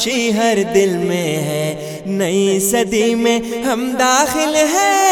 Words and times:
خوشی 0.00 0.36
ہر 0.36 0.58
دل 0.74 0.96
میں 0.96 1.36
ہے۔ 1.36 1.98
نئی 2.06 2.60
صدی 2.60 3.14
میں 3.14 3.62
ہم 3.62 3.96
داخل 3.98 4.56
ہیں۔ 4.56 5.04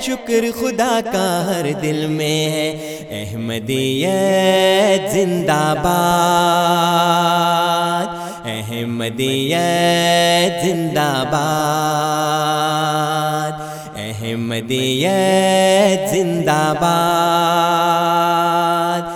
شکر 0.00 0.44
خدا 0.60 1.00
کا 1.12 1.46
ہر 1.46 1.66
دل 1.82 2.06
میں 2.06 2.50
ہے۔ 2.50 2.96
احمدیت 3.10 5.12
زندہ 5.12 5.74
باد۔ 5.82 8.06
احمدیت 8.46 10.66
زندہ 10.66 11.24
باد۔ 11.30 13.52
احمدیت 13.96 16.10
زندہ 16.10 16.74
باد۔ 16.80 19.15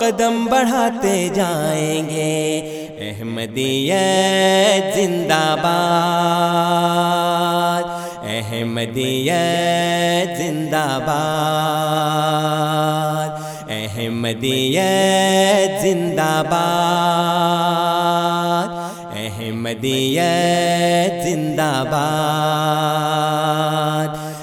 قدم 0.00 0.44
بڑھاتے 0.44 1.28
جائیں 1.34 2.08
گے۔ 2.08 2.60
احمدیت 3.00 4.94
زندہ 4.94 5.56
باد۔ 5.62 7.82
احمدیت 8.22 10.38
زندہ 10.38 10.98
باد۔ 11.06 13.40
احمدیت 13.70 15.82
زندہ 15.82 16.42
باد۔ 16.50 18.68
احمدیت 19.16 21.24
زندہ 21.24 21.84
باد۔ 21.90 23.95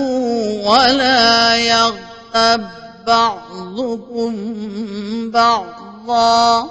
ولا 0.69 1.55
يغتب 1.55 2.78
بعضكم 3.09 4.33
بعضا 5.31 6.69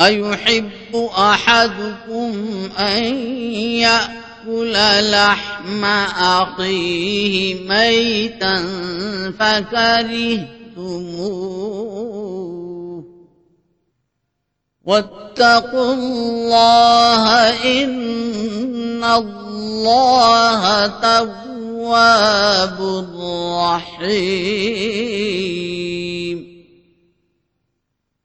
أيحب 0.00 1.08
أحدكم 1.18 2.32
أن 2.78 3.04
يأكل 3.84 4.72
لحم 5.10 5.84
أخيه 6.20 7.68
ميتا 7.68 8.54
فكرهتموه 9.38 10.58
واتقوا 14.84 15.94
الله 15.94 17.24
إن 17.82 19.04
الله 19.04 20.86
تواب 21.88 22.78
رحيم 23.64 25.08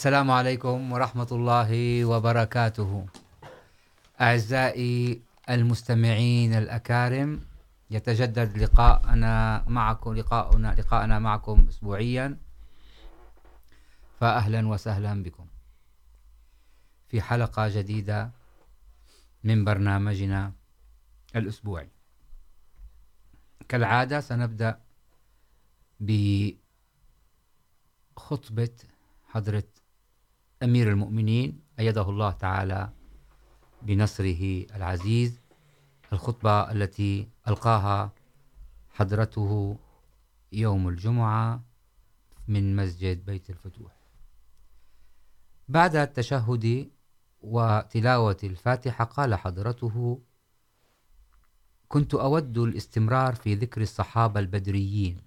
السلام 0.00 0.30
عليكم 0.30 0.92
ورحمة 0.92 1.28
الله 1.32 2.04
وبركاته 2.04 3.06
أعزائي 4.20 5.20
المستمعين 5.48 6.52
الأكارم، 6.54 7.40
يتجدد 7.90 8.58
لقاءنا 8.58 9.64
معكم، 9.68 10.14
لقاءنا 10.16 10.74
لقاءنا 10.74 11.18
معكم 11.18 11.66
أسبوعيا، 11.68 12.36
فأهلا 14.20 14.68
وسهلا 14.68 15.22
بكم۔ 15.22 15.46
في 17.08 17.20
حلقة 17.20 17.68
جديدة 17.68 18.30
من 19.44 19.64
برنامجنا 19.64 20.52
الأسبوعي۔ 21.36 21.88
كالعادة 23.68 24.20
سنبدأ 24.20 24.80
بخطبة 28.16 28.76
حضرة 29.28 29.79
أمير 30.62 30.88
المؤمنين 30.90 31.60
أيده 31.78 32.10
الله 32.10 32.30
تعالى 32.30 32.92
بنصره 33.82 34.66
العزيز، 34.76 35.40
الخطبة 36.12 36.72
التي 36.72 37.28
ألقاها 37.48 38.12
حضرته 38.90 39.76
يوم 40.52 40.88
الجمعة 40.88 41.64
من 42.48 42.76
مسجد 42.76 43.24
بيت 43.24 43.50
الفتوح. 43.50 43.92
بعد 45.68 45.96
التشهد 45.96 46.90
وتلاوة 47.42 48.36
الفاتحة 48.44 49.04
قال 49.04 49.34
حضرته 49.34 50.20
كنت 51.88 52.14
أود 52.14 52.58
الاستمرار 52.58 53.34
في 53.34 53.54
ذكر 53.54 53.82
الصحابة 53.82 54.40
البدريين، 54.40 55.20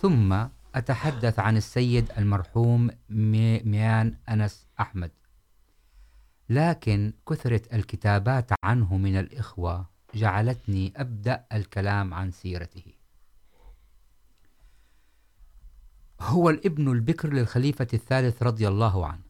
ثم 0.00 0.46
أتحدث 0.74 1.38
عن 1.38 1.56
السيد 1.56 2.12
المرحوم 2.18 2.90
ميان 3.08 4.16
أنس 4.28 4.66
أحمد. 4.80 5.10
لكن 6.48 7.12
كثرة 7.28 7.62
الكتابات 7.72 8.50
عنه 8.62 8.96
من 8.96 9.16
الإخوة 9.16 9.86
جعلتني 10.14 10.92
أبدأ 10.96 11.44
الكلام 11.52 12.14
عن 12.14 12.30
سيرته. 12.30 12.84
هو 16.20 16.50
الابن 16.50 16.92
البكر 16.92 17.32
للخليفة 17.32 17.86
الثالث 17.94 18.42
رضي 18.42 18.68
الله 18.68 19.06
عنه، 19.06 19.24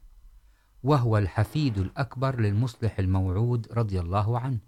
وهو 0.82 1.19
الحفيد 1.19 1.79
الأكبر 1.79 2.41
للمصلح 2.41 2.99
الموعود 2.99 3.73
رضي 3.73 4.00
الله 4.00 4.38
عنه، 4.38 4.58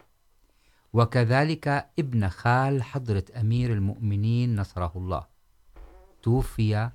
وكذلك 0.93 1.69
ابن 1.99 2.29
خال 2.29 2.83
حضرة 2.83 3.25
أمير 3.41 3.73
المؤمنين 3.73 4.61
نصره 4.61 4.93
الله. 4.97 5.36
توفي 6.27 6.91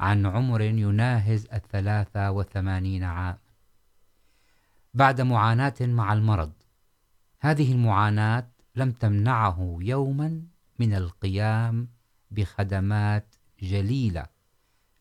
عن 0.00 0.26
عمر 0.26 0.60
يناهز 0.60 1.46
الثلاثة 1.52 2.30
وثمانين 2.30 3.04
عام. 3.04 3.38
بعد 4.94 5.20
معاناة 5.20 5.74
مع 5.80 6.12
المرض، 6.12 6.52
هذه 7.40 7.72
المعاناة 7.72 8.48
لم 8.74 8.92
تمنعه 8.92 9.78
يوما 9.80 10.42
من 10.78 10.94
القيام 10.94 11.88
بخدمات 12.30 13.34
جليلة 13.62 14.26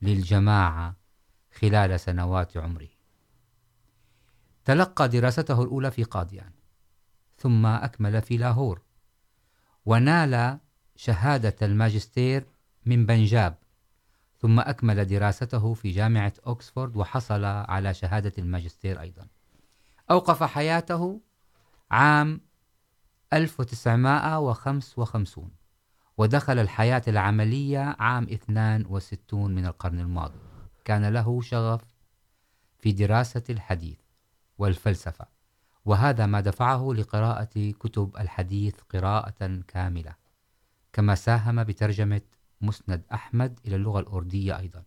للجماعة 0.02 0.96
خلال 1.54 2.00
سنوات 2.00 2.58
عمره. 2.58 2.90
تلقى 4.66 5.10
دراسته 5.10 5.64
الأولى 5.64 5.92
في 5.92 6.04
قاديان 6.04 6.52
ثم 7.38 7.66
أكمل 7.66 8.22
في 8.22 8.38
لاهور، 8.38 8.82
ونال 9.86 10.60
شهادة 10.96 11.56
الماجستير 11.62 12.46
من 12.86 13.06
بنجاب. 13.06 13.63
ثم 14.44 14.60
أكمل 14.60 15.06
دراسته 15.06 15.74
في 15.74 15.92
جامعة 15.92 16.34
أكسفورد 16.44 16.98
وحصل 16.98 17.46
على 17.46 17.94
شهادة 17.94 18.34
الماجستير 18.38 19.02
أيضا. 19.02 19.28
أوقف 20.12 20.44
حياته 20.44 21.22
عام 21.92 22.42
1955 23.34 25.52
ودخل 26.18 26.60
الحياة 26.60 27.02
العملية 27.08 27.96
عام 28.00 28.24
62 28.24 29.52
من 29.52 29.66
القرن 29.66 30.00
الماضي. 30.00 30.40
كان 30.86 31.06
له 31.06 31.42
شغف 31.42 31.82
في 32.80 32.92
دراسة 32.92 33.44
الحديث 33.50 34.00
والفلسفة، 34.58 35.26
وهذا 35.86 36.26
ما 36.26 36.42
دفعه 36.42 36.94
لقراءة 36.94 37.72
كتب 37.72 38.16
الحديث 38.20 38.76
قراءة 38.94 39.62
كاملة، 39.68 40.16
كما 40.94 41.16
ساهم 41.16 41.64
بترجمة 41.64 42.22
مسند 42.64 43.04
أحمد 43.14 43.60
إلى 43.66 43.76
اللغة 43.76 44.00
الأردية 44.00 44.60
أيضا. 44.60 44.84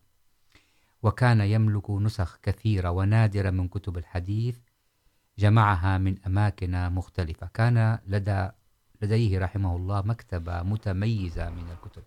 وكان 1.02 1.40
يملك 1.40 1.90
نسخ 1.90 2.38
كثيرة 2.42 2.90
ونادرة 2.90 3.50
من 3.50 3.68
كتب 3.68 3.98
الحديث 3.98 4.58
جمعها 5.38 5.98
من 5.98 6.18
أماكن 6.26 6.92
مختلفة. 6.92 7.46
كان 7.54 7.98
لدى 8.06 8.48
لديه 9.02 9.38
رحمه 9.38 9.76
الله 9.76 10.02
مكتبة 10.02 10.62
متميزة 10.62 11.50
من 11.50 11.70
الكتب. 11.70 12.02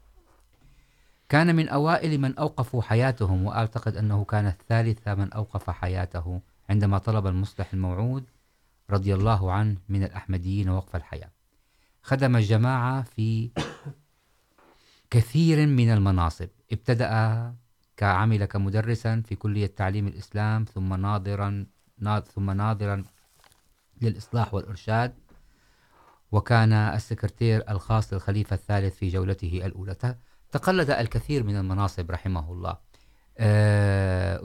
كان 1.30 1.56
من 1.56 1.70
أوائل 1.70 2.22
من 2.22 2.38
أوقفوا 2.38 2.82
حياتهم، 2.82 3.46
وأعتقد 3.46 3.98
أنه 3.98 4.24
كان 4.24 4.48
الثالث 4.48 5.08
من 5.08 5.34
أوقف 5.34 5.70
حياته 5.70 6.42
عندما 6.70 6.98
طلب 6.98 7.28
المصلح 7.28 7.74
الموعود 7.74 8.24
رضي 8.90 9.14
الله 9.14 9.52
عنه 9.52 9.78
من 9.90 10.04
الأحمديين 10.04 10.70
وقف 10.70 10.96
الحياة. 10.96 11.32
خدم 12.02 12.36
الجماعة 12.36 13.02
في 13.02 13.50
كثير 15.12 15.68
من 15.68 15.90
المناصب. 15.90 16.48
ابتدأ 16.72 17.56
كعمل 17.98 18.46
كمدرسا 18.46 19.22
في 19.22 19.36
كلية 19.36 19.68
تعليم 19.68 20.08
الإسلام، 20.08 20.66
ثم 20.66 20.94
ناظرا 20.94 21.66
ثم 22.36 22.52
ناظرا 22.52 23.04
للإصلاح 24.02 24.54
والإرشاد. 24.54 25.16
وكان 26.32 26.74
السكرتير 26.74 27.64
الخاص 27.70 28.14
للخليفة 28.14 28.54
الثالث 28.54 28.96
في 28.96 29.10
جولته 29.10 29.62
الأولى. 29.66 29.96
تقلد 30.52 30.90
الكثير 30.90 31.44
من 31.44 31.56
المناصب 31.58 32.12
رحمه 32.12 32.52
الله. 32.52 32.78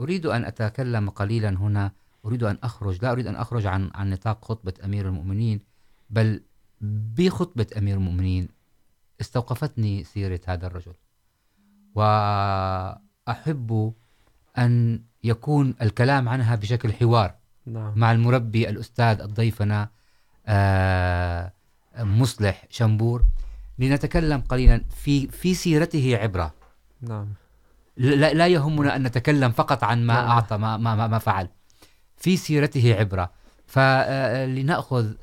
أريد 0.01 0.25
أن 0.25 0.45
أتكلم 0.45 1.09
قليلا 1.09 1.49
هنا. 1.49 1.91
أريد 2.25 2.43
أن 2.43 2.57
أخرج. 2.63 2.99
لا 3.01 3.11
أريد 3.11 3.27
أن 3.27 3.35
أخرج 3.35 3.65
عن 3.65 3.91
عن 3.93 4.09
نطاق 4.09 4.45
خطبة 4.45 4.73
أمير 4.83 5.07
المؤمنين، 5.07 5.59
بل 6.09 6.43
بخطبة 6.81 7.67
أمير 7.77 7.97
المؤمنين 7.97 8.49
استوقفتني 9.21 10.03
سيرة 10.03 10.39
هذا 10.45 10.67
الرجل. 10.67 10.93
وأحب 11.95 13.93
أن 14.57 15.01
يكون 15.23 15.75
الكلام 15.81 16.29
عنها 16.29 16.55
بشكل 16.55 16.93
حوار 16.93 17.35
نعم. 17.65 17.93
مع 17.95 18.11
المربي 18.11 18.69
الأستاذ 18.69 19.21
الضيفنا 19.21 19.89
مصلح 21.97 22.65
شنبور. 22.69 23.25
لنتكلم 23.79 24.41
قليلا 24.41 24.81
في 24.95 25.27
في 25.27 25.53
سيرته 25.53 26.17
عبرة. 26.17 26.53
نعم. 27.01 27.33
لا, 27.97 28.33
لا 28.33 28.47
يهمنا 28.47 28.95
أن 28.95 29.03
نتكلم 29.03 29.51
فقط 29.51 29.83
عن 29.83 30.05
ما 30.05 30.13
نعم. 30.13 30.27
أعطى 30.27 30.57
ما, 30.57 30.77
ما, 30.77 31.07
ما 31.07 31.19
فعل. 31.19 31.49
في 32.17 32.37
سيرته 32.37 32.95
عبرة. 32.99 33.31
فلنأخذ 33.67 35.13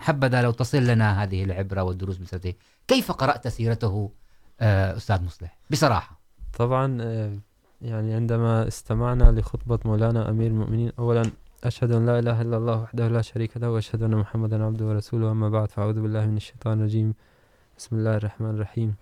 حبذا 0.00 0.42
لو 0.42 0.50
تصل 0.50 0.86
لنا 0.86 1.22
هذه 1.22 1.44
العبرة 1.44 1.82
والدروس 1.82 2.20
من 2.20 2.26
سيرته 2.26 2.54
كيف 2.88 3.12
قرأت 3.12 3.48
سيرته 3.48 4.10
أستاذ 4.60 5.22
مصلح؟ 5.22 5.58
بصراحة. 5.70 6.20
طبعا 6.58 7.02
يعني 7.82 8.14
عندما 8.14 8.68
استمعنا 8.68 9.24
لخطبة 9.24 9.78
مولانا 9.84 10.30
أمير 10.30 10.46
المؤمنين، 10.46 10.92
أولا، 10.98 11.30
أشهد 11.64 11.92
أن 11.92 12.06
لا 12.06 12.18
إله 12.18 12.42
إلا 12.42 12.56
الله 12.56 12.82
وحده 12.82 13.08
لا 13.08 13.22
شريك 13.22 13.56
له، 13.56 13.70
وأشهد 13.70 14.02
أن 14.02 14.16
محمدا 14.16 14.64
عبده 14.64 14.84
ورسوله، 14.84 15.30
أما 15.30 15.48
بعد، 15.48 15.70
فأعوذ 15.70 16.02
بالله 16.02 16.26
من 16.26 16.36
الشيطان 16.36 16.78
الرجيم. 16.78 17.14
بسم 17.78 17.96
الله 17.96 18.16
الرحمن 18.16 18.50
الرحيم. 18.50 18.94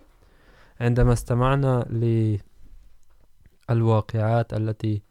عندما 0.81 1.13
استمعنا 1.13 1.85
للواقعات 3.69 4.53
التي 4.53 5.01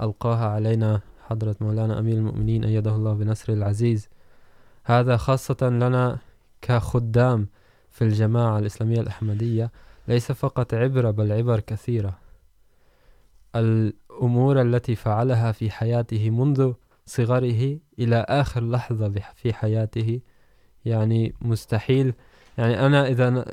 ألقاها 0.00 0.48
علينا 0.48 1.00
حضرة 1.28 1.56
مولانا 1.60 1.98
أمير 1.98 2.14
المؤمنين 2.14 2.64
أيده 2.64 2.94
الله 2.96 3.12
بنصر 3.14 3.52
العزيز. 3.52 4.08
هذا 4.84 5.16
خاصة 5.16 5.56
لنا 5.62 6.18
كخدام 6.62 7.46
في 7.90 8.04
الجماعة 8.04 8.58
الإسلامية 8.58 9.00
الأحمدية، 9.00 9.70
ليس 10.08 10.32
فقط 10.32 10.74
عبرة، 10.74 11.10
بل 11.10 11.32
عبر 11.32 11.60
كثيرة. 11.60 12.18
الأمور 13.56 14.62
التي 14.62 14.94
فعلها 14.94 15.52
في 15.52 15.70
حياته 15.70 16.30
منذ 16.30 16.72
صغره 17.06 17.78
إلى 17.98 18.26
آخر 18.28 18.70
لحظة 18.70 19.12
في 19.34 19.52
حياته، 19.52 20.20
يعني 20.84 21.34
مستحيل. 21.40 22.14
يعني 22.58 22.86
أنا 22.86 23.08
إذا 23.08 23.44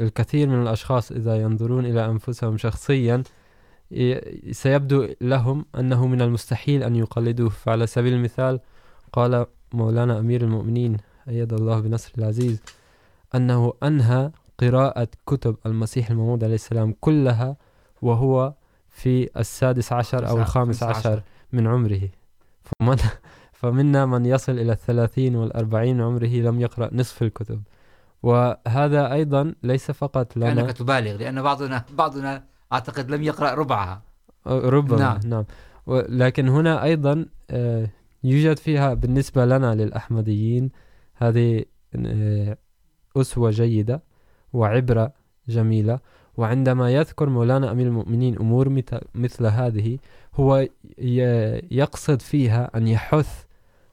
الكثير 0.00 0.48
من 0.48 0.62
الأشخاص 0.62 1.12
إذا 1.12 1.36
ينظرون 1.36 1.86
إلى 1.86 2.06
أنفسهم 2.06 2.56
شخصيا 2.56 3.22
سيبدو 4.50 5.08
لهم 5.20 5.64
أنه 5.78 6.06
من 6.06 6.22
المستحيل 6.22 6.82
أن 6.82 6.96
يقلدوه. 6.96 7.48
فعلى 7.48 7.86
سبيل 7.86 8.12
المثال 8.12 8.60
قال 9.12 9.46
مولانا 9.72 10.18
أمير 10.18 10.42
المؤمنين 10.42 10.96
أيد 11.28 11.52
الله 11.52 11.80
بنصر 11.80 12.12
العزيز 12.18 12.62
أنه 13.34 13.72
أنهى 13.82 14.30
قراءة 14.58 15.08
كتب 15.26 15.56
المسيح 15.66 16.10
الموعود 16.10 16.44
عليه 16.44 16.54
السلام 16.54 16.94
كلها 17.00 17.56
وهو 18.02 18.54
في 18.90 19.30
السادس 19.36 19.92
عشر 19.92 20.28
أو 20.28 20.38
الخامس 20.38 20.82
عشر 20.82 21.22
من 21.52 21.66
عمره. 21.66 22.08
فمن 22.64 22.96
فمنا 23.52 24.06
من 24.06 24.26
يصل 24.26 24.52
إلى 24.52 24.72
الثلاثين 24.72 25.36
والأربعين 25.36 26.00
عمره 26.00 26.26
لم 26.26 26.60
يقرأ 26.60 26.90
نصف 26.92 27.22
الكتب. 27.22 27.62
وهذا 28.22 29.12
أيضا 29.12 29.54
ليس 29.62 29.90
فقط 29.90 30.36
لنا. 30.36 30.54
كأنك 30.54 30.72
تبالغ 30.72 31.16
لأن 31.16 31.42
بعضنا 31.42 31.84
بعضنا 31.92 32.53
أعتقد 32.74 33.10
لم 33.10 33.22
يقرأ 33.22 33.54
ربعها. 33.54 34.02
ربما 34.46 34.98
نعم, 34.98 35.20
نعم. 35.26 35.44
لكن 36.08 36.48
هنا 36.48 36.84
أيضا 36.84 37.26
يوجد 38.24 38.56
فيها 38.56 38.94
بالنسبة 38.94 39.46
لنا 39.46 39.74
للأحمديين 39.74 40.70
هذه 41.14 41.64
أسوة 43.16 43.50
جيدة 43.50 44.02
وعبرة 44.52 45.12
جميلة. 45.48 45.98
وعندما 46.36 46.90
يذكر 46.90 47.28
مولانا 47.28 47.70
أمير 47.72 47.86
المؤمنين 47.86 48.38
أمور 48.38 48.68
مثل 49.14 49.46
هذه 49.46 49.98
هو 50.34 50.68
يقصد 51.70 52.22
فيها 52.22 52.70
أن 52.76 52.88
يحث 52.88 53.44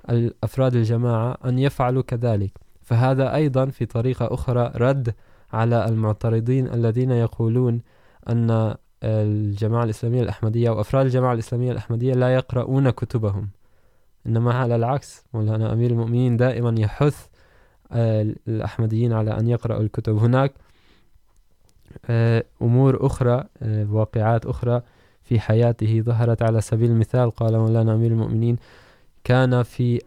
الأفراد 0.10 0.76
الجماعة 0.76 1.38
أن 1.46 1.60
يفعلوا 1.60 2.04
كذلك. 2.04 2.52
فهذا 2.82 3.36
أيضا 3.36 3.66
في 3.66 3.86
طريقة 3.86 4.34
أخرى 4.34 4.72
رد 4.76 5.14
على 5.54 5.86
المعترضين 5.86 6.68
الذين 6.68 7.12
يقولون 7.12 7.82
أن 8.30 8.76
الجماعة 9.04 9.84
الإسلامية 9.84 10.22
الأحمدية 10.22 10.70
وأفراد 10.70 11.06
الجماعة 11.06 11.34
الإسلامية 11.34 11.72
الأحمدية 11.72 12.14
لا 12.14 12.36
يقرؤون 12.36 12.90
كتبهم. 12.90 13.50
إنما 14.28 14.54
على 14.54 14.76
العكس، 14.76 15.26
مولانا 15.34 15.74
أمير 15.74 15.92
المؤمنين 15.92 16.38
دائما 16.38 16.76
يحث 16.80 17.28
الأحمديين 18.48 19.14
على 19.14 19.40
أن 19.40 19.48
يقرأوا 19.48 19.82
الكتب. 19.82 20.18
هناك 20.18 20.54
أمور 22.62 23.06
أخرى 23.06 23.44
واقعات 23.90 24.46
أخرى 24.46 24.82
في 25.22 25.40
حياته 25.40 26.02
ظهرت 26.02 26.42
على 26.42 26.62
سبيل 26.62 26.92
المثال، 26.92 27.32
قال 27.32 27.58
مولانا 27.58 27.94
أمير 27.94 28.12
المؤمنين، 28.12 28.58
كان 29.24 29.64
في 29.64 30.02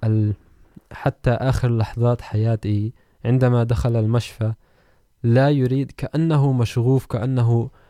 حتى 0.92 1.30
آخر 1.30 1.76
لحظات 1.76 2.21
حياته 2.21 2.92
عندما 3.25 3.64
دخل 3.64 3.97
المشفى، 3.97 4.52
لا 5.23 5.50
يريد، 5.50 5.92
كأنه 5.97 6.52
مشغوف 6.52 7.06
كأنه 7.06 7.50
مشغوف 7.52 7.84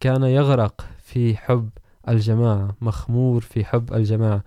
كان 0.00 0.22
يغرق 0.22 0.86
في 0.98 1.36
حب 1.36 1.70
الجماعة 2.08 2.76
مخمور 2.80 3.40
في 3.40 3.64
حب 3.64 3.94
الجماعة. 3.94 4.42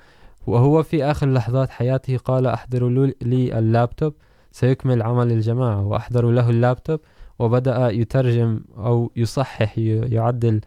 وهو 0.47 0.83
في 0.83 1.03
آخر 1.03 1.33
لحظات 1.33 1.69
حياته 1.69 2.17
قال 2.17 2.47
أحضروا 2.47 3.07
لي 3.21 3.59
اللابتوب 3.59 4.13
سيكمل 4.51 5.01
عمل 5.01 5.31
الجماعة. 5.31 5.85
وأحضروا 5.85 6.31
له 6.31 6.49
اللابتوب 6.49 6.99
وبدأ 7.39 7.89
يترجم 7.89 8.59
أو 8.77 9.11
يصحح 9.15 9.77
يعدل 9.77 10.61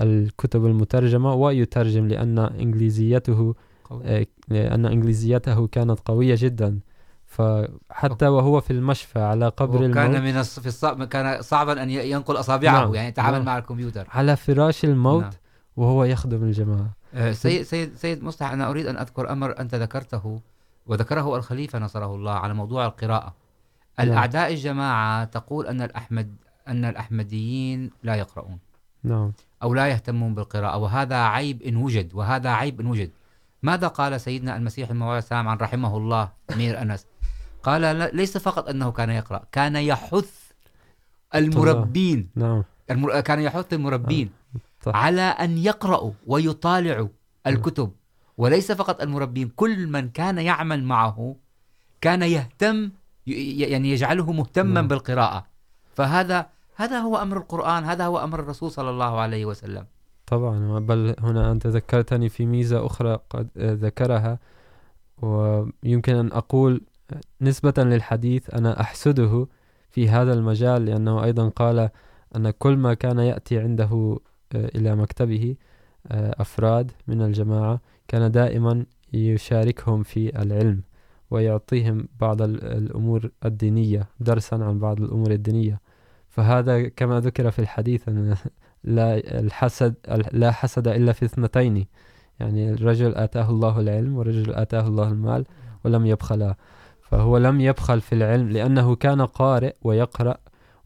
الكتب 0.00 0.66
المترجمة 0.66 1.34
ويترجم 1.34 2.08
لأن 2.08 2.38
إنجليزيته 2.38 3.54
لأن 4.48 4.86
إنجليزيته 4.86 5.66
كانت 5.66 6.00
قوية 6.04 6.34
جدا. 6.38 6.78
فحتى 7.32 8.26
وهو 8.26 8.60
في 8.60 8.72
المشفى 8.72 9.20
على 9.20 9.48
قبر 9.48 9.80
الموت 9.80 9.94
كان 9.94 10.22
من 10.24 10.42
في 10.42 10.66
الصعب 10.66 11.04
كان 11.04 11.42
صعبا 11.42 11.82
أن 11.82 11.90
ينقل 11.90 12.36
أصابعه 12.36 12.72
نعم. 12.72 12.94
يعني 12.94 13.08
يتعامل 13.08 13.36
نعم. 13.36 13.44
مع 13.44 13.58
الكمبيوتر. 13.58 14.06
على 14.10 14.36
فراش 14.36 14.84
الموت 14.84 15.22
نعم. 15.22 15.32
وهو 15.76 16.04
يخدم 16.04 16.42
الجماعة. 16.42 16.90
سيد 17.32 17.62
سيد 17.62 17.94
سيد 17.94 18.24
مصلح 18.24 18.52
أنا 18.52 18.70
أريد 18.70 18.86
أن 18.86 18.98
أذكر 18.98 19.32
أمر 19.32 19.60
أنت 19.60 19.74
ذكرته 19.74 20.40
وذكره 20.86 21.36
الخليفة 21.36 21.78
نصره 21.78 22.14
الله 22.14 22.32
على 22.32 22.54
موضوع 22.54 22.86
القراءة. 22.86 23.34
الأعداء 24.00 24.52
الجماعة 24.52 25.24
تقول 25.24 25.66
أن 25.66 25.82
الأحمد 25.82 26.36
أن 26.68 26.84
الأحمديين 26.84 27.90
لا 28.02 28.14
يقرؤون. 28.14 28.58
نعم. 29.04 29.32
أو 29.62 29.74
لا 29.74 29.86
يهتمون 29.86 30.34
بالقراءة 30.34 30.76
وهذا 30.76 31.16
عيب 31.16 31.62
إن 31.62 31.76
وجد 31.76 32.14
وهذا 32.14 32.50
عيب 32.50 32.80
إن 32.80 32.86
وجد. 32.86 33.10
ماذا 33.62 33.88
قال 33.88 34.20
سيدنا 34.20 34.56
المسيح 34.56 34.90
الموعود 34.90 35.16
السلام 35.16 35.48
عن 35.48 35.56
رحمه 35.56 35.96
الله 35.96 36.28
أمير 36.54 36.82
أنس؟ 36.82 37.06
قال 37.62 38.10
ليس 38.16 38.38
فقط 38.38 38.68
أنه 38.68 38.92
كان 38.92 39.10
يقرأ 39.10 39.42
كان 39.52 39.76
يحث 39.76 40.52
المربين. 41.34 42.30
نعم. 42.34 42.64
المر... 42.90 43.20
كان 43.20 43.40
يحث 43.40 43.72
المربين 43.72 44.30
على 44.86 45.20
أن 45.22 45.58
يقرأوا 45.58 46.12
ويطالعوا 46.26 47.08
الكتب. 47.46 47.92
وليس 48.38 48.72
فقط 48.72 49.02
المربين 49.02 49.48
كل 49.56 49.86
من 49.86 50.08
كان 50.08 50.38
يعمل 50.38 50.84
معه 50.84 51.36
كان 52.00 52.22
يهتم 52.22 52.90
يعني 53.26 53.90
يجعله 53.90 54.32
مهتما 54.32 54.74
نعم. 54.74 54.88
بالقراءة. 54.88 55.46
فهذا 55.94 56.46
هذا 56.76 56.98
هو 56.98 57.16
أمر 57.16 57.36
القرآن 57.36 57.84
هذا 57.84 58.06
هو 58.06 58.24
أمر 58.24 58.40
الرسول 58.40 58.70
صلى 58.70 58.90
الله 58.90 59.20
عليه 59.20 59.46
وسلم. 59.46 59.86
طبعا. 60.26 60.78
بل 60.78 61.14
هنا 61.18 61.52
أنت 61.52 61.66
ذكرتني 61.66 62.28
في 62.28 62.46
ميزة 62.46 62.86
أخرى 62.86 63.18
قد 63.30 63.48
ذكرها 63.58 64.38
ويمكن 65.22 66.16
أن 66.16 66.32
أقول 66.32 66.80
نسبة 67.40 67.74
للحديث 67.78 68.54
أنا 68.54 68.80
أحسده 68.80 69.46
في 69.90 70.08
هذا 70.08 70.32
المجال، 70.32 70.84
لأنه 70.84 71.24
أيضا 71.24 71.48
قال 71.48 71.90
أن 72.36 72.50
كل 72.50 72.76
ما 72.76 72.94
كان 72.94 73.18
يأتي 73.18 73.58
عنده 73.58 74.18
إلى 74.54 74.96
مكتبه 74.96 75.56
أفراد 76.10 76.90
من 77.06 77.22
الجماعة 77.22 77.80
كان 78.08 78.30
دائما 78.30 78.86
يشاركهم 79.12 80.02
في 80.02 80.42
العلم 80.42 80.82
ويعطيهم 81.30 82.08
بعض 82.20 82.42
الأمور 82.42 83.30
الدينية، 83.44 84.06
درسا 84.20 84.54
عن 84.54 84.78
بعض 84.78 85.00
الأمور 85.00 85.30
الدينية. 85.30 85.80
فهذا 86.28 86.88
كما 86.88 87.20
ذكر 87.20 87.50
في 87.50 87.58
الحديث 87.58 88.08
أن 88.08 88.36
لا 88.84 89.38
الحسد 89.40 89.94
لا 90.32 90.50
حسد 90.50 90.88
إلا 90.88 91.12
في 91.12 91.24
اثنتين، 91.24 91.86
يعني 92.40 92.72
الرجل 92.72 93.14
آتاه 93.14 93.50
الله 93.50 93.80
العلم 93.80 94.16
والرجل 94.16 94.54
آتاه 94.54 94.86
الله 94.88 95.08
المال 95.08 95.44
ولم 95.84 96.06
يبخلا 96.06 96.56
فهو 97.12 97.38
لم 97.38 97.60
يبخل 97.60 98.00
في 98.00 98.14
العلم 98.14 98.48
لأنه 98.48 98.94
كان 98.94 99.22
قارئ 99.22 99.74
ويقرأ 99.82 100.36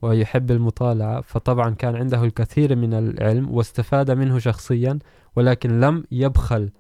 ويحب 0.03 0.51
المطالعة 0.51 1.21
فطبعا 1.21 1.71
كان 1.71 1.97
عنده 1.97 2.25
الكثير 2.25 2.77
من 2.77 2.95
العلم 2.95 3.51
واستفاد 3.51 4.11
منه 4.11 4.39
شخصيا 4.39 4.99
ولكن 5.37 5.81
لم 5.81 6.05
يبخل 6.11 6.71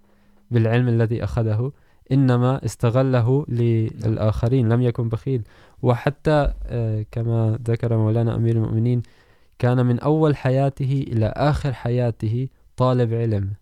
بالعلم 0.51 0.89
الذي 0.89 1.25
أخذه 1.25 1.73
إنما 2.13 2.65
استغله 2.65 3.45
للآخرين 3.49 4.69
لم 4.69 4.83
يكن 4.83 5.09
بخيل. 5.09 5.43
وحتى 5.83 6.53
كما 7.13 7.59
ذكر 7.69 7.97
مولانا 7.97 8.37
أمير 8.37 8.57
المؤمنين 8.57 9.03
كان 9.59 9.87
من 9.87 10.01
أول 10.01 10.37
حياته 10.37 11.05
إلى 11.09 11.27
آخر 11.27 11.73
حياته 11.73 12.49
طالب 12.77 13.15
علم. 13.15 13.53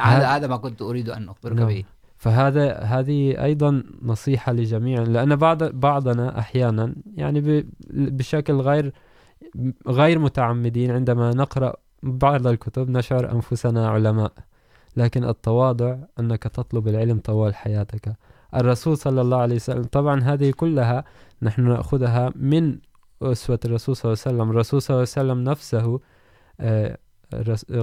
هذا 0.00 0.26
هذا 0.26 0.46
ما 0.46 0.56
كنت 0.56 0.82
أريد 0.82 1.08
أن 1.08 1.28
أخبرك. 1.28 1.56
به. 1.56 1.84
فهذا، 2.24 2.78
هذه 2.78 3.44
أيضا 3.44 3.82
نصيحة 4.02 4.52
لجميع، 4.52 5.02
لأن 5.02 5.36
بعض، 5.36 5.64
بعضنا 5.64 6.38
أحيانا 6.38 6.94
يعني 7.16 7.66
بشكل 7.90 8.54
غير 8.54 8.92
غير 9.88 10.18
متعمدين 10.18 10.90
عندما 10.90 11.30
نقرأ 11.30 11.76
بعض 12.02 12.46
الكتب 12.46 12.90
نشعر 12.90 13.32
أنفسنا 13.32 13.88
علماء. 13.88 14.32
لكن 14.96 15.24
التواضع 15.24 15.96
أنك 16.20 16.42
تطلب 16.42 16.88
العلم 16.88 17.18
طوال 17.18 17.54
حياتك. 17.54 18.16
الرسول 18.54 18.96
صلى 18.96 19.20
الله 19.20 19.38
عليه 19.38 19.54
وسلم، 19.54 19.82
طبعا 19.82 20.20
هذه 20.20 20.50
كلها 20.50 21.04
نحن 21.42 21.68
نأخذها 21.68 22.32
من 22.36 22.78
أسوة 23.22 23.58
الرسول 23.64 23.96
صلى 23.96 24.12
الله 24.12 24.22
عليه 24.26 24.36
وسلم. 24.36 24.50
الرسول 24.50 24.82
صلى 24.82 24.94
الله 24.94 25.08
عليه 25.16 25.32
وسلم 25.32 25.44
نفسه 25.50 26.00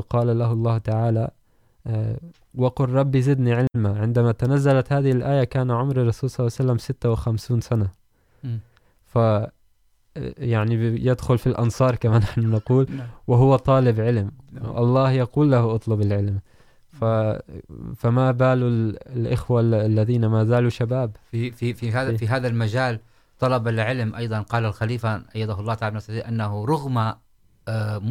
قال 0.10 0.40
له 0.40 0.52
الله 0.52 0.78
تعالى 0.78 1.32
وقل 2.56 2.90
ربي 2.90 3.22
زدني 3.22 3.54
علما 3.54 4.00
عندما 4.00 4.32
تنزلت 4.32 4.94
هذه 4.94 5.12
الآية 5.12 5.44
كان 5.44 5.72
عمر 5.72 6.02
الرسول 6.02 6.30
صلى 6.30 6.48
الله 6.48 6.56
عليه 6.60 6.72
وسلم 6.72 6.78
56 6.78 7.62
سنة. 7.62 7.90
ف 9.06 9.20
يعني 10.38 10.74
يدخل 11.06 11.38
في 11.38 11.48
الأنصار 11.48 11.96
كما 11.96 12.18
نحن 12.26 12.42
نقول 12.42 12.88
وهو 13.28 13.56
طالب 13.56 14.00
علم. 14.00 14.32
الله 14.78 15.12
يقول 15.12 15.52
له 15.52 15.76
اطلب 15.76 16.02
العلم. 16.02 16.40
ف 16.90 17.06
فما 17.98 18.32
بال 18.32 18.64
الإخوة 19.08 19.62
الذين 19.62 20.26
ما 20.26 20.44
زالوا 20.44 20.70
شباب؟ 20.70 21.16
في 21.32 21.52
في 21.52 21.74
في 21.74 21.92
هذا 21.92 22.18
في 22.18 22.28
هذا 22.28 22.48
المجال 22.48 23.00
طلب 23.40 23.68
العلم. 23.68 24.16
أيضا 24.16 24.42
قال 24.42 24.66
الخليفة 24.66 25.24
أيده 25.36 25.60
الله 25.60 25.74
تعالى 25.74 26.00
أنه 26.10 26.66
رغم 26.66 27.14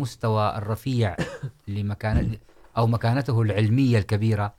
مستوى 0.01 0.57
الرفيع 0.57 1.17
لمكان 1.69 2.39
أو 2.77 2.87
مكانته 2.87 3.43
العلمية 3.43 3.99
الكبيرة 3.99 4.55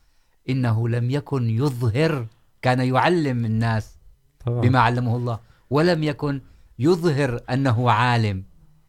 إنه 0.50 0.90
لم 0.90 1.12
يكن 1.12 1.50
يظهر 1.50 2.26
كان 2.62 2.80
يعلم 2.80 3.46
الناس 3.46 3.98
طبعا. 4.46 4.62
بما 4.62 4.80
علمه 4.80 5.16
الله 5.16 5.40
ولم 5.70 6.04
يكن 6.04 6.42
يظهر 6.80 7.40
أنه 7.50 7.92
عالم. 7.92 8.44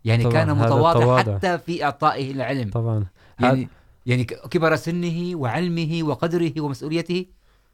يعني 0.05 0.25
طبعاً، 0.25 0.33
كان 0.33 0.57
متواضع. 0.57 1.19
حتى 1.19 1.59
في 1.59 1.85
إعطائه 1.85 2.33
العلم. 2.33 2.71
طبعا. 2.71 3.07
يعني 3.41 3.69
يعني 4.07 4.25
كبر 4.25 4.77
سنه 4.77 5.37
وعلمه 5.37 6.01
وقدره 6.03 6.53
ومسؤوليته 6.61 7.27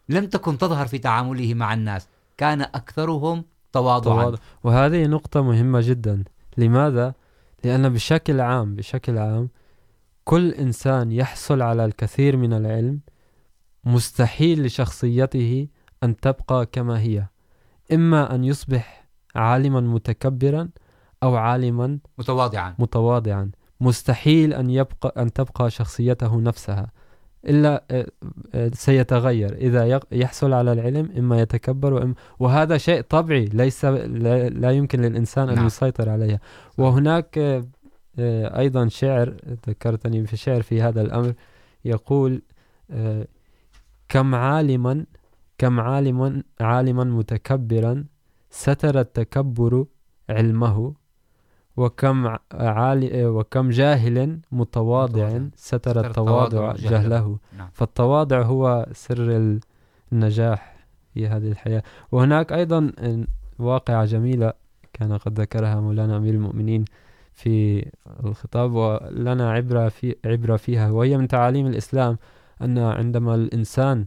لم 0.09 0.27
تكن 0.27 0.59
تظهر 0.59 0.87
في 0.87 0.99
تعامله 0.99 1.55
مع 1.55 1.75
الناس. 1.75 2.09
كان 2.37 2.61
أكثرهم 2.63 3.45
تواضعا. 3.73 4.23
تواضع 4.23 4.39
وهذه 4.65 5.07
نقطة 5.07 5.43
مهمة 5.43 5.81
جدا. 5.81 6.25
لماذا؟ 6.57 7.15
لأن 7.65 7.89
بشكل 7.89 8.41
عام 8.41 8.75
بشكل 8.75 9.19
عام 9.19 9.49
كل 10.29 10.51
إنسان 10.51 11.13
يحصل 11.13 11.63
على 11.63 11.85
الكثير 11.85 12.37
من 12.37 12.53
العلم 12.53 13.01
مستحيل 13.85 14.65
لشخصيته 14.65 15.69
أن 16.03 16.17
تبقى 16.17 16.67
كما 16.67 17.01
هي 17.01 17.27
إما 17.93 18.35
أن 18.35 18.45
يصبح 18.45 19.09
عالما 19.35 19.81
متكبرا 19.81 20.69
أو 21.23 21.37
عالما 21.37 21.99
متواضعا. 22.19 22.75
متواضعا. 22.79 23.51
مستحيل 23.81 24.55
أن 24.55 24.71
يبقى 24.71 25.23
أن 25.23 25.33
تبقى 25.33 25.71
شخصيته 25.71 26.41
نفسها. 26.41 26.91
إلا 27.45 27.85
سيتغير. 28.73 29.55
إذا 29.57 30.01
يحصل 30.13 30.53
على 30.53 30.73
العلم 30.73 31.13
إما 31.19 31.41
يتكبر 31.41 31.93
وإما 31.93 32.15
وهذا 32.39 32.79
شيء 32.79 33.01
طبيعي. 33.01 33.45
ليس 33.45 33.85
لا, 33.85 34.71
يمكن 34.71 35.01
للإنسان 35.01 35.49
أن. 35.49 35.67
يسيطر 35.67 36.09
عليها. 36.09 36.41
وهناك 36.79 37.65
أيضا 38.21 38.89
شعر 38.89 39.35
ذكرتني 39.69 40.27
في 40.27 40.37
شعر 40.37 40.63
في 40.63 40.83
هذا 40.83 41.01
الأمر 41.01 41.33
يقول 41.85 42.43
كم 44.09 44.35
عالما 44.35 45.07
كم 45.59 45.81
عالما 45.81 46.43
عالما 46.61 47.05
متكبرا 47.05 48.05
ستر 48.51 49.01
التكبر 49.01 49.87
علمه 50.29 50.95
وكم 51.77 52.37
عالي 52.53 53.27
وكم 53.27 53.71
جاهل 53.71 54.41
متواضع. 54.53 55.41
ستر 55.57 56.07
التواضع 56.07 56.73
جهله. 56.73 57.39
فالتواضع 57.73 58.43
هو 58.43 58.87
سر 58.93 59.59
النجاح 60.13 60.77
في 61.15 61.27
هذه 61.27 61.49
الحياة. 61.51 61.83
وهناك 62.13 62.53
أيضا 62.53 62.93
واقعة 63.59 64.05
جميلة 64.05 64.53
كان 64.93 65.13
قد 65.13 65.41
ذكرها 65.41 65.81
مولانا 65.81 66.17
أمير 66.17 66.35
المؤمنين. 66.35 66.85
في 67.39 67.87
الخطاب 68.25 68.73
ولنا 68.75 69.53
عبرة 69.53 69.89
في 69.89 70.17
عبرة 70.25 70.57
فيها 70.57 70.91
وهي 70.91 71.17
من 71.17 71.29
تعاليم 71.29 71.67
الإسلام 71.67 72.19
أن 72.63 72.79
عندما 72.79 73.35
الإنسان 73.35 74.07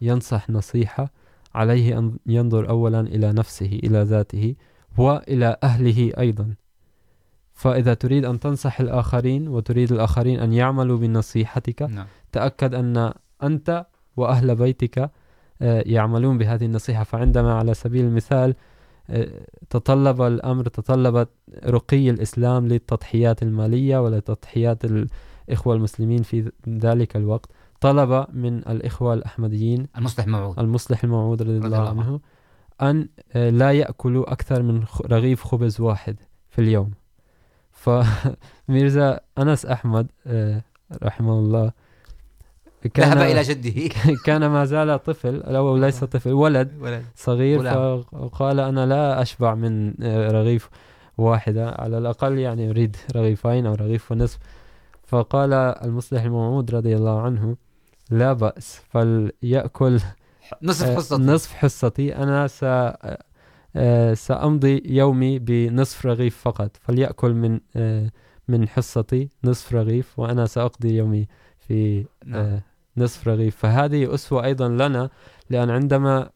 ينصح 0.00 0.50
نصيحة 0.50 1.12
عليه 1.54 1.98
أن 1.98 2.18
ينظر 2.26 2.68
أولا 2.68 3.00
إلى 3.00 3.32
نفسه 3.32 3.80
إلى 3.84 4.02
ذاته 4.02 4.54
وإلى 4.98 5.56
أهله 5.62 6.12
أيضا. 6.18 6.54
فإذا 7.52 7.94
تريد 7.94 8.24
أن 8.24 8.40
تنصح 8.40 8.80
الآخرين 8.80 9.48
وتريد 9.48 9.92
الآخرين 9.92 10.40
أن 10.40 10.52
يعملوا 10.52 10.98
بنصيحتك 10.98 11.82
نعم. 11.82 12.06
تأكد 12.32 12.74
أن 12.74 13.12
أنت 13.42 13.86
وأهل 14.16 14.56
بيتك 14.56 15.10
يعملون 15.60 16.38
بهذه 16.38 16.64
النصيحة. 16.64 17.04
فعندما 17.04 17.54
على 17.54 17.74
سبيل 17.74 18.04
المثال 18.04 18.54
تطلب 19.70 20.22
الأمر 20.22 20.68
تطلب 20.68 21.28
رقي 21.64 22.10
الإسلام 22.10 22.68
للتضحيات 22.68 23.42
المالية 23.42 23.98
ولتضحيات 23.98 24.84
الإخوة 24.84 25.74
المسلمين 25.74 26.22
في 26.22 26.52
ذلك 26.68 27.16
الوقت. 27.16 27.50
طلب 27.80 28.26
من 28.32 28.58
الإخوة 28.58 29.14
الأحمديين 29.14 29.86
المصلح 29.96 30.26
موعود. 30.26 30.58
المصلح 30.58 31.04
الموعود 31.04 31.42
رضي 31.42 31.58
الله 31.58 31.88
عنه. 31.88 32.20
أن 32.82 33.08
لا 33.34 33.72
يأكلوا 33.72 34.32
أكثر 34.32 34.62
من 34.62 34.84
رغيف 35.06 35.44
خبز 35.44 35.80
واحد 35.80 36.16
في 36.48 36.58
اليوم. 36.58 36.90
فميرزا 37.72 39.20
أنس 39.38 39.66
أحمد 39.66 40.06
رحمه 41.02 41.38
الله 41.38 41.72
ذهب 42.98 43.18
إلى 43.18 43.42
جده. 43.42 43.94
كان 44.26 44.46
ما 44.46 44.64
زال 44.64 45.02
طفل 45.02 45.42
أو 45.42 45.76
ليس 45.76 46.04
طفل 46.04 46.32
ولد 46.32 46.72
ولد. 46.80 47.04
صغير 47.16 47.58
غلام. 47.60 48.02
فقال 48.02 48.60
أنا 48.60 48.86
لا 48.86 49.22
أشبع 49.22 49.54
من 49.54 49.94
رغيف 50.30 50.70
واحدة 51.18 51.70
على 51.70 51.98
الأقل 51.98 52.38
يعني 52.38 52.70
أريد 52.70 52.96
رغيفين 53.16 53.66
أو 53.66 53.74
رغيف 53.74 54.12
ونصف. 54.12 54.38
فقال 55.06 55.52
المصلح 55.52 56.22
الموعود 56.22 56.74
رضي 56.74 56.96
الله 56.96 57.20
عنه 57.20 57.56
لا 58.10 58.32
بأس 58.32 58.80
فليأكل 58.90 60.00
نصف 60.62 60.96
حصة 60.96 61.16
نصف 61.16 61.54
حصتي. 61.54 62.16
أنا 62.16 62.46
س 62.46 62.64
سأمضي 64.14 64.82
يومي 64.86 65.38
بنصف 65.38 66.06
رغيف 66.06 66.36
فقط 66.36 66.76
فليأكل 66.80 67.34
من 67.34 67.60
من 68.48 68.68
حصتي 68.68 69.28
نصف 69.44 69.74
رغيف 69.74 70.18
وأنا 70.18 70.46
سأقضي 70.46 70.96
يومي 70.96 71.26
في 71.58 72.06
نعم. 72.26 72.60
نصف 72.98 73.28
رغيف 73.28 73.56
فهذه 73.56 74.14
أسوة 74.14 74.44
أيضا 74.44 74.68
لنا 74.68 75.10
لأن 75.50 75.70
عندما 75.70 76.30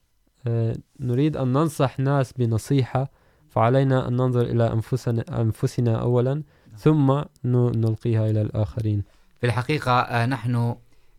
نريد 1.01 1.37
أن 1.37 1.48
ننصح 1.53 1.98
ناس 1.98 2.33
بنصيحة 2.33 3.11
فعلينا 3.51 4.09
أن 4.09 4.12
ننظر 4.16 4.40
إلى 4.40 4.72
أنفسنا, 4.72 5.25
أنفسنا 5.40 6.01
أولا 6.01 6.42
ثم 6.79 7.22
نلقيها 7.44 8.31
إلى 8.31 8.42
الآخرين. 8.42 9.03
في 9.40 9.46
الحقيقة 9.46 10.27
نحن 10.27 10.75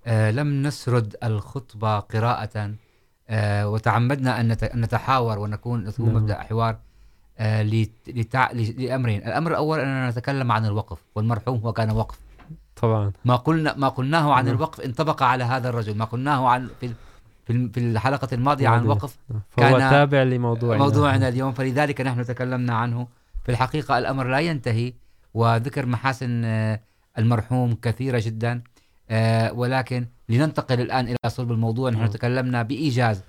لم 0.08 0.63
نسرد 0.67 1.15
الخطبة 1.23 1.99
قراءة 1.99 2.73
وتعمدنا 3.65 4.39
أن 4.39 4.47
نت- 4.47 4.63
أن 4.63 4.82
نتحاور 4.82 5.39
ونكون 5.39 5.84
نكون 5.84 6.06
نعم. 6.06 6.15
مبدأ 6.15 6.36
حوار 6.39 6.77
لتع... 8.08 8.51
لأمرين. 8.51 9.23
الأمر 9.27 9.51
الأول 9.51 9.79
أننا 9.79 10.10
نتكلم 10.10 10.51
عن 10.51 10.65
الوقف 10.65 10.97
والمرحوم 11.15 11.60
هو 11.60 11.73
كان 11.73 11.91
وقف 11.91 12.19
طبعا 12.84 13.12
ما 13.26 13.36
قلنا 13.36 13.76
ما 13.78 13.88
قلناه 13.88 14.34
عن. 14.34 14.48
الوقف 14.48 14.82
انطبق 14.82 15.24
على 15.24 15.43
هذا 15.43 15.69
الرجل 15.69 15.98
ما 15.98 16.06
قلناه 16.06 16.48
عن 16.50 16.69
في 16.82 16.88
في 17.48 17.54
ال- 17.54 17.69
في 17.74 17.80
الحلقة 17.80 18.28
الماضية 18.34 18.67
عن. 18.67 18.80
الوقف 18.84 19.17
فهو 19.30 19.69
كان 19.78 19.89
تابع 19.89 20.24
لموضوعنا 20.24 20.84
موضوعنا 20.84 21.28
اليوم 21.28 21.52
فلذلك 21.52 22.02
نحن 22.02 22.26
تكلمنا 22.26 22.74
عنه 22.76 23.08
في 23.46 23.52
الحقيقة 23.52 23.98
الأمر 23.98 24.28
لا 24.28 24.39
ينتهي 24.39 24.93
وذكر 25.34 25.86
محاسن 25.86 26.46
المرحوم 27.17 27.76
كثيرة 27.82 28.22
جدا 28.26 28.62
ولكن 29.54 30.06
لننتقل 30.30 30.82
الآن 30.82 31.06
إلى 31.08 31.17
صلب 31.28 31.52
الموضوع 31.52 31.89
نحن. 31.89 32.10
تكلمنا 32.10 32.63
بإيجاز 32.63 33.22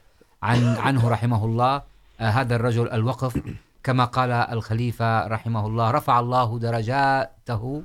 عن 0.43 0.77
عنه 0.77 1.09
رحمه 1.09 1.45
الله 1.45 1.83
هذا 2.19 2.57
الرجل 2.57 2.89
الوقف 2.91 3.41
كما 3.83 4.05
قال 4.05 4.31
الخليفة 4.33 5.27
رحمه 5.27 5.67
الله 5.67 5.91
رفع 5.91 6.21
الله 6.21 6.59
درجاته. 6.59 7.83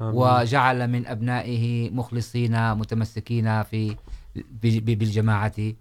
وجعل 0.00 0.88
من 0.88 1.06
أبنائه 1.06 1.90
مخلصين 1.90 2.74
متمسكين 2.74 3.62
في 3.62 3.96
بالجماعة. 4.62 5.72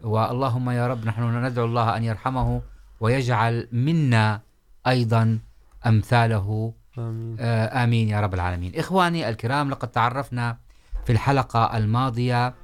واللهم 0.00 0.70
يا 0.70 0.86
رب 0.86 1.04
نحن 1.04 1.44
ندعو 1.44 1.64
الله 1.64 1.96
أن 1.96 2.04
يرحمه 2.04 2.62
ويجعل 3.00 3.68
منا 3.72 4.40
أيضا 4.86 5.38
أمثاله. 5.86 6.72
آمين. 6.98 8.08
يا 8.08 8.20
رب 8.20 8.34
العالمين. 8.34 8.72
إخواني 8.76 9.28
الكرام 9.28 9.70
لقد 9.70 9.88
تعرفنا 9.88 10.58
في 11.04 11.12
الحلقة 11.12 11.76
الماضية 11.76 12.54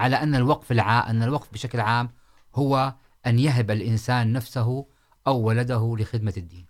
على 0.00 0.16
أن 0.16 0.34
الوقف 0.34 0.72
الع... 0.72 1.10
أن 1.10 1.22
الوقف 1.22 1.52
بشكل 1.52 1.80
عام 1.80 2.10
هو 2.54 2.94
أن 3.26 3.38
يهب 3.38 3.70
الإنسان 3.70 4.32
نفسه 4.32 4.86
أو 5.26 5.40
ولده 5.40 5.96
لخدمة 5.98 6.34
الدين. 6.36 6.66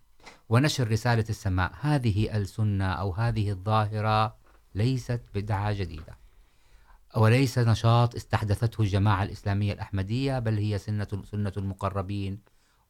ونشر 0.49 0.91
رسالة 0.91 1.25
السماء. 1.29 1.73
هذه 1.81 2.37
السنة 2.37 2.85
أو 2.85 3.13
هذه 3.13 3.51
الظاهرة 3.51 4.37
ليست 4.75 5.21
بدعة 5.35 5.73
جديدة. 5.73 6.19
وليس 7.17 7.59
نشاط 7.59 8.15
استحدثته 8.15 8.83
الجماعة 8.83 9.23
الإسلامية 9.23 9.73
الأحمدية، 9.73 10.39
بل 10.39 10.59
هي 10.59 10.79
سنة 10.79 11.09
سنة 11.31 11.53
المقربين. 11.57 12.41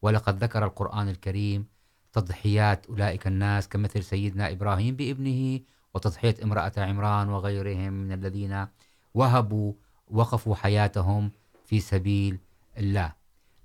ولقد 0.01 0.43
ذكر 0.43 0.65
القرآن 0.65 1.09
الكريم 1.09 1.65
تضحيات 2.13 2.85
أولئك 2.85 3.27
الناس، 3.27 3.67
كمثل 3.67 4.03
سيدنا 4.03 4.51
إبراهيم 4.51 4.95
بابنه 4.95 5.59
وتضحية 5.93 6.35
امرأة 6.43 6.71
عمران 6.77 7.29
وغيرهم 7.29 7.93
من 7.93 8.11
الذين 8.11 8.67
وهبوا 9.13 9.73
وقفوا 10.07 10.55
حياتهم 10.55 11.31
في 11.65 11.79
سبيل 11.79 12.39
الله. 12.77 13.13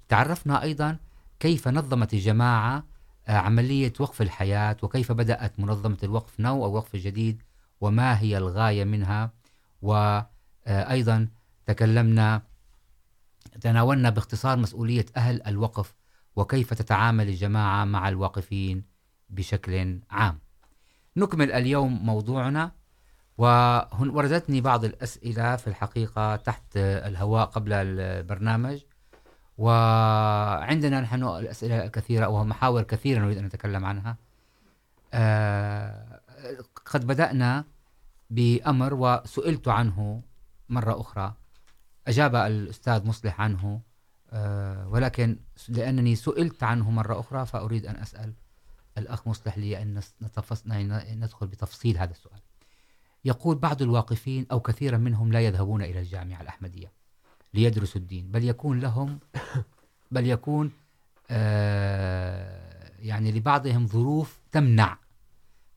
تعرفنا 0.09 0.63
أيضا 0.63 0.99
كيف 1.41 1.69
نظمت 1.69 2.15
الجماعة 2.15 2.92
عملية 3.29 3.93
وقف 4.01 4.23
الحياة، 4.23 4.77
وكيف 4.83 5.13
بدأت 5.13 5.61
منظمة 5.61 5.99
الوقف 6.03 6.41
نو 6.41 6.65
أو 6.65 6.75
وقف 6.75 6.95
الجديد 6.95 7.43
وما 7.81 8.21
هي 8.21 8.39
الغاية 8.39 8.85
منها. 8.85 9.33
وأيضا 9.83 11.29
تكلمنا، 11.67 12.43
تناولنا 13.61 14.11
باختصار 14.11 14.57
مسؤولية 14.57 15.07
أهل 15.17 15.43
الوقف، 15.43 15.95
وكيف 16.37 16.75
تتعامل 16.75 17.29
الجماعة 17.29 17.85
مع 17.85 18.09
الواقفين 18.09 18.85
بشكل 19.31 20.01
عام. 20.11 20.39
نكمل 21.17 21.53
اليوم 21.53 22.07
موضوعنا 22.07 22.73
ووردتني 23.39 24.61
بعض 24.61 24.85
الأسئلة 24.85 25.57
في 25.57 25.67
الحقيقة 25.67 26.37
تحت 26.37 26.77
الهواء 26.77 27.47
قبل 27.47 27.73
البرنامج. 27.73 28.81
وعندنا 29.59 31.01
نحن 31.01 31.25
الأسئلة 31.25 31.85
الكثيرة 31.85 32.29
ومحاور 32.29 32.83
كثيرة 32.83 33.21
نريد 33.21 33.39
أن 33.39 33.45
نتكلم 33.45 33.85
عنها. 33.85 34.17
قد 36.87 37.07
بدأنا 37.07 37.65
بأمر 38.31 38.95
وسئلت 38.95 39.69
عنه 39.69 40.23
مرة 40.69 41.01
أخرى. 41.01 41.35
أجاب 42.07 42.35
الأستاذ 42.37 43.07
مصلح 43.07 43.41
عنه 43.41 43.81
ولكن 44.87 45.39
لأنني 45.69 46.17
سئلت 46.17 46.63
عنه 46.63 46.91
مرة 46.91 47.21
أخرى 47.21 47.47
فأريد 47.47 47.87
أن 47.87 47.97
أسأل 47.97 48.33
الأخ 48.99 49.29
مصلح 49.29 49.59
لي 49.59 49.83
أن 49.83 50.01
ندخل 51.13 51.47
بتفصيل 51.47 51.99
هذا 51.99 52.11
السؤال. 52.11 52.41
يقول 53.25 53.59
بعض 53.59 53.83
الواقفين 53.83 54.47
أو 54.53 54.61
كثيرا 54.61 54.97
منهم 54.97 55.33
لا 55.33 55.41
يذهبون 55.41 55.83
إلى 55.83 56.01
الجامعة 56.01 56.41
الأحمدية. 56.41 56.93
ليدرسوا 57.55 58.01
الدين. 58.01 58.31
بل 58.31 58.45
يكون 58.45 58.81
لهم 58.81 59.19
بل 60.13 60.27
يكون 60.27 60.71
يعني 62.99 63.33
لبعضهم 63.33 63.87
ظروف 63.87 64.41
تمنع 64.53 64.99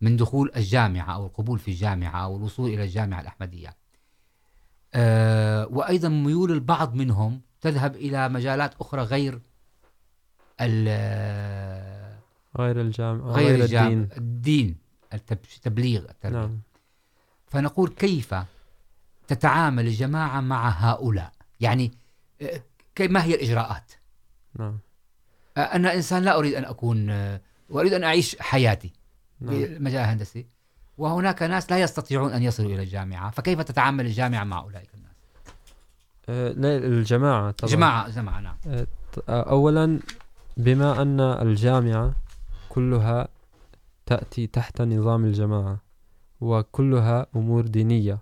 من 0.02 0.18
دخول 0.18 0.52
الجامعة 0.56 1.16
أو 1.16 1.26
القبول 1.26 1.60
في 1.60 1.68
الجامعة 1.68 2.24
أو 2.24 2.38
الوصول 2.38 2.70
إلى 2.70 2.84
الجامعة 2.84 3.22
الأحمدية. 3.22 3.76
وأيضا 5.76 6.10
ميول 6.10 6.52
البعض 6.52 6.96
منهم 6.96 7.42
تذهب 7.62 7.96
إلى 7.96 8.30
مجالات 8.30 8.74
أخرى 8.82 9.02
غير 9.02 9.42
غير 12.58 12.82
الجامعة 12.82 13.32
غير, 13.32 13.56
غير 13.56 13.64
الدين, 13.64 14.10
الدين 14.18 14.78
التبليغ 15.14 16.02
التربية. 16.10 16.40
نعم. 16.40 16.60
فنقول 17.48 17.90
كيف 17.90 18.36
تتعامل 19.28 19.88
الجماعة 19.88 20.42
مع 20.42 20.70
هؤلاء؟ 20.70 21.35
يعني 21.60 21.92
ما 23.00 23.24
هي 23.24 23.36
الإجراءات؟ 23.36 23.92
نعم. 24.60 24.80
أنا 25.58 25.94
إنسان 25.94 26.24
لا 26.24 26.38
أريد 26.38 26.54
أن 26.54 26.66
أكون 26.66 27.10
وأريد 27.70 27.94
أن 27.94 28.04
أعيش 28.04 28.36
حياتي 28.40 28.94
نعم. 29.40 29.54
في 29.54 29.66
المجال 29.66 30.02
الهندسي 30.02 30.46
وهناك 30.98 31.44
ناس 31.44 31.72
لا 31.72 31.80
يستطيعون 31.80 32.32
أن 32.32 32.44
يصلوا 32.44 32.70
إلى 32.72 32.84
الجامعة. 32.84 33.32
فكيف 33.32 33.62
تتعامل 33.62 34.06
الجامعة 34.06 34.44
مع 34.44 34.60
أولئك 34.60 34.90
الناس؟ 34.96 35.16
لا 36.58 36.78
الجماعة 36.78 37.52
طبعا. 37.52 37.72
جماعة 37.72 38.10
جماعة 38.10 38.40
نعم. 38.40 38.58
أولا 39.30 40.00
بما 40.58 41.02
أن 41.02 41.20
الجامعة 41.20 42.14
كلها 42.70 43.28
تأتي 44.06 44.48
تحت 44.48 44.82
نظام 44.82 45.26
الجماعة 45.26 45.85
وكلها 46.42 47.28
أمور 47.36 47.68
دينية 47.68 48.20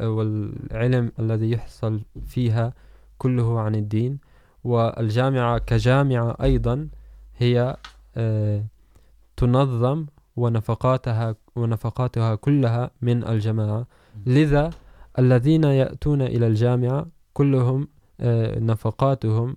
والعلم 0.00 1.12
الذي 1.18 1.50
يحصل 1.50 2.00
فيها 2.26 2.74
كله 3.18 3.60
عن 3.60 3.74
الدين. 3.74 4.18
والجامعة 4.64 5.58
كجامعة 5.58 6.36
أيضا 6.42 6.88
هي 7.38 7.76
تنظم 9.36 10.06
ونفقاتها 10.36 11.34
ونفقاتها 11.56 12.34
كلها 12.34 12.90
من 13.02 13.28
الجماعة. 13.28 13.86
لذا 14.26 14.70
الذين 15.18 15.64
يأتون 15.64 16.22
إلى 16.22 16.46
الجامعة 16.46 17.06
كلهم 17.32 17.88
نفقاتهم، 18.70 19.56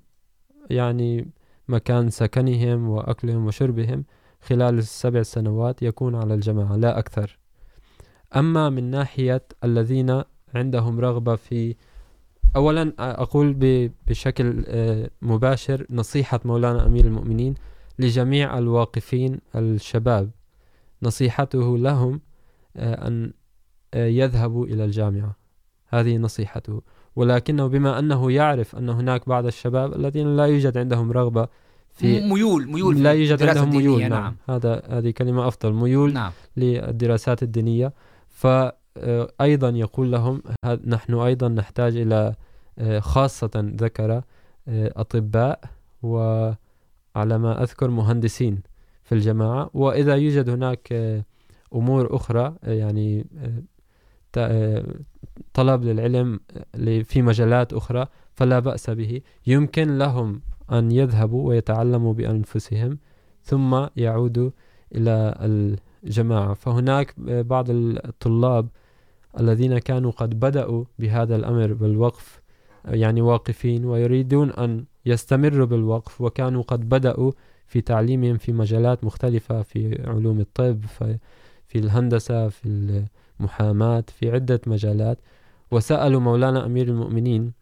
يعني 0.70 1.28
مكان 1.68 2.10
سكنهم 2.10 2.90
وأكلهم 2.90 3.46
وشربهم 3.46 4.06
خلال 4.42 4.78
السبع 4.78 5.24
سنوات 5.24 5.82
يكون 5.82 6.16
على 6.16 6.34
الجماعة، 6.34 6.76
لا 6.76 7.00
أكثر. 7.00 7.38
أما 8.36 8.70
من 8.70 8.84
ناحية 8.92 9.44
الذين 9.64 10.24
عندهم 10.56 11.00
رغبة 11.00 11.36
في 11.36 11.76
أولا 12.56 12.94
أقول 13.00 13.54
بشكل 14.08 14.64
مباشر 15.22 15.86
نصيحة 15.90 16.40
مولانا 16.46 16.86
أمير 16.86 17.06
المؤمنين 17.06 17.56
لجميع 18.00 18.58
الواقفين 18.58 19.40
الشباب. 19.56 20.32
نصيحته 21.04 21.78
لهم 21.78 22.22
أن 22.78 23.34
يذهبوا 23.96 24.66
إلى 24.66 24.86
الجامعة. 24.86 25.36
هذه 25.88 26.18
نصيحته. 26.18 26.82
ولكنه 27.16 27.68
بما 27.68 28.00
أنه 28.00 28.32
يعرف 28.32 28.76
أن 28.76 28.90
هناك 28.90 29.30
بعض 29.30 29.46
الشباب 29.46 29.94
الذين 29.94 30.36
لا 30.36 30.46
يوجد 30.46 30.78
عندهم 30.78 31.12
رغبة 31.12 31.48
في 31.90 32.34
ميول 32.34 32.68
ميول 32.68 33.04
لا 33.04 33.14
يوجد 33.14 33.44
عندهم 33.44 33.70
ميول 33.70 34.02
نعم. 34.02 34.12
نعم. 34.12 34.36
هذا 34.50 34.84
هذه 34.90 35.10
كلمة 35.10 35.48
أفضل 35.48 35.74
ميول 35.74 36.14
نعم. 36.14 36.32
للدراسات 36.58 37.44
الدينية. 37.44 37.94
فأيضا 38.46 39.70
يقول 39.70 40.12
لهم 40.12 40.42
نحن 40.86 41.14
أيضا 41.14 41.48
نحتاج 41.48 41.98
إلى 41.98 42.36
خاصة 43.00 43.52
ذكر 43.56 44.22
أطباء 44.68 45.60
وعلى 46.04 46.56
ما 47.16 47.64
أذكر 47.64 47.90
مهندسين 47.90 48.62
في 49.04 49.16
الجماعة. 49.16 49.70
وإذا 49.74 50.16
يوجد 50.16 50.50
هناك 50.50 50.94
أمور 51.76 52.16
أخرى 52.16 52.56
يعني 52.64 53.26
طلب 55.54 55.84
للعلم 55.84 56.40
في 57.04 57.22
مجالات 57.22 57.74
أخرى، 57.74 58.08
فلا 58.34 58.60
بأس 58.60 58.90
به. 58.90 59.22
يمكن 59.48 59.98
لهم 59.98 60.42
أن 60.72 60.92
يذهبوا 60.92 61.48
ويتعلموا 61.48 62.14
بأنفسهم، 62.14 62.98
ثم 63.44 63.86
يعودوا 63.96 64.50
إلى 64.96 65.36
الجماعة 66.06 66.54
فهناك 66.54 67.14
بعض 67.20 67.66
الطلاب 67.70 68.68
الذين 69.40 69.78
كانوا 69.78 70.12
قد 70.12 70.40
بدأوا 70.40 70.84
بهذا 71.00 71.36
الأمر 71.36 71.74
بالوقف 71.74 72.42
يعني 72.86 73.22
واقفين 73.22 73.86
ويريدون 73.86 74.52
أن 74.52 74.86
يستمروا 75.06 75.66
بالوقف 75.66 76.22
وكانوا 76.22 76.62
قد 76.62 76.90
بدأوا 76.90 77.32
في 77.68 77.82
تعليمهم 77.82 78.38
في 78.38 78.54
مجالات 78.54 79.04
مختلفة 79.04 79.62
في 79.62 80.04
علوم 80.08 80.40
الطب 80.40 80.86
في 81.68 81.80
الهندسة 81.80 82.50
في 82.50 83.02
المحاماة 83.40 84.04
في 84.20 84.32
عدة 84.32 84.62
مجالات. 84.68 85.18
وسألوا 85.72 86.20
مولانا 86.20 86.66
أمير 86.66 86.88
المؤمنين 86.88 87.54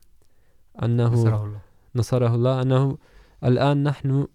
أنه 0.83 1.13
نصره 1.13 1.43
الله, 1.45 1.59
نصره 1.95 2.35
الله 2.35 2.61
أنه 2.61 2.97
الآن 3.43 3.83
نحن 3.83 4.27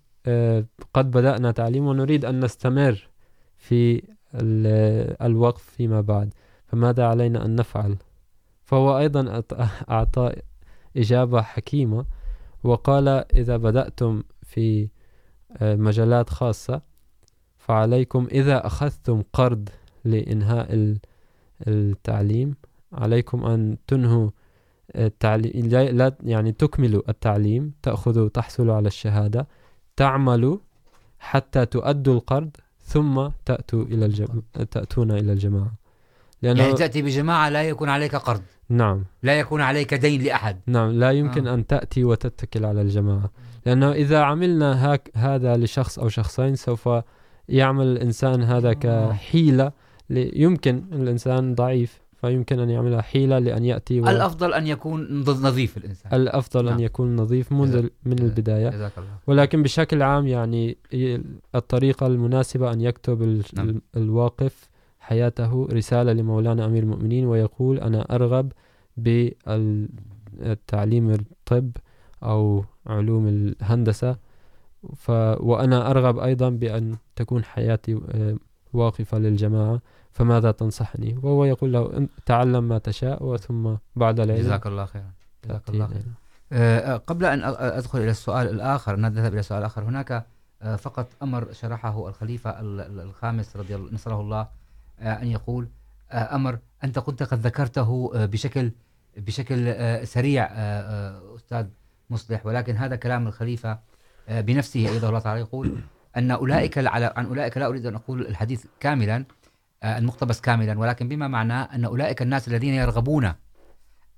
قد 0.95 1.11
بدأنا 1.11 1.51
تعليم 1.51 1.87
ونريد 1.87 2.25
أن 2.25 2.45
نستمر 2.45 3.09
في 3.59 4.03
الوقف 5.23 5.63
فيما 5.63 6.01
بعد. 6.01 6.35
فماذا 6.67 7.07
علينا 7.07 7.45
أن 7.45 7.57
نفعل؟ 7.57 7.97
فهو 8.65 8.99
أيضا 8.99 9.43
أعطى 9.91 10.33
إجابة 10.97 11.43
حكيمة، 11.43 12.05
وقال 12.65 13.09
إذا 13.09 13.57
بدأتم 13.57 14.23
في 14.43 14.89
مجالات 15.61 16.31
خاصة، 16.31 16.83
فعليكم 17.59 18.29
إذا 18.31 18.67
أخذتم 18.67 19.23
قرض 19.33 19.69
لإنهاء 20.05 20.97
التعليم، 21.67 22.55
عليكم 22.93 23.45
أن 23.45 23.77
تنهوا 23.87 24.31
التعليم 24.97 25.67
لا 25.67 26.17
يعني 26.23 26.53
تكملوا 26.53 27.03
التعليم، 27.09 27.73
تأخذوا، 27.83 28.29
تحصلوا 28.29 28.75
على 28.75 28.87
الشهادة، 28.89 29.49
تعملوا 29.97 30.59
حتى 31.19 31.67
تؤدوا 31.67 32.15
القرض 32.15 32.57
ثم 32.89 33.29
تأتوا 33.45 33.85
إلى 33.85 34.07
الجم... 34.07 34.43
تأتون 34.71 35.11
إلى 35.11 35.33
الجماعة. 35.33 35.73
لأنه 36.43 36.63
يعني 36.63 36.75
تأتي 36.75 37.03
بجماعة 37.03 37.49
لا 37.49 37.63
يكون 37.63 37.89
عليك 37.89 38.17
قرض. 38.17 38.43
نعم. 38.69 39.05
لا 39.23 39.39
يكون 39.39 39.61
عليك 39.61 39.95
دين 39.95 40.23
لأحد. 40.23 40.57
نعم 40.67 40.91
لا 40.91 41.11
يمكن 41.11 41.47
آه. 41.47 41.55
أن 41.55 41.67
تأتي 41.67 42.05
وتتكل 42.05 42.65
على 42.65 42.83
الجماعة. 42.83 43.31
لأنه 43.67 43.93
إذا 43.93 44.19
عملنا 44.23 44.93
هاك 44.93 45.11
هذا 45.15 45.57
لشخص 45.57 45.99
أو 45.99 46.09
شخصين 46.09 46.57
سوف 46.57 46.89
يعمل 47.49 47.87
الإنسان 47.87 48.43
هذا 48.43 48.73
كحيلة. 48.73 49.73
يمكن 50.11 50.85
الإنسان 50.93 51.55
ضعيف. 51.55 52.01
فيمكن 52.21 52.59
أن 52.59 52.71
يعملها 52.71 53.03
حيلة 53.03 53.39
لأن 53.39 53.65
يأتي 53.65 54.01
و... 54.01 54.09
الأفضل 54.09 54.55
أن 54.55 54.67
يكون 54.67 55.21
نظيف 55.21 55.77
الإنسان 55.77 56.15
الأفضل 56.15 56.65
نعم. 56.65 56.75
أن 56.75 56.81
يكون 56.81 57.17
نظيف 57.17 57.53
منذ 57.53 57.89
من 58.05 58.19
البداية 58.19 58.69
الله. 58.69 58.91
ولكن 59.27 59.63
بشكل 59.63 60.03
عام 60.03 60.27
يعني 60.27 60.79
الطريقة 61.55 62.07
المناسبة 62.07 62.73
أن 62.73 62.81
يكتب 62.81 63.23
ال... 63.23 63.43
نعم. 63.55 63.81
الواقف 63.97 64.69
حياته 65.01 65.69
رسالة 65.73 66.13
لمولانا 66.13 66.65
أمير 66.65 66.83
المؤمنين 66.83 67.27
ويقول 67.27 67.79
أنا 67.79 68.15
أرغب 68.15 68.53
بالتعليم 70.37 71.11
الطب 71.11 71.71
أو 72.23 72.65
علوم 72.87 73.29
الهندسة 73.29 74.17
ف... 74.97 75.11
وأنا 75.41 75.91
أرغب 75.91 76.19
أيضا 76.19 76.51
بأن 76.51 76.97
تكون 77.17 77.45
حياتي 77.45 78.01
واقفة 78.73 79.19
للجماعة 79.19 79.81
فماذا 80.13 80.51
تنصحني؟ 80.51 81.19
وهو 81.23 81.45
يقول 81.45 81.73
له 81.73 82.09
تعلم 82.27 82.69
ما 82.69 82.79
تشاء 82.79 83.23
وثم 83.25 83.75
بعد 83.97 84.21
العلم 84.21 84.41
جزاك 84.41 84.67
الله 84.67 84.85
خيرا. 84.85 85.11
جزاك 85.45 85.69
الله 85.69 85.87
خيرا. 85.87 86.97
قبل 86.97 87.25
أن 87.25 87.43
أدخل 87.45 87.99
إلى 87.99 88.11
السؤال 88.11 88.49
الآخر 88.49 88.97
نذهب 88.97 89.33
إلى 89.33 89.41
السؤال 89.41 89.59
الآخر 89.61 89.83
هناك 89.83 90.27
فقط 90.79 91.07
أمر 91.23 91.53
شرحه 91.53 92.09
الخليفة 92.09 92.61
ال- 92.61 92.81
ال- 92.81 93.01
الخامس 93.01 93.57
رضي 93.57 93.75
الله 93.75 93.93
نصره 93.93 94.21
الله 94.21 94.49
أن 95.01 95.27
يقول 95.27 95.69
أمر 96.13 96.59
أنت 96.85 96.99
كنت 96.99 97.23
قد 97.23 97.39
ذكرته 97.47 98.11
بشكل 98.27 98.71
بشكل 99.17 99.75
سريع 100.07 100.45
أستاذ 101.37 101.67
مصلح 102.11 102.47
ولكن 102.47 102.77
هذا 102.77 102.97
كلام 102.97 103.27
الخليفة 103.27 103.79
بنفسه 104.29 104.89
أيضا 104.89 105.09
الله 105.09 105.19
تعالى 105.19 105.41
يقول 105.41 105.79
أن 106.17 106.31
أولئك 106.31 106.79
على 106.79 107.13
عن 107.17 107.27
أولئك 107.27 107.59
لا 107.59 107.67
أريد 107.67 107.87
أن 107.87 107.95
أقول 107.95 108.27
الحديث 108.27 108.65
كاملا 108.81 109.25
المقتبس 109.85 110.41
كاملا. 110.41 110.79
ولكن 110.79 111.09
بما 111.09 111.29
معناه 111.29 111.63
أن 111.63 111.85
أولئك 111.85 112.23
الناس 112.23 112.49
الذين 112.49 112.75
يرغبون 112.75 113.33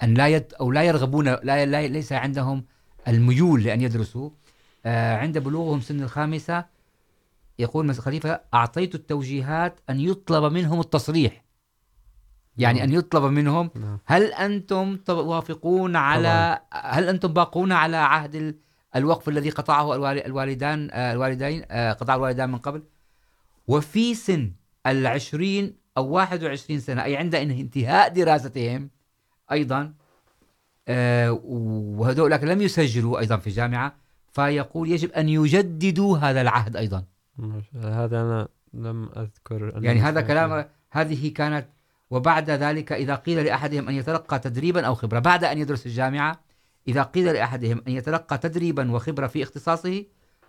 أن 0.03 0.14
لا 0.14 0.29
يد 0.29 0.55
أو 0.61 0.73
لا 0.73 0.83
يرغبون 0.83 1.25
لا, 1.25 1.66
لا 1.66 1.87
ليس 1.87 2.12
عندهم 2.12 2.64
الميول 3.09 3.62
لأن 3.64 3.81
يدرسوا. 3.81 4.31
عند 4.87 5.38
بلوغهم 5.38 5.81
سن 5.81 6.03
الخامسة 6.03 6.64
يقول 7.59 7.87
مثل 7.87 7.99
الخليفة 7.99 8.40
أعطيت 8.55 8.94
التوجيهات 8.94 9.81
أن 9.90 10.01
يطلب 10.01 10.53
منهم 10.53 10.81
التصريح. 10.81 11.44
يعني 12.57 12.85
أن 12.85 12.92
يطلب 12.92 13.25
منهم 13.25 13.70
هل 14.05 14.33
أنتم 14.33 14.96
توافقون 14.96 15.96
على 15.96 16.61
هل 16.73 17.09
أنتم 17.09 17.33
باقون 17.33 17.73
على 17.73 17.96
عهد 17.96 18.35
ال- 18.35 18.55
الوقف 18.96 19.29
الذي 19.29 19.51
قطعه 19.51 19.94
الوالدان 20.12 20.90
الوالدين 20.92 21.62
قطع 21.73 22.14
الوالدان 22.14 22.51
من 22.51 22.59
قبل؟ 22.59 22.83
وفي 23.68 24.14
سن 24.14 24.53
العشرين 24.87 25.75
أو 25.97 26.09
واحد 26.09 26.45
وعشرين 26.45 26.81
سنة. 26.81 27.05
أي 27.05 27.16
عند 27.16 27.35
انتهاء 27.35 28.09
دراستهم 28.09 28.90
أيضا 29.53 29.93
آه، 30.88 31.40
وهذول 31.45 32.31
لم 32.31 32.62
يسجلوا 32.62 33.19
أيضا 33.19 33.37
في 33.37 33.51
جامعة 33.51 33.95
فيقول 34.33 34.90
يجب 34.90 35.12
أن 35.12 35.29
يجددوا 35.29 36.19
هذا 36.19 36.40
العهد 36.40 36.77
أيضا. 36.77 37.05
هذا 37.75 38.21
أنا 38.21 38.49
لم 38.75 39.09
أذكر. 39.16 39.77
أنه 39.77 39.87
يعني 39.87 40.01
هذا 40.01 40.21
كلام 40.21 40.64
هذه 40.90 41.29
كانت 41.29 41.66
وبعد 42.11 42.51
ذلك 42.51 42.93
إذا 42.93 43.14
قيل 43.14 43.45
لأحدهم 43.45 43.88
أن 43.88 43.95
يتلقى 43.95 44.38
تدريبا 44.38 44.87
أو 44.87 44.95
خبرة 44.95 45.19
بعد 45.19 45.45
أن 45.45 45.59
يدرس 45.59 45.87
الجامعة 45.87 46.40
إذا 46.88 47.03
قيل 47.03 47.33
لأحدهم 47.33 47.83
أن 47.88 47.93
يتلقى 47.93 48.38
تدريبا 48.38 48.93
وخبرة 48.93 49.27
في 49.27 49.43
اختصاصه 49.43 50.05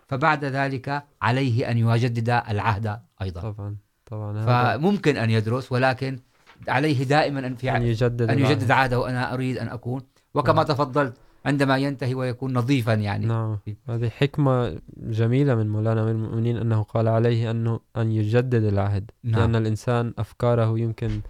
فبعد 0.07 0.45
ذلك 0.45 1.03
عليه 1.21 1.71
أن 1.71 1.77
يجدد 1.77 2.29
العهد 2.29 2.99
أيضا. 3.21 3.41
طبعا. 3.41 3.75
طبعا 4.11 4.45
فممكن 4.45 5.17
أن 5.17 5.29
يدرس 5.29 5.71
ولكن 5.71 6.19
عليه 6.67 7.03
دائما 7.03 7.47
أن 7.47 7.55
في 7.55 7.75
أن 7.75 7.83
يجدد 7.83 8.29
أن 8.29 8.39
يجدد 8.39 8.63
العهد. 8.63 8.71
عهده 8.71 9.09
أنا 9.09 9.33
أريد 9.33 9.57
أن 9.57 9.67
أكون 9.67 10.01
وكما 10.33 10.55
نعم. 10.55 10.63
تفضلت 10.63 11.13
عندما 11.45 11.77
ينتهي 11.77 12.13
ويكون 12.13 12.53
نظيفا 12.53 12.93
يعني 12.93 13.25
نعم 13.25 13.59
هذه 13.89 14.09
حكمة 14.09 14.77
جميلة 14.97 15.55
من 15.55 15.69
مولانا 15.69 16.03
من 16.03 16.11
المؤمنين 16.11 16.57
أنه 16.57 16.83
قال 16.83 17.07
عليه 17.07 17.51
أنه 17.51 17.79
أن 17.97 18.11
يجدد 18.11 18.63
العهد 18.63 19.11
نعم. 19.23 19.39
لأن 19.39 19.55
الإنسان 19.55 20.13
أفكاره 20.17 20.79
يمكن 20.79 21.21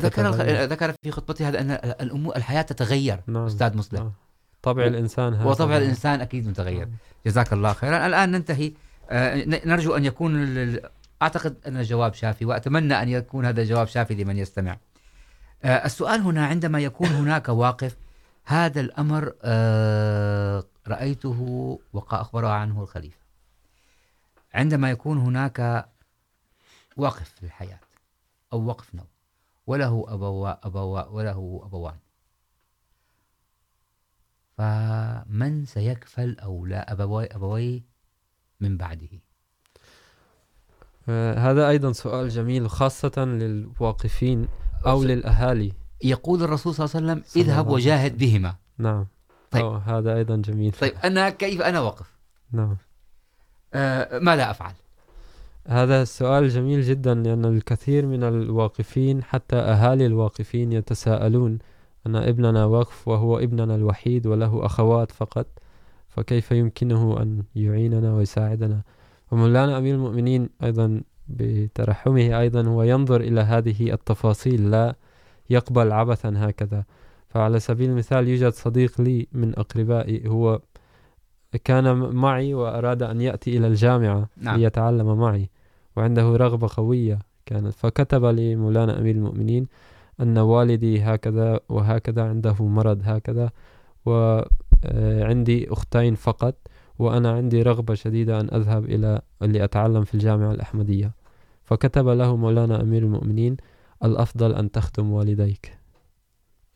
ذكر. 0.00 0.30
ذكر 0.64 0.92
في 1.02 1.10
خطبته 1.10 1.48
هذا 1.48 1.60
أن 1.60 1.70
الأمور 2.00 2.36
الحياة 2.36 2.62
تتغير 2.62 3.20
نعم. 3.26 3.46
أستاذ 3.46 3.76
مسلم 3.76 4.00
نعم. 4.00 4.12
طبع 4.62 4.86
الإنسان 4.86 5.34
هذا 5.34 5.44
وطبع 5.44 5.76
الإنسان 5.76 6.20
أكيد 6.20 6.48
متغير 6.48 6.84
نعم. 6.84 6.96
جزاك 7.26 7.52
الله 7.52 7.72
خيرا 7.72 8.06
الآن 8.06 8.30
ننتهي 8.30 8.72
نرجو 9.66 9.96
أن 9.96 10.04
يكون 10.04 10.32
أعتقد 11.22 11.56
أن 11.66 11.76
الجواب 11.76 12.14
شافي 12.14 12.44
وأتمنى 12.44 13.02
أن 13.02 13.08
يكون 13.08 13.46
هذا 13.46 13.62
الجواب 13.62 13.86
شافي 13.86 14.14
لمن 14.14 14.38
يستمع. 14.38 14.78
السؤال 15.64 16.20
هنا 16.20 16.46
عندما 16.46 16.80
يكون 16.80 17.08
هناك 17.08 17.48
واقف 17.48 17.96
هذا 18.44 18.80
الأمر 18.80 19.34
آه، 19.42 20.64
رأيته 20.88 21.78
وأخبر 21.92 22.44
عنه 22.46 22.82
الخليفة. 22.82 23.18
عندما 24.54 24.90
يكون 24.90 25.18
هناك 25.18 25.88
وقف 26.96 27.28
في 27.28 27.42
الحياة 27.42 27.80
أو 28.52 28.66
وقف 28.66 28.94
نوم 28.94 29.06
وله 29.66 30.04
أبوا 30.08 30.66
أبوا 30.66 31.02
وله 31.02 31.60
أبوان. 31.64 31.96
فمن 34.58 35.64
سيكفل 35.64 36.38
أو 36.38 36.66
لا 36.66 36.92
أبوي 36.92 37.26
أبوي 37.26 37.84
من 38.60 38.76
بعده؟ 38.76 39.27
هذا 41.38 41.68
أيضا 41.68 41.92
سؤال 41.92 42.28
جميل 42.28 42.64
وخاصة 42.64 43.24
للواقفين 43.24 44.48
أو 44.86 45.04
للأهالي. 45.04 45.72
يقول 46.04 46.42
الرسول 46.42 46.74
صلى 46.74 46.84
الله 46.84 46.96
عليه 46.96 47.06
وسلم 47.22 47.42
اذهب 47.42 47.68
وجاهد 47.68 48.18
بهما. 48.18 48.54
نعم. 48.78 49.06
طيب. 49.50 49.64
أو 49.64 49.74
هذا 49.74 50.16
أيضا 50.16 50.36
جميل. 50.36 50.72
طيب 50.80 50.92
أنا 51.04 51.30
كيف 51.30 51.62
أنا 51.62 51.80
وقف 51.80 52.12
نعم. 52.52 52.76
آه 53.74 54.18
ماذا 54.18 54.50
أفعل. 54.50 54.72
هذا 55.66 56.02
السؤال 56.02 56.48
جميل 56.48 56.82
جدا 56.82 57.14
لأن 57.14 57.44
الكثير 57.44 58.06
من 58.06 58.24
الواقفين 58.24 59.22
حتى 59.22 59.56
أهالي 59.56 60.06
الواقفين 60.06 60.72
يتساءلون 60.72 61.58
أن 62.06 62.16
ابننا 62.16 62.64
وقف 62.64 63.08
وهو 63.08 63.38
ابننا 63.38 63.74
الوحيد 63.74 64.26
وله 64.26 64.66
أخوات 64.66 65.12
فقط 65.12 65.46
فكيف 66.08 66.52
يمكنه 66.52 67.22
أن 67.22 67.42
يعيننا 67.54 68.14
ويساعدنا؟ 68.14 68.82
ومولانا 69.30 69.78
أمير 69.78 69.94
المؤمنين 69.94 70.48
أيضا 70.62 71.00
بترحمه 71.28 72.40
أيضا 72.40 72.62
هو 72.62 72.82
ينظر 72.82 73.20
إلى 73.20 73.40
هذه 73.40 73.92
التفاصيل 73.92 74.70
لا 74.70 74.94
يقبل 75.50 75.92
عبثا 75.92 76.34
هكذا. 76.36 76.84
فعلى 77.28 77.60
سبيل 77.60 77.90
المثال 77.90 78.28
يوجد 78.28 78.52
صديق 78.52 79.00
لي 79.00 79.26
من 79.32 79.58
أقربائي 79.58 80.28
هو 80.28 80.60
كان 81.64 81.98
معي 81.98 82.54
وأراد 82.54 83.02
أن 83.02 83.20
يأتي 83.20 83.56
إلى 83.56 83.66
الجامعة 83.66 84.28
نعم. 84.36 84.56
ليتعلم 84.56 85.18
معي. 85.18 85.50
وعنده 85.96 86.36
رغبة 86.36 86.68
قوية 86.76 87.18
كانت. 87.46 87.74
فكتب 87.74 88.24
لي 88.24 88.56
مولانا 88.56 88.98
أمير 88.98 89.14
المؤمنين 89.14 89.66
أن 90.20 90.38
والدي 90.38 91.02
هكذا 91.02 91.60
وهكذا 91.68 92.22
عنده 92.22 92.54
مرض 92.60 93.00
هكذا 93.04 93.50
وعندي 94.06 95.72
أختين 95.72 96.14
فقط. 96.14 96.54
وأنا 96.98 97.32
عندي 97.32 97.62
رغبة 97.62 97.94
شديدة 97.94 98.40
أن 98.40 98.48
أذهب 98.54 98.84
إلى 98.84 99.20
لأتعلم 99.40 100.04
في 100.04 100.14
الجامعة 100.14 100.52
الأحمدية. 100.52 101.14
فكتب 101.64 102.08
له 102.08 102.36
مولانا 102.36 102.80
أمير 102.80 103.02
المؤمنين، 103.02 103.56
الأفضل 104.04 104.54
أن 104.54 104.70
تخدم 104.70 105.12
والديك. 105.12 105.78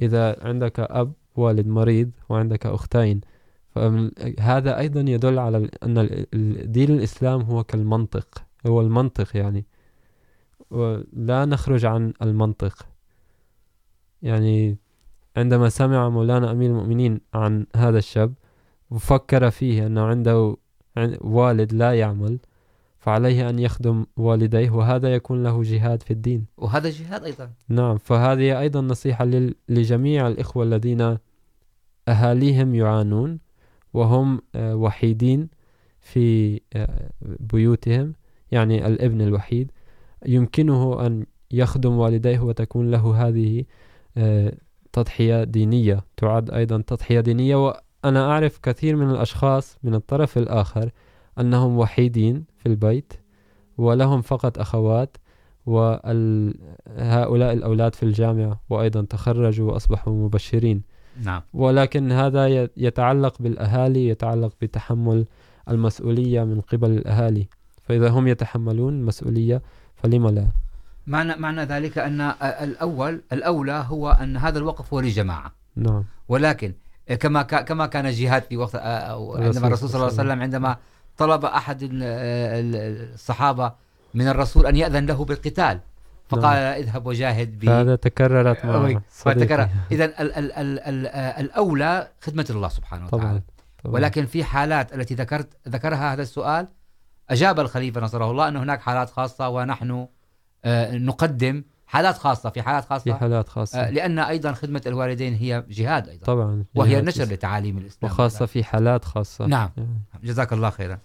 إذا 0.00 0.44
عندك 0.44 0.80
أب، 0.80 1.12
والد 1.36 1.66
مريض، 1.66 2.10
وعندك 2.28 2.66
أختين 2.66 3.20
فهذا 3.70 4.78
أيضا 4.78 5.00
يدل 5.00 5.38
على 5.38 5.70
أن 5.82 6.26
دين 6.72 6.90
الإسلام 6.90 7.40
هو 7.40 7.64
كالمنطق، 7.64 8.44
هو 8.66 8.80
المنطق 8.80 9.36
يعني. 9.36 9.66
ولا 10.70 11.44
نخرج 11.44 11.84
عن 11.84 12.12
المنطق. 12.22 12.86
يعني 14.22 14.76
عندما 15.36 15.68
سمع 15.68 16.08
مولانا 16.08 16.50
أمير 16.50 16.70
المؤمنين 16.70 17.20
عن 17.34 17.66
هذا 17.76 17.98
الشاب 17.98 18.34
وفكر 18.92 19.50
فيه 19.50 19.86
أنه 19.86 20.00
عنده 20.00 20.56
عن- 20.96 21.18
والد 21.20 21.72
لا 21.72 21.92
يعمل 21.98 22.38
فعليه 22.98 23.50
أن 23.50 23.58
يخدم 23.58 24.06
والديه 24.16 24.70
وهذا 24.70 25.14
يكون 25.14 25.42
له 25.42 25.62
جهاد 25.62 26.02
في 26.02 26.10
الدين. 26.10 26.46
وهذا 26.58 26.90
جهاد 26.90 27.24
أيضا. 27.24 27.50
نعم 27.68 27.98
فهذه 27.98 28.60
أيضا 28.60 28.80
نصيحة 28.80 29.24
لجميع 29.68 30.28
الإخوة 30.28 30.64
الذين 30.64 31.18
أهاليهم 32.08 32.74
يعانون 32.74 33.38
وهم 33.94 34.40
وحيدين 34.56 35.48
في 36.00 36.60
بيوتهم 37.40 38.12
يعني 38.50 38.86
الابن 38.86 39.20
الوحيد. 39.20 39.70
يمكنه 40.26 41.06
أن 41.06 41.26
يخدم 41.50 41.92
والديه 41.92 42.40
وتكون 42.40 42.90
له 42.90 43.28
هذه 43.28 43.64
تضحية 44.92 45.44
دينية. 45.44 46.04
تعد 46.16 46.50
أيضا 46.50 46.82
تضحية 46.86 47.20
دينية 47.20 47.74
وأنا 48.04 48.30
أعرف 48.30 48.58
كثير 48.58 48.96
من 48.96 49.10
الأشخاص 49.10 49.78
من 49.82 49.94
الطرف 49.94 50.38
الآخر 50.38 50.90
أنهم 51.40 51.78
وحيدين 51.78 52.44
في 52.58 52.66
البيت 52.66 53.12
ولهم 53.78 54.22
فقط 54.22 54.58
أخوات 54.58 55.16
وهؤلاء 55.66 57.52
الأولاد 57.52 57.94
في 57.94 58.02
الجامعة 58.02 58.60
وأيضا 58.70 59.02
تخرجوا 59.02 59.72
وأصبحوا 59.72 60.12
مبشرين. 60.12 60.82
نعم. 61.22 61.42
ولكن 61.52 62.12
هذا 62.12 62.68
يتعلق 62.76 63.42
بالأهالي 63.42 64.08
يتعلق 64.08 64.52
بتحمل 64.60 65.26
المسؤولية 65.68 66.44
من 66.44 66.60
قبل 66.60 66.90
الأهالي. 66.90 67.48
فإذا 67.82 68.10
هم 68.10 68.28
يتحملون 68.28 68.94
المسؤولية 68.94 69.62
فلما 69.94 70.28
لا؟ 70.28 70.46
معنى 71.06 71.36
معنى 71.36 71.62
ذلك 71.64 71.98
أن 71.98 72.20
الأول 72.40 73.22
الأولى 73.32 73.84
هو 73.88 74.10
أن 74.10 74.36
هذا 74.36 74.58
الوقف 74.58 74.94
هو 74.94 75.00
للجماعة. 75.00 75.52
نعم. 75.76 76.04
ولكن 76.28 76.72
كما 77.08 77.42
كما 77.42 77.86
كان 77.86 78.06
الجهاد 78.06 78.42
في 78.42 78.56
وقت 78.56 78.76
عندما 78.76 79.66
الرسول 79.66 79.88
صلى 79.88 79.94
الله 79.96 80.04
عليه 80.12 80.14
وسلم 80.14 80.42
عندما 80.42 80.76
طلب 81.16 81.44
أحد 81.44 81.82
ال- 81.82 81.90
ال- 82.02 83.12
الصحابة 83.14 83.72
من 84.14 84.28
الرسول 84.28 84.66
أن 84.66 84.76
يأذن 84.76 85.06
له 85.06 85.24
بالقتال 85.24 85.80
فقال 86.28 86.56
اذهب 86.56 87.06
وجاهد 87.06 87.58
ب 87.58 87.64
هذا 87.68 87.96
تكررت 87.96 88.56
فتكرر 88.58 89.00
صديقي. 89.10 89.68
إذا 89.92 90.04
ال- 90.04 90.14
ال- 90.32 90.52
ال- 90.52 90.78
ال- 90.78 91.06
الأولى 91.44 92.08
خدمة 92.20 92.46
الله 92.50 92.68
سبحانه 92.68 93.06
وتعالى. 93.06 93.22
طبعا 93.24 93.42
طبعا. 93.84 93.94
ولكن 93.94 94.26
في 94.26 94.44
حالات 94.44 94.94
التي 94.94 95.14
ذكرت 95.14 95.48
ذكرها 95.68 96.12
هذا 96.12 96.22
السؤال 96.22 96.68
أجاب 97.30 97.60
الخليفة 97.60 98.00
نصره 98.00 98.30
الله 98.30 98.48
أن 98.48 98.56
هناك 98.56 98.80
حالات 98.80 99.10
خاصة 99.10 99.48
ونحن 99.48 100.06
نقدم 100.92 101.62
حالات 101.92 102.18
خاصة 102.18 102.50
في 102.50 102.62
حالات 102.62 102.82
في 102.82 102.88
خاصة 102.88 103.14
حالات 103.14 103.48
خاصة. 103.48 103.80
آه، 103.80 103.90
لأن 103.90 104.18
أيضا 104.18 104.52
خدمة 104.52 104.82
الوالدين 104.86 105.34
هي 105.34 105.64
جهاد 105.68 106.08
أيضا. 106.08 106.26
طبعا 106.26 106.64
وهي 106.74 107.00
نشر. 107.00 107.24
لتعاليم 107.24 107.78
الإسلام. 107.78 108.12
وخاصة 108.12 108.46
في 108.46 108.64
حالات 108.64 109.04
خاصة. 109.04 109.46
نعم. 109.46 109.70
جزاك 110.24 110.52
الله 110.52 110.70
خيرا. 110.70 110.98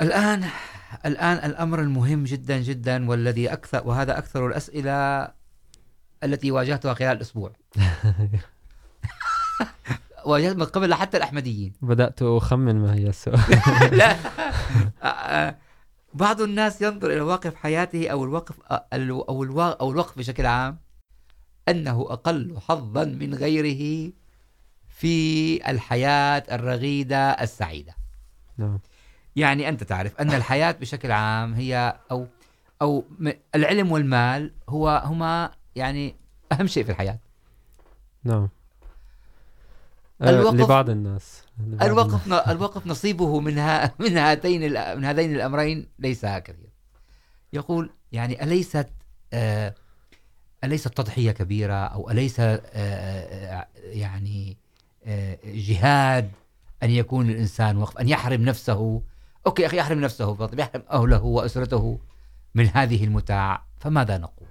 الآن 0.00 0.44
الآن 1.06 1.50
الأمر 1.50 1.80
المهم 1.80 2.24
جدا 2.24 2.58
جدا 2.58 3.08
والذي 3.08 3.52
أكثر 3.52 3.82
وهذا 3.88 4.18
أكثر 4.18 4.46
الأسئلة 4.46 5.28
التي 6.24 6.50
واجهتها 6.50 6.94
خلال 6.94 7.16
الأسبوع 7.16 7.52
واجهت 10.26 10.56
من 10.56 10.64
قبل 10.64 10.94
حتى 10.94 11.16
الأحمديين. 11.16 11.72
بدأت 11.82 12.22
أخمن 12.22 12.76
ما 12.76 12.94
هي 12.94 13.08
السؤال. 13.08 13.40
لا. 13.98 14.16
بعض 16.16 16.40
الناس 16.40 16.82
ينظر 16.82 17.10
إلى 17.10 17.20
واقف 17.20 17.54
حياته 17.54 18.08
أو 18.08 18.24
الوقف 18.24 18.54
أو 18.72 19.42
الوا- 19.42 19.80
أو 19.80 19.90
الوقف 19.90 20.18
بشكل 20.18 20.46
عام 20.46 20.78
أنه 21.68 22.06
أقل 22.10 22.58
حظا 22.68 23.04
من 23.04 23.34
غيره 23.34 24.12
في 24.88 25.70
الحياة 25.70 26.42
الرغيدة 26.52 27.30
السعيدة. 27.30 27.94
نعم. 28.58 28.78
يعني 29.36 29.68
أنت 29.68 29.82
تعرف 29.84 30.16
أن 30.20 30.30
الحياة 30.30 30.72
بشكل 30.72 31.10
عام 31.12 31.54
هي 31.54 31.96
أو 32.10 32.26
أو 32.82 33.04
العلم 33.54 33.92
والمال 33.92 34.52
هو 34.68 35.02
هما 35.04 35.50
يعني 35.76 36.16
أهم 36.52 36.66
شيء 36.66 36.84
في 36.84 36.90
الحياة. 36.90 37.18
نعم. 38.24 38.48
الوقف- 40.22 40.54
لبعض 40.54 40.90
الناس. 40.90 41.42
الوقف 41.82 42.32
الوقف 42.50 42.86
نصيبه 42.86 43.40
من 43.40 43.58
ها 43.58 43.94
من 43.98 44.16
هاتين 44.18 44.60
من 44.96 45.04
هذين 45.04 45.34
الأمرين 45.34 45.88
ليس 45.98 46.26
كثير 46.26 46.70
يقول 47.52 47.90
يعني 48.12 48.42
تضحية 50.90 51.30
كبيرة 51.30 51.74
أو 51.74 52.10
أليس 52.10 52.40
آه 52.40 52.60
آه، 52.72 53.66
يعني 53.76 54.56
جهاد 55.44 56.30
أن 56.82 56.90
يكون 56.90 57.30
الإنسان 57.30 57.76
وقف 57.76 57.98
أن 57.98 58.08
يحرم 58.08 58.42
نفسه. 58.42 59.02
أوكي 59.46 59.62
يا 59.62 59.66
أخي 59.66 59.76
يحرم 59.78 60.00
نفسه 60.00 60.34
طب 60.46 60.58
يحرم 60.58 60.82
أهله 60.90 61.22
وأسرته 61.24 61.98
من 62.54 62.66
هذه 62.74 63.04
المتاع 63.04 63.64
فماذا 63.80 64.18
نقول؟ 64.18 64.48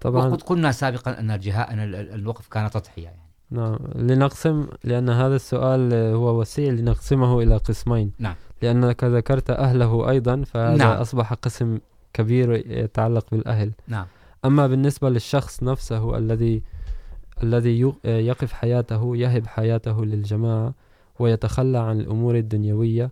طبعا. 0.00 0.26
وقد 0.26 0.42
قلنا 0.42 0.72
سابقا 0.72 1.18
أن 1.20 1.30
الجهاد 1.30 1.70
ال- 1.80 1.94
الوقف 2.14 2.48
كان 2.48 2.68
يعني. 3.02 3.19
نعم 3.50 3.76
لنقسم 3.94 4.66
لأن 4.84 5.08
هذا 5.10 5.36
السؤال 5.36 5.94
هو 5.94 6.40
وسيع 6.40 6.72
لنقسمه 6.72 7.42
إلى 7.42 7.56
قسمين 7.56 8.12
نعم. 8.18 8.34
لأنك 8.62 9.04
ذكرت 9.04 9.50
أهله 9.50 10.10
أيضا 10.10 10.42
فهذا 10.44 10.76
نعم. 10.76 10.96
أصبح 11.00 11.32
قسم 11.32 11.78
كبير 12.12 12.52
يتعلق 12.66 13.26
بالأهل 13.32 13.72
نعم 13.88 14.06
أما 14.44 14.66
بالنسبة 14.66 15.10
للشخص 15.10 15.62
نفسه 15.62 16.18
الذي 16.18 16.62
الذي 17.42 17.80
يق- 17.80 18.06
يقف 18.06 18.52
حياته 18.52 19.16
يهب 19.16 19.46
حياته 19.46 20.04
للجماعة 20.04 20.74
ويتخلى 21.18 21.78
عن 21.78 22.00
الأمور 22.00 22.36
الدنيوية 22.36 23.10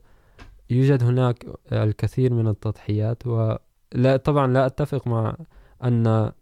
يوجد 0.71 1.03
هناك 1.03 1.47
الكثير 1.73 2.33
من 2.35 2.49
التضحيات 2.49 3.27
ولا 3.27 4.17
طبعا 4.25 4.47
لا 4.47 4.67
أتفق 4.67 5.07
مع 5.07 5.37
أن 5.85 6.33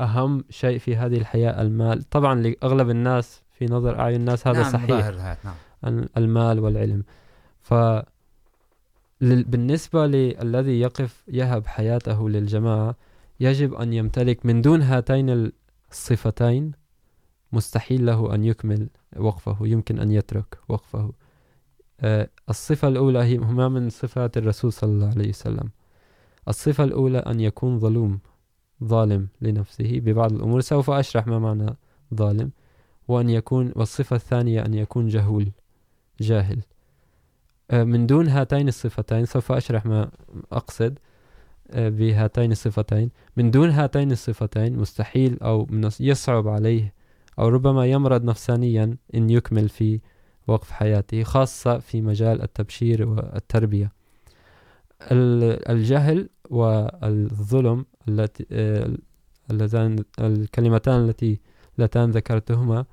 أهم 0.00 0.44
شيء 0.50 0.78
في 0.78 0.96
هذه 0.96 1.16
الحياة 1.16 1.62
المال. 1.62 2.02
طبعا 2.02 2.34
لأغلب 2.34 2.90
الناس 2.90 3.42
في 3.52 3.66
نظر 3.66 4.00
أعين 4.00 4.20
الناس 4.20 4.46
هذا 4.46 4.62
نعم 4.62 4.72
صحيح. 4.72 4.88
نعم. 5.44 5.54
ال- 5.86 6.08
المال 6.16 6.60
والعلم. 6.60 7.04
ف 7.60 7.74
بالنسبة 9.20 10.06
للذي 10.06 10.80
يقف 10.80 11.24
يهب 11.28 11.66
حياته 11.66 12.28
للجماعة 12.28 12.96
يجب 13.40 13.74
أن 13.74 13.92
يمتلك 13.92 14.46
من 14.46 14.62
دون 14.62 14.82
هاتين 14.82 15.52
الصفتين 15.90 16.72
مستحيل 17.52 18.06
له 18.06 18.34
أن 18.34 18.44
يكمل 18.44 18.88
وقفه 19.16 19.56
يمكن 19.60 19.98
أن 19.98 20.10
يترك 20.10 20.58
وقفه. 20.68 21.12
الصفة 22.48 22.88
الأولى 22.88 23.18
هي 23.18 23.36
هما 23.36 23.68
من 23.68 23.90
صفات 23.90 24.36
الرسول 24.36 24.72
صلى 24.72 24.90
الله 24.90 25.08
عليه 25.10 25.28
وسلم. 25.28 25.70
الصفة 26.48 26.84
الأولى 26.84 27.18
أن 27.18 27.40
يكون 27.40 27.78
ظلوم. 27.78 28.20
ظالم 28.84 29.28
لنفسه 29.40 30.00
ببعض 30.00 30.32
الأمور، 30.32 30.60
سوف 30.60 30.90
أشرح 30.90 31.26
ما 31.26 31.38
معنى 31.38 31.76
ظالم. 32.14 32.50
وأن 33.08 33.30
يكون، 33.30 33.72
والصفة 33.76 34.16
الثانية 34.16 34.64
أن 34.66 34.74
يكون 34.74 35.08
جهول، 35.08 35.50
جاهل. 36.20 36.62
من 37.72 38.06
دون 38.06 38.28
هاتين 38.28 38.68
الصفتين 38.68 39.24
سوف 39.24 39.52
أشرح 39.52 39.86
ما 39.86 40.10
أقصد 40.52 40.98
بهاتين 41.74 42.52
الصفتين. 42.52 43.10
من 43.36 43.50
دون 43.50 43.70
هاتين 43.70 44.12
الصفتين 44.12 44.78
مستحيل 44.78 45.38
أو 45.42 45.66
يصعب 46.00 46.48
عليه 46.48 46.94
أو 47.38 47.48
ربما 47.48 47.86
يمرض 47.86 48.24
نفسانيا 48.24 48.96
إن 49.14 49.30
يكمل 49.30 49.68
في 49.68 50.00
وقف 50.46 50.70
حياته، 50.70 51.22
خاصة 51.22 51.78
في 51.78 52.00
مجال 52.00 52.42
التبشير 52.42 53.08
والتربية. 53.08 53.92
الجهل 55.10 56.28
والظلم 56.50 57.86
التي 58.08 58.46
اللذان 59.50 60.04
الكلمتان 60.18 61.08
التي 61.08 61.40
اللتان 61.78 62.10
ذكرتهما 62.10 62.84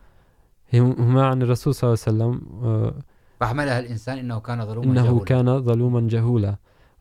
هم- 0.74 0.92
هما 1.02 1.26
عن 1.26 1.42
الرسول 1.42 1.76
صلى 1.76 1.88
الله 1.94 2.26
عليه 2.26 2.36
وسلم 2.38 2.94
فحملها 3.40 3.80
الإنسان 3.80 4.18
إنه 4.18 4.40
كان 4.40 4.66
ظلوما 4.66 4.92
إنه 4.92 5.04
جهولا. 5.04 5.26
كان 5.26 5.62
ظلوما 5.62 6.08
جهولا. 6.08 6.56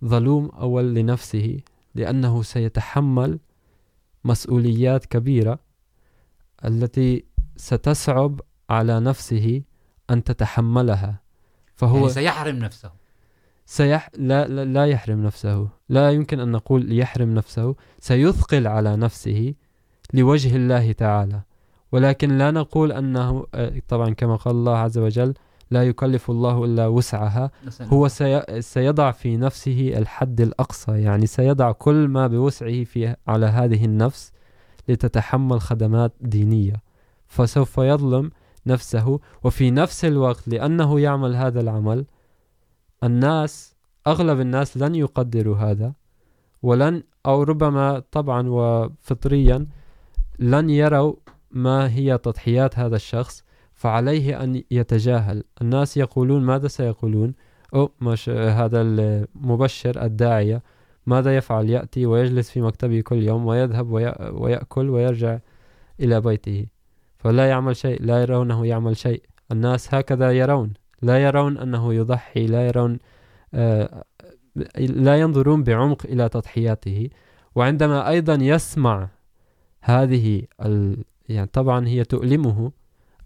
ظلوم 0.05 0.47
أول 0.49 0.95
لنفسه 0.95 1.61
لأنه 1.95 2.43
سيتحمل 2.43 3.39
مسؤوليات 4.25 5.07
كبيرة 5.07 5.59
التي 6.65 7.25
ستصعب 7.57 8.41
على 8.71 9.01
نفسه 9.01 9.63
أن 10.11 10.25
تتحملها. 10.25 11.21
فهو 11.75 11.97
يعني 11.97 12.09
سيحرم 12.11 12.57
نفسه. 12.57 12.91
سيح 13.71 14.11
لا, 14.17 14.49
لا, 14.49 14.65
لا 14.65 14.87
يحرم 14.87 15.23
نفسه. 15.23 15.69
لا 15.89 16.11
يمكن 16.11 16.41
أن 16.41 16.53
نقول 16.53 16.99
يحرم 16.99 17.35
نفسه. 17.35 17.75
سيثقل 18.01 18.67
على 18.67 18.97
نفسه 18.97 19.55
لوجه 20.15 20.57
الله 20.57 20.93
تعالى. 20.93 21.41
ولكن 21.93 22.39
لا 22.39 22.51
نقول 22.51 22.93
أنه 22.93 23.47
طبعا 23.89 24.11
كما 24.11 24.37
قال 24.37 24.55
الله 24.55 24.77
عز 24.77 24.99
وجل 24.99 25.35
لا 25.71 25.83
يكلف 25.83 26.31
الله 26.31 26.65
إلا 26.65 26.87
وسعها. 26.87 27.51
هو 27.83 28.09
سي... 28.09 28.43
سيضع 28.61 29.11
في 29.11 29.37
نفسه 29.37 29.93
الحد 29.97 30.41
الأقصى. 30.41 30.93
يعني 31.03 31.27
سيضع 31.27 31.73
كل 31.73 32.09
ما 32.09 32.27
بوسعه 32.27 32.85
في 32.85 33.17
على 33.27 33.47
هذه 33.47 33.85
النفس 33.85 34.33
لتتحمل 34.89 35.61
خدمات 35.61 36.13
دينية. 36.21 36.83
فسوف 37.27 37.79
يظلم 37.79 38.31
نفسه. 38.67 39.21
وفي 39.45 39.71
نفس 39.71 40.05
الوقت 40.05 40.49
لأنه 40.49 41.01
يعمل 41.01 41.37
هذا 41.37 41.61
العمل 41.61 42.05
الناس، 43.05 43.75
أغلب 44.07 44.41
الناس 44.41 44.77
لن 44.77 44.95
يقدروا 44.95 45.57
هذا، 45.57 45.93
ولن، 46.63 47.03
أو 47.27 47.43
ربما 47.43 48.03
طبعا 48.13 48.49
وفطريا 48.49 49.67
لن 50.39 50.71
يروا 50.71 51.15
ما 51.51 51.91
هي 51.91 52.19
تضحيات 52.19 52.79
هذا 52.79 52.97
الشخص، 52.97 53.45
فعليه 53.75 54.43
أن 54.43 54.63
يتجاهل. 54.71 55.45
الناس 55.63 55.97
يقولون 55.97 56.43
ماذا 56.43 56.69
سيقولون؟ 56.69 57.35
أو 57.75 57.91
مش 58.01 58.29
هذا 58.29 58.81
المبشر 58.81 60.03
الداعية، 60.03 60.63
ماذا 61.07 61.37
يفعل؟ 61.37 61.71
يأتي 61.71 62.07
ويجلس 62.07 62.51
في 62.51 62.61
مكتبه 62.61 63.01
كل 63.01 63.23
يوم، 63.23 63.47
ويذهب 63.47 63.91
وي... 63.91 64.15
ويأكل 64.33 64.91
ويرجع 64.91 65.39
إلى 66.01 66.21
بيته. 66.21 66.67
فلا 67.19 67.49
يعمل 67.49 67.77
شيء، 67.77 68.03
لا 68.03 68.23
يرونه 68.23 68.67
يعمل 68.67 68.97
شيء. 68.97 69.23
الناس 69.53 69.95
هكذا 69.95 70.33
يرون. 70.33 70.73
لا 71.03 71.19
يرون 71.19 71.59
أنه 71.59 71.95
يضحي، 71.95 72.47
لا 72.47 72.67
يرون 72.67 72.99
لا 74.79 75.21
ينظرون 75.21 75.63
بعمق 75.63 76.07
إلى 76.07 76.29
تضحياته. 76.29 77.09
وعندما 77.55 78.09
أيضا 78.09 78.35
يسمع 78.35 79.09
هذه 79.81 80.43
ال... 80.65 81.05
يعني 81.29 81.47
طبعا 81.47 81.89
هي 81.89 82.05
تؤلمه 82.05 82.73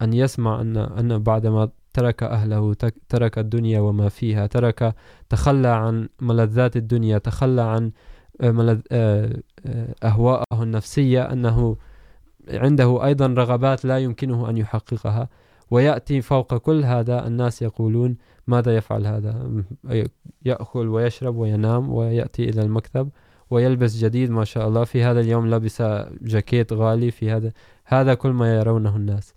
أن 0.03 0.13
يسمع 0.13 0.61
أن 0.61 0.77
أن 0.77 1.19
بعدما 1.19 1.69
ترك 1.93 2.23
أهله 2.23 2.75
ترك 3.09 3.39
الدنيا 3.39 3.81
وما 3.81 4.09
فيها، 4.09 4.47
ترك، 4.47 4.95
تخلى 5.29 5.69
عن 5.69 6.09
ملذات 6.21 6.77
الدنيا، 6.77 7.19
تخلى 7.19 7.63
عن 7.63 7.93
ملذ 8.43 8.81
أهواءه 10.05 10.63
النفسية، 10.63 11.23
أنه 11.23 11.77
عنده 12.49 13.05
أيضا 13.05 13.27
رغبات 13.27 13.85
لا 13.85 13.99
يمكنه 13.99 14.51
أن 14.51 14.57
يحققها. 14.57 15.29
ويأتي 15.75 16.21
فوق 16.21 16.55
كل 16.57 16.85
هذا 16.85 17.27
الناس 17.27 17.63
يقولون 17.63 18.17
ماذا 18.47 18.77
يفعل 18.77 19.07
هذا؟ 19.07 19.33
يأكل 20.45 20.89
ويشرب 20.89 21.37
وينام 21.37 21.93
ويأتي 21.93 22.49
إلى 22.49 22.63
المكتب 22.63 23.09
ويلبس 23.51 23.97
جديد 23.97 24.31
ما 24.31 24.45
شاء 24.45 24.69
الله. 24.69 24.85
في 24.85 25.03
هذا 25.03 25.21
اليوم 25.21 25.51
لبس 25.51 25.83
جاكيت 26.23 26.73
غالي 26.73 27.11
في 27.11 27.31
هذا 27.31 27.53
هذا 27.85 28.15
كل 28.15 28.31
ما 28.31 28.55
يرونه 28.55 28.97
الناس. 28.97 29.35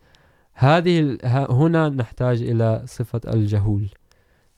هذه 0.54 1.18
هنا 1.50 1.90
نحتاج 1.90 2.42
إلى 2.42 2.82
صفة 2.86 3.22
الجهول. 3.34 3.90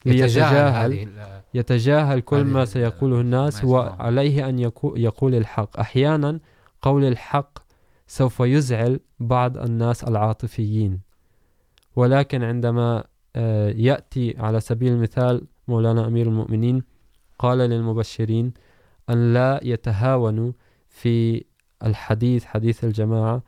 ليتجاهل 0.06 1.08
يتجاهل. 1.54 2.20
كل 2.20 2.44
ما 2.44 2.66
سيقوله 2.66 3.22
الناس. 3.22 3.64
وعليه 3.64 4.50
أن 4.50 4.60
يقول 4.84 5.36
الحق. 5.36 5.80
أحيانا 5.80 6.40
قول 6.82 7.06
الحق 7.06 7.60
سوف 8.08 8.40
يزعل 8.40 9.00
بعض 9.20 9.58
الناس 9.58 10.04
العاطفيين. 10.04 11.09
ولكن 12.00 12.44
عندما 12.44 13.04
يأتي 13.76 14.36
على 14.38 14.60
سبيل 14.60 14.94
المثال 14.94 15.48
مولانا 15.68 16.08
أمير 16.08 16.28
المؤمنين 16.28 16.84
قال 17.40 17.58
للمبشرين 17.58 18.54
أن 19.10 19.34
لا 19.34 19.60
يتهاونوا 19.64 20.52
في 20.90 21.46
الحديث، 21.84 22.46
حديث 22.46 22.84
الجماعة 22.84 23.44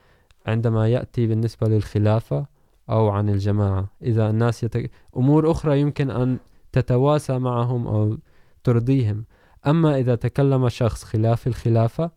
عندما 0.45 0.87
يأتي 0.87 1.27
بالنسبة 1.27 1.67
للخلافة 1.67 2.45
أو 2.89 3.09
عن 3.09 3.29
الجماعة. 3.29 3.89
إذا 4.01 4.29
الناس 4.29 4.63
يت... 4.63 4.91
أمور 5.17 5.51
أخرى 5.51 5.79
يمكن 5.79 6.11
أن 6.11 6.37
تتواسى 6.71 7.39
معهم 7.39 7.87
أو 7.87 8.17
ترضيهم. 8.63 9.25
أما 9.67 9.97
إذا 9.99 10.15
تكلم 10.15 10.69
شخص 10.69 11.03
خلاف 11.03 11.47
الخلافة 11.47 12.11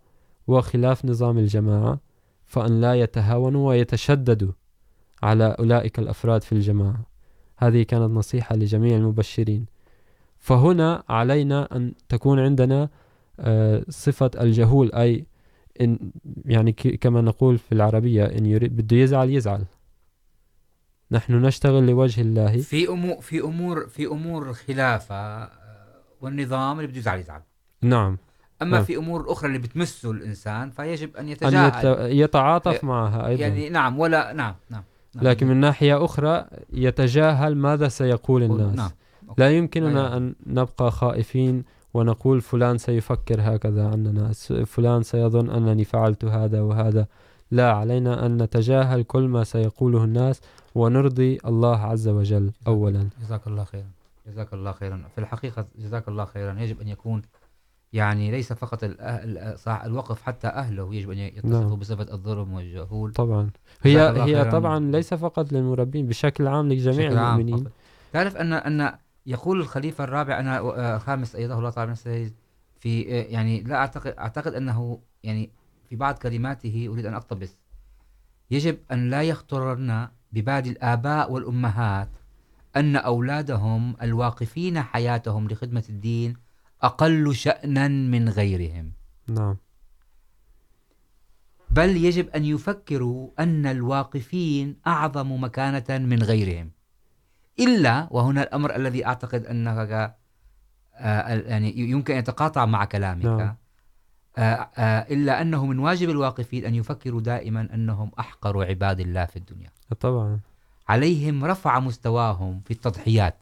وخلاف 0.46 1.04
نظام 1.04 1.38
الجماعة 1.38 2.00
فأن 2.44 2.80
لا 2.80 2.94
يتهاونوا 2.94 3.68
ويتشددوا. 3.68 4.52
على 5.24 5.56
أولئك 5.58 5.98
الأفراد 5.98 6.42
في 6.42 6.52
الجماعة. 6.52 7.06
هذه 7.56 7.82
كانت 7.82 8.10
نصيحة 8.10 8.56
لجميع 8.56 8.96
المبشرين. 8.96 9.66
فهنا 10.38 11.02
علينا 11.08 11.76
أن 11.76 11.92
تكون 12.08 12.38
عندنا 12.40 12.88
صفة 13.88 14.30
الجهول 14.40 14.92
أي 14.92 15.26
إن 15.80 15.98
يعني 16.44 16.72
كما 16.72 17.20
نقول 17.20 17.58
في 17.58 17.72
العربية 17.72 18.24
إن 18.24 18.46
يريد 18.46 18.76
بده 18.76 18.96
يزعل 18.96 19.30
يزعل. 19.30 19.64
نحن 21.10 21.34
نشتغل 21.34 21.86
لوجه 21.86 22.20
الله. 22.20 22.56
في 22.56 22.88
امور 22.88 23.20
في 23.20 23.40
امور 23.40 23.86
في 23.86 24.06
امور 24.06 24.50
الخلافه 24.50 25.14
آه، 25.14 25.48
والنظام 26.20 26.80
اللي 26.80 26.90
بده 26.90 26.98
يزعل 26.98 27.20
يزعل. 27.20 27.40
نعم. 27.82 28.18
اما 28.62 28.70
نعم. 28.70 28.84
في 28.84 28.96
امور 28.96 29.32
اخرى 29.32 29.48
اللي 29.48 29.58
بتمسه 29.58 30.10
الانسان 30.10 30.70
فيجب 30.70 31.16
ان 31.16 31.22
أن 31.22 31.28
يتجاهل. 31.28 31.86
يت... 31.86 32.24
يتعاطف 32.24 32.84
معها 32.84 33.26
أيضا. 33.26 33.42
يعني 33.42 33.68
نعم 33.68 33.98
ولا 33.98 34.32
نعم, 34.32 34.54
نعم. 34.70 34.82
لكن 35.22 35.46
من 35.46 35.56
ناحية 35.56 36.04
أخرى 36.04 36.44
يتجاهل 36.72 37.56
ماذا 37.56 37.88
سيقول 37.88 38.42
الناس. 38.42 38.76
نعم. 38.76 38.90
لا 39.38 39.50
يمكننا. 39.50 40.16
أن 40.16 40.34
نبقى 40.46 40.90
خائفين 40.90 41.64
ونقول 41.94 42.40
فلان 42.40 42.78
سيفكر 42.78 43.40
هكذا 43.40 43.88
عننا 43.88 44.32
فلان 44.66 45.02
سيظن 45.02 45.50
أنني 45.50 45.84
فعلت 45.84 46.24
هذا 46.24 46.60
وهذا. 46.60 47.06
لا 47.50 47.72
علينا 47.72 48.26
أن 48.26 48.42
نتجاهل 48.42 49.02
كل 49.02 49.22
ما 49.28 49.44
سيقوله 49.44 50.04
الناس 50.04 50.40
ونرضي 50.74 51.38
الله 51.46 51.78
عز 51.78 52.08
وجل 52.08 52.52
أولا. 52.66 53.08
جزاك 53.22 53.46
الله 53.46 53.64
خيرا. 53.64 53.90
جزاك 54.26 54.54
الله 54.54 54.72
خيرا. 54.72 55.02
في 55.14 55.20
الحقيقة 55.20 55.66
جزاك 55.78 56.08
الله 56.08 56.24
خيرا. 56.24 56.60
يجب 56.60 56.80
أن 56.80 56.88
يكون 56.88 57.22
يعني 57.94 58.30
ليس 58.30 58.52
فقط 58.52 58.84
الأهل 58.84 59.58
صح 59.58 59.82
الوقف 59.84 60.22
حتى 60.22 60.46
أهله 60.46 60.94
يجب 60.94 61.10
أن 61.10 61.18
يتصفوا. 61.18 61.76
بصفة 61.76 62.12
الظلم 62.12 62.52
والجهول 62.52 63.12
طبعا 63.12 63.50
هي 63.82 63.98
هي. 64.22 64.50
طبعا 64.50 64.90
ليس 64.90 65.14
فقط 65.14 65.52
للمربين 65.52 66.06
بشكل 66.06 66.46
عام 66.46 66.72
لجميع 66.72 67.10
المؤمنين. 67.10 67.64
تعرف 68.12 68.36
أن 68.36 68.52
أن 68.52 68.94
يقول 69.26 69.60
الخليفة 69.60 70.04
الرابع 70.04 70.40
أنا 70.40 70.96
الخامس 70.96 71.36
أيده 71.36 71.58
الله 71.58 71.70
تعالى 71.70 71.90
نفسه 71.90 72.30
في 72.80 73.00
يعني 73.02 73.62
لا 73.62 73.76
أعتقد 73.76 74.14
أعتقد 74.18 74.54
أنه 74.54 74.98
يعني 75.22 75.50
في 75.88 75.96
بعض 75.96 76.18
كلماته 76.18 76.88
أريد 76.92 77.06
أن 77.06 77.14
أقتبس 77.14 77.56
يجب 78.50 78.78
أن 78.92 79.10
لا 79.10 79.22
يخطرنا 79.22 80.10
ببال 80.32 80.68
الآباء 80.68 81.32
والأمهات 81.32 82.08
أن 82.76 82.96
أولادهم 82.96 83.96
الواقفين 84.02 84.82
حياتهم 84.82 85.48
لخدمة 85.48 85.84
الدين 85.88 86.43
أقل 86.84 87.34
شأنا 87.34 87.88
من 87.88 88.28
غيرهم. 88.28 88.92
نعم. 89.28 89.56
بل 91.70 91.96
يجب 91.96 92.28
أن 92.28 92.44
يفكروا 92.44 93.30
أن 93.38 93.66
الواقفين 93.66 94.76
أعظم 94.86 95.44
مكانة 95.44 95.98
من 95.98 96.22
غيرهم. 96.22 96.70
إلا 97.60 98.08
وهنا 98.10 98.42
الأمر 98.42 98.76
الذي 98.76 99.06
أعتقد 99.06 99.46
أنك 99.46 100.16
يعني 100.94 101.78
يمكن 101.78 102.12
أن 102.14 102.18
يتقاطع 102.18 102.66
مع 102.66 102.84
كلامك. 102.84 103.24
نعم. 103.24 103.56
إلا 105.10 105.42
أنه 105.42 105.66
من 105.66 105.78
واجب 105.78 106.10
الواقفين 106.10 106.64
أن 106.64 106.74
يفكروا 106.74 107.20
دائما 107.20 107.68
أنهم 107.74 108.10
أحقر 108.18 108.64
عباد 108.64 109.00
الله 109.00 109.24
في 109.24 109.36
الدنيا. 109.36 109.70
طبعا. 110.00 110.40
عليهم 110.88 111.44
رفع 111.44 111.80
مستواهم 111.80 112.60
في 112.64 112.70
التضحيات 112.70 113.34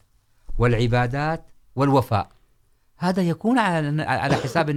والعبادات 0.57 1.45
والوفاء. 1.75 2.29
هذا 3.03 3.21
يكون 3.21 3.59
على 3.59 4.03
على 4.03 4.35
حساب 4.35 4.69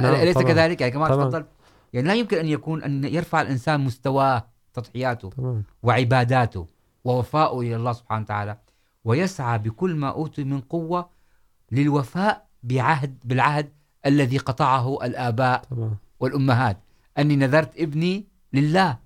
نعم، 0.00 0.14
أليس 0.14 0.34
طبعاً. 0.34 0.46
كذلك 0.46 0.80
يعني 0.80 0.92
كما. 0.92 1.08
تفضل 1.08 1.44
يعني 1.92 2.08
لا 2.08 2.14
يمكن 2.14 2.36
أن 2.38 2.46
يكون 2.46 2.82
أن 2.82 3.04
يرفع 3.04 3.42
الإنسان 3.42 3.80
مستواه 3.80 4.46
تضحياته 4.74 5.30
طبعا 5.30 5.62
وعباداته 5.82 6.66
ووفاءه 7.04 7.60
إلى 7.60 7.76
الله 7.76 7.92
سبحانه 7.92 8.22
وتعالى 8.22 8.58
ويسعى 9.04 9.58
بكل 9.58 9.94
ما 9.94 10.08
أوتي 10.08 10.44
من 10.44 10.60
قوة 10.60 11.10
للوفاء 11.72 12.46
بعهد 12.62 13.18
بالعهد 13.24 13.72
الذي 14.06 14.38
قطعه 14.38 15.04
الآباء 15.04 15.62
طبعا 15.70 15.96
والأمهات 16.20 16.76
أني 17.18 17.36
نذرت 17.36 17.78
ابني 17.80 18.26
لله 18.52 18.98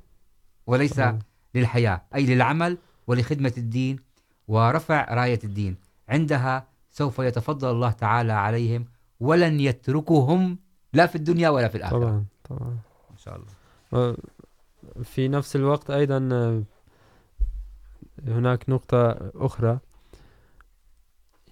وليس 0.67 0.95
طبعاً. 0.95 1.19
للحياة 1.55 2.03
أي 2.15 2.27
للعمل 2.27 2.79
ولخدمة 3.07 3.53
الدين 3.59 3.99
ورفع 4.49 5.15
راية 5.15 5.41
الدين 5.45 5.77
عندها 6.09 6.72
سوف 6.93 7.19
يتفضل 7.19 7.71
الله 7.71 7.91
تعالى 7.91 8.33
عليهم 8.33 8.85
ولن 9.21 9.61
يتركهم 9.61 10.59
لا 10.93 11.07
في 11.07 11.17
الدنيا 11.17 11.49
ولا 11.49 11.69
في 11.69 11.75
الآخرة. 11.75 11.99
طبعا 11.99 12.25
طبعا. 12.45 12.79
إن 13.11 13.19
شاء 13.19 13.37
الله. 13.37 14.17
في 15.03 15.29
نفس 15.29 15.57
الوقت 15.57 15.91
أيضا 15.91 16.19
هناك 18.27 18.71
نقطة 18.71 19.31
أخرى. 19.35 19.79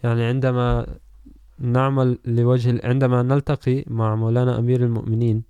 يعني 0.04 0.24
عندما 0.24 0.86
نعمل 1.58 2.18
لوجه 2.24 2.80
عندما 2.84 3.22
نلتقي 3.22 3.84
مع 3.86 4.14
مولانا 4.14 4.58
أمير 4.58 4.84
المؤمنين 4.84 5.42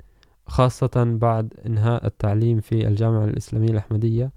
خاصة 0.47 1.17
بعد 1.21 1.55
إنهاء 1.67 2.07
التعليم 2.07 2.61
في 2.61 2.89
الجامعة 2.89 3.25
الإسلامية 3.25 3.69
الأحمدية 3.71 4.33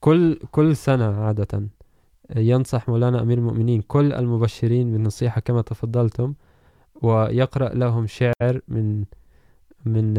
كل 0.00 0.38
كل 0.50 0.76
سنة 0.76 1.24
عادة 1.24 1.68
ينصح 2.36 2.88
مولانا 2.88 3.22
أمير 3.22 3.38
المؤمنين 3.38 3.80
كل 3.80 4.12
المبشرين 4.12 4.92
بالنصيحة 4.92 5.40
كما 5.40 5.62
تفضلتم، 5.62 6.34
ويقرأ 7.02 7.74
لهم 7.74 8.06
شعر 8.06 8.60
من 8.68 9.04
من، 9.84 10.14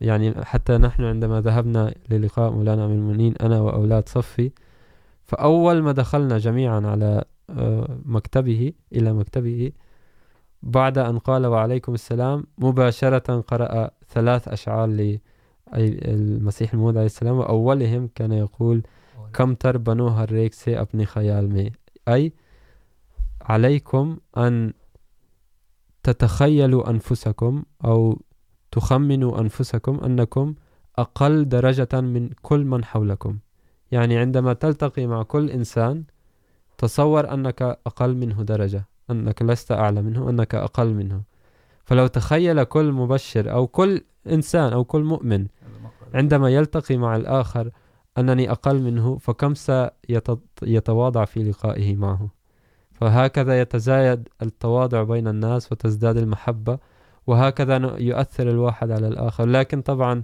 يعني 0.00 0.44
حتى 0.44 0.78
نحن 0.78 1.04
عندما 1.04 1.40
ذهبنا 1.40 1.94
للقاء 2.10 2.50
مولانا 2.52 2.84
أمير 2.84 2.96
المؤمنين 2.96 3.34
أنا 3.40 3.60
وأولاد 3.60 4.08
صفي، 4.08 4.50
فأول 5.24 5.82
ما 5.82 5.92
دخلنا 5.92 6.38
جميعا 6.38 6.80
على 6.80 7.24
مكتبه، 8.04 8.72
إلى 8.92 9.12
مكتبه، 9.12 9.72
بعد 10.62 10.98
أن 10.98 11.18
قال 11.18 11.46
وعليكم 11.46 11.94
السلام، 11.94 12.44
مباشرة 12.58 13.40
قرأ 13.40 13.90
ثلاث 14.08 14.48
أشعار 14.48 15.18
للمسيح 15.72 16.72
الموعود 16.72 16.96
عليه 16.96 17.06
السلام، 17.06 17.36
وأولهم 17.36 18.08
كان 18.14 18.32
يقول 18.32 18.82
کم 19.34 19.54
تر 19.54 19.78
بنو 19.78 20.08
ہر 20.16 20.32
ایک 20.32 20.54
سے 20.54 20.76
اپنے 20.76 21.04
خیال 21.04 21.46
میں۔ 21.46 21.68
أي 22.08 22.28
عليكم 23.48 24.14
أن 24.36 24.70
تتخيلوا 26.02 26.90
أنفسكم 26.90 27.62
أو 27.84 28.12
تخمنوا 28.70 29.40
أنفسكم 29.40 29.96
أنكم 30.04 30.52
أقل 30.98 31.48
درجة 31.48 32.00
من 32.00 32.28
كل 32.42 32.64
من 32.64 32.84
حولكم 32.84 33.36
يعني 33.92 34.14
یعنی 34.14 34.16
عندما 34.16 34.52
تلتقي 34.52 35.06
مع 35.06 35.22
كل 35.22 35.50
إنسان 35.50 36.02
تصور 36.78 37.24
أنك 37.34 37.62
أقل 37.62 38.14
منه 38.14 38.42
درجة 38.42 38.82
أنك 39.10 39.42
لست 39.42 39.72
أعلى 39.72 40.02
منه 40.02 40.30
أنك 40.30 40.54
أقل 40.54 40.94
منه 40.94 41.22
فلو 41.84 42.06
تخيل 42.06 42.64
كل 42.64 42.92
مبشر 42.92 43.52
أو 43.52 43.66
كل 43.66 44.00
إنسان 44.26 44.72
أو 44.72 44.84
كل 44.84 45.02
مؤمن۔ 45.02 45.46
عندما 46.14 46.50
يلتقي 46.50 46.96
مع 46.96 47.16
الآخر 47.16 47.70
أنني 48.18 48.50
أقل 48.50 48.82
منه 48.82 49.18
فكم 49.18 49.54
سيتواضع 49.54 51.24
في 51.24 51.42
لقائه 51.42 51.96
معه؟ 51.96 52.28
فهكذا 52.92 53.60
يتزايد 53.60 54.28
التواضع 54.42 55.02
بين 55.02 55.28
الناس 55.28 55.72
وتزداد 55.72 56.16
المحبة 56.16 56.78
وهكذا 57.26 57.76
يؤثر 57.98 58.50
الواحد 58.50 58.90
على 58.90 59.08
الآخر. 59.08 59.46
لكن 59.46 59.82
طبعا 59.82 60.22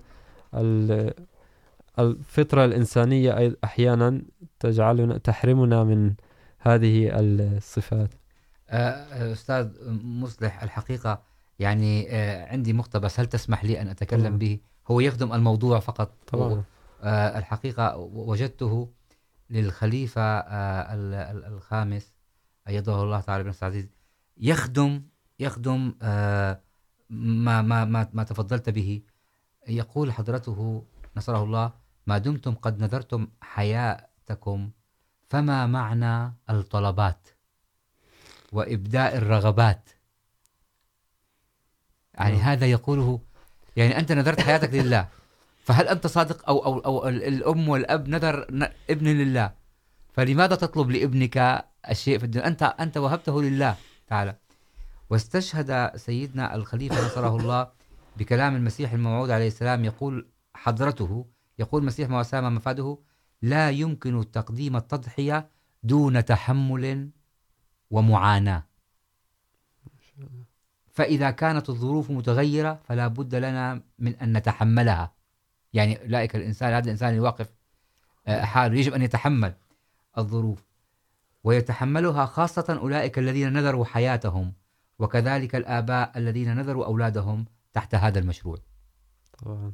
الفطرة 1.98 2.64
الإنسانية 2.64 3.56
أحيانا 3.64 4.22
تجعلنا 4.60 5.18
تحرمنا 5.18 5.84
من 5.84 6.14
هذه 6.58 7.10
الصفات. 7.12 8.10
أستاذ 8.70 9.68
مصلح 10.04 10.62
الحقيقة 10.62 11.22
يعني 11.58 12.08
عندي 12.50 12.72
مقتبس. 12.72 13.20
هل 13.20 13.26
تسمح 13.26 13.64
لي 13.64 13.80
أن 13.80 13.88
أتكلم 13.88 14.20
طبعا. 14.20 14.38
به؟ 14.38 14.58
هو 14.90 15.00
يخدم 15.00 15.32
الموضوع 15.32 15.78
فقط. 15.78 16.12
طبعا. 16.26 16.62
الحقيقة 17.04 17.96
وجدته 17.96 18.92
للخليفة 19.50 20.22
الخامس 21.48 22.12
أيده 22.68 23.02
الله 23.02 23.20
تعالى 23.20 23.44
بنفس 23.44 23.62
العزيز 23.62 23.88
يخدم 24.38 25.02
يخدم 25.38 25.94
ما 27.10 27.62
ما 27.62 27.84
ما 27.84 28.10
ما 28.12 28.22
تفضلت 28.24 28.70
به. 28.70 29.02
يقول 29.68 30.12
حضرته 30.12 30.84
نصره 31.16 31.44
الله 31.44 31.72
ما 32.06 32.18
دمتم 32.18 32.54
قد 32.54 32.82
نذرتم 32.82 33.28
حياتكم 33.40 34.70
فما 35.28 35.66
معنى 35.66 36.34
الطلبات 36.50 37.28
وإبداء 38.52 39.16
الرغبات? 39.16 39.90
يعني. 42.14 42.36
هذا 42.36 42.66
يقوله 42.66 43.20
يعني 43.76 43.98
أنت 43.98 44.12
نذرت 44.12 44.40
حياتك 44.40 44.74
لله. 44.74 45.08
فهل 45.70 45.88
أنت 45.88 46.06
صادق 46.06 46.48
أو 46.48 46.64
أو 46.64 46.78
أو 46.78 47.08
ال- 47.08 47.22
الأم 47.22 47.68
والأب 47.68 48.08
نذر 48.08 48.46
ابن 48.90 49.06
لله؟ 49.06 49.52
فلماذا 50.12 50.54
تطلب 50.56 50.90
لابنك 50.90 51.64
الشيء 51.90 52.18
في 52.18 52.24
الدنيا؟ 52.24 52.46
أنت 52.46 52.62
أنت 52.62 52.96
وهبته 52.96 53.42
لله. 53.42 53.76
تعالى 54.06 54.36
واستشهد 55.10 55.96
سيدنا 55.96 56.54
الخليفة 56.54 57.06
نصره 57.06 57.36
الله 57.36 57.68
بكلام 58.16 58.56
المسيح 58.56 58.92
الموعود 58.92 59.30
عليه 59.30 59.46
السلام. 59.46 59.84
يقول 59.84 60.26
حضرته، 60.54 61.26
يقول 61.58 61.82
المسيح 61.82 62.08
ما 62.08 62.20
وسام 62.20 62.54
مفاده، 62.54 62.98
لا 63.42 63.70
يمكن 63.70 64.30
تقديم 64.32 64.76
التضحية 64.76 65.48
دون 65.82 66.24
تحمل 66.24 67.10
ومعاناة. 67.90 68.62
فإذا 70.92 71.30
كانت 71.30 71.70
الظروف 71.70 72.10
متغيرة 72.10 72.80
فلا 72.84 73.06
بد 73.06 73.34
لنا 73.34 73.82
من 73.98 74.16
أن 74.16 74.36
نتحملها. 74.36 75.19
يعني 75.72 76.02
أولئك 76.02 76.36
الإنسان 76.36 76.72
هذا 76.72 76.84
الإنسان 76.84 77.14
يواقف 77.14 77.52
آه، 78.26 78.40
حاله 78.40 78.78
يجب 78.78 78.94
أن 78.94 79.02
يتحمل 79.02 79.54
الظروف 80.18 80.64
ويتحملها 81.44 82.26
خاصة 82.26 82.78
أولئك 82.82 83.18
الذين 83.18 83.52
نذروا 83.52 83.84
حياتهم 83.84 84.52
وكذلك 84.98 85.56
الآباء 85.56 86.12
الذين 86.16 86.56
نذروا 86.56 86.84
أولادهم 86.84 87.44
تحت 87.72 87.94
هذا 87.94 88.18
المشروع. 88.18 88.56
طبعا. 89.38 89.72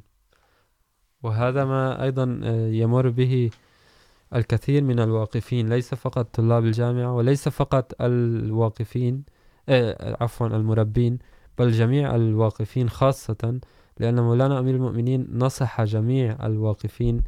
وهذا 1.23 1.65
ما 1.65 2.03
أيضا 2.03 2.39
يمر 2.71 3.09
به 3.09 3.49
الكثير 4.35 4.83
من 4.83 4.99
الواقفين 4.99 5.69
ليس 5.69 5.93
فقط 5.93 6.35
طلاب 6.35 6.65
الجامعة 6.65 7.15
وليس 7.15 7.49
فقط 7.49 8.01
الواقفين 8.01 9.23
عفوا 10.21 10.47
المربين 10.47 11.19
بل 11.57 11.71
جميع 11.71 12.15
الواقفين 12.15 12.89
خاصة 12.89 13.59
لأن 13.99 14.19
مولانا 14.19 14.59
أمير 14.59 14.75
المؤمنين 14.75 15.27
نصح 15.31 15.83
جميع 15.83 16.45
الواقفين 16.45 17.23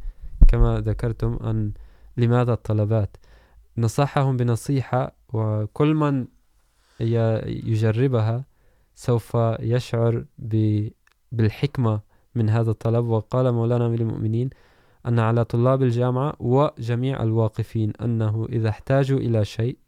كما 0.48 0.80
ذكرتم 0.80 1.38
أن 1.44 1.72
لماذا 2.16 2.52
الطلبات؟ 2.52 3.16
نصحهم 3.78 4.36
بنصيحة 4.36 5.12
وكل 5.32 5.94
من 5.94 6.26
يجربها 7.00 8.44
سوف 8.94 9.36
يشعر 9.60 10.24
بالحكمة 11.32 12.00
من 12.34 12.50
هذا 12.50 12.70
الطلب. 12.70 13.04
وقال 13.04 13.52
مولانا 13.52 13.86
أمير 13.86 14.00
المؤمنين 14.00 14.50
أن 15.06 15.18
على 15.18 15.44
طلاب 15.44 15.82
الجامعة 15.82 16.34
وجميع 16.38 17.22
الواقفين 17.22 17.92
أنه 18.02 18.46
إذا 18.48 18.68
احتاجوا 18.68 19.18
إلى 19.18 19.44
شيء 19.44 19.78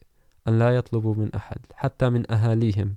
أن 0.49 0.59
لا 0.59 0.77
يطلبوا 0.77 1.15
من 1.15 1.35
أحد، 1.35 1.59
حتى 1.75 2.11
من 2.11 2.33
أهاليهم. 2.33 2.95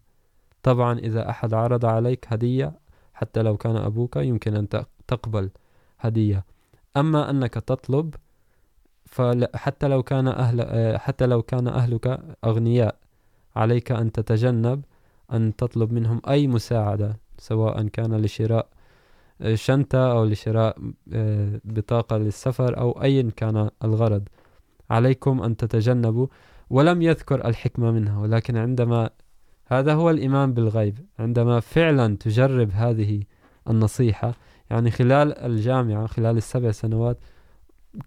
طبعا 0.64 1.00
إذا 1.00 1.30
أحد 1.30 1.54
عرض 1.54 1.86
عليك 1.86 2.26
هدية 2.30 2.74
حتى 3.16 3.42
لو 3.42 3.58
كان 3.58 3.76
أبوك 3.76 4.16
يمكن 4.16 4.56
أن 4.56 4.68
تقبل 5.08 5.50
هدية. 6.00 6.46
أما 6.98 7.30
أنك 7.30 7.54
تطلب 7.54 8.16
فحتى 9.06 9.88
لو 9.88 10.04
كان 10.04 10.28
أهل، 10.28 10.98
حتى 11.00 11.26
لو 11.26 11.42
كان 11.42 11.68
أهلك 11.68 12.20
أغنياء، 12.46 12.96
عليك 13.56 13.92
أن 13.92 14.12
تتجنب 14.12 14.86
أن 15.34 15.56
تطلب 15.56 15.94
منهم 15.94 16.22
أي 16.30 16.48
مساعدة، 16.48 17.18
سواء 17.38 17.88
كان 17.88 18.16
لشراء، 18.16 18.68
شنطة 19.54 20.12
أو 20.12 20.26
لشراء، 20.26 20.78
بطاقة 21.66 22.18
للسفر 22.18 22.78
أو 22.78 23.04
أي 23.04 23.32
كان 23.32 23.70
الغرض. 23.84 24.24
عليكم 24.90 25.42
أن 25.42 25.58
تتجنبوا، 25.58 26.28
ولم 26.70 27.02
يذكر 27.02 27.48
الحكمة 27.48 27.92
منها، 27.92 28.20
ولكن 28.20 28.58
عندما 28.58 29.10
هذا 29.68 29.94
هو 29.94 30.10
الإيمان 30.10 30.54
بالغيب. 30.54 31.00
عندما 31.20 31.60
فعلا 31.60 32.18
تجرب 32.18 32.72
هذه 32.72 33.24
النصيحة 33.70 34.34
يعني 34.70 34.92
خلال 34.92 35.38
الجامعة 35.38 36.08
خلال 36.08 36.38
السبع 36.38 36.72
سنوات 36.72 37.18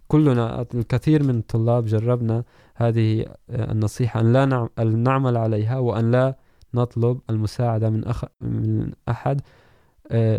كلنا 0.07 0.65
الكثير 0.73 1.23
من 1.23 1.37
الطلاب 1.39 1.85
جربنا 1.85 2.43
هذه 2.75 3.25
النصيحة 3.49 4.19
أن 4.19 4.33
لا 4.33 4.69
نعمل 4.85 5.37
عليها 5.37 5.79
وأن 5.79 6.11
لا 6.11 6.35
نطلب 6.73 7.19
المساعدة 7.29 7.89
من, 7.89 8.05
أخ 8.05 8.25
من 8.41 8.91
أحد 9.09 9.41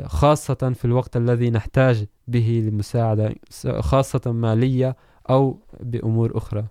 خاصة 0.04 0.72
في 0.74 0.84
الوقت 0.84 1.16
الذي 1.16 1.50
نحتاج 1.50 2.06
به 2.28 2.68
لمساعدة 2.68 3.34
خاصة 3.80 4.32
مالية 4.32 4.96
أو 5.30 5.58
بأمور 5.80 6.36
أخرى. 6.36 6.64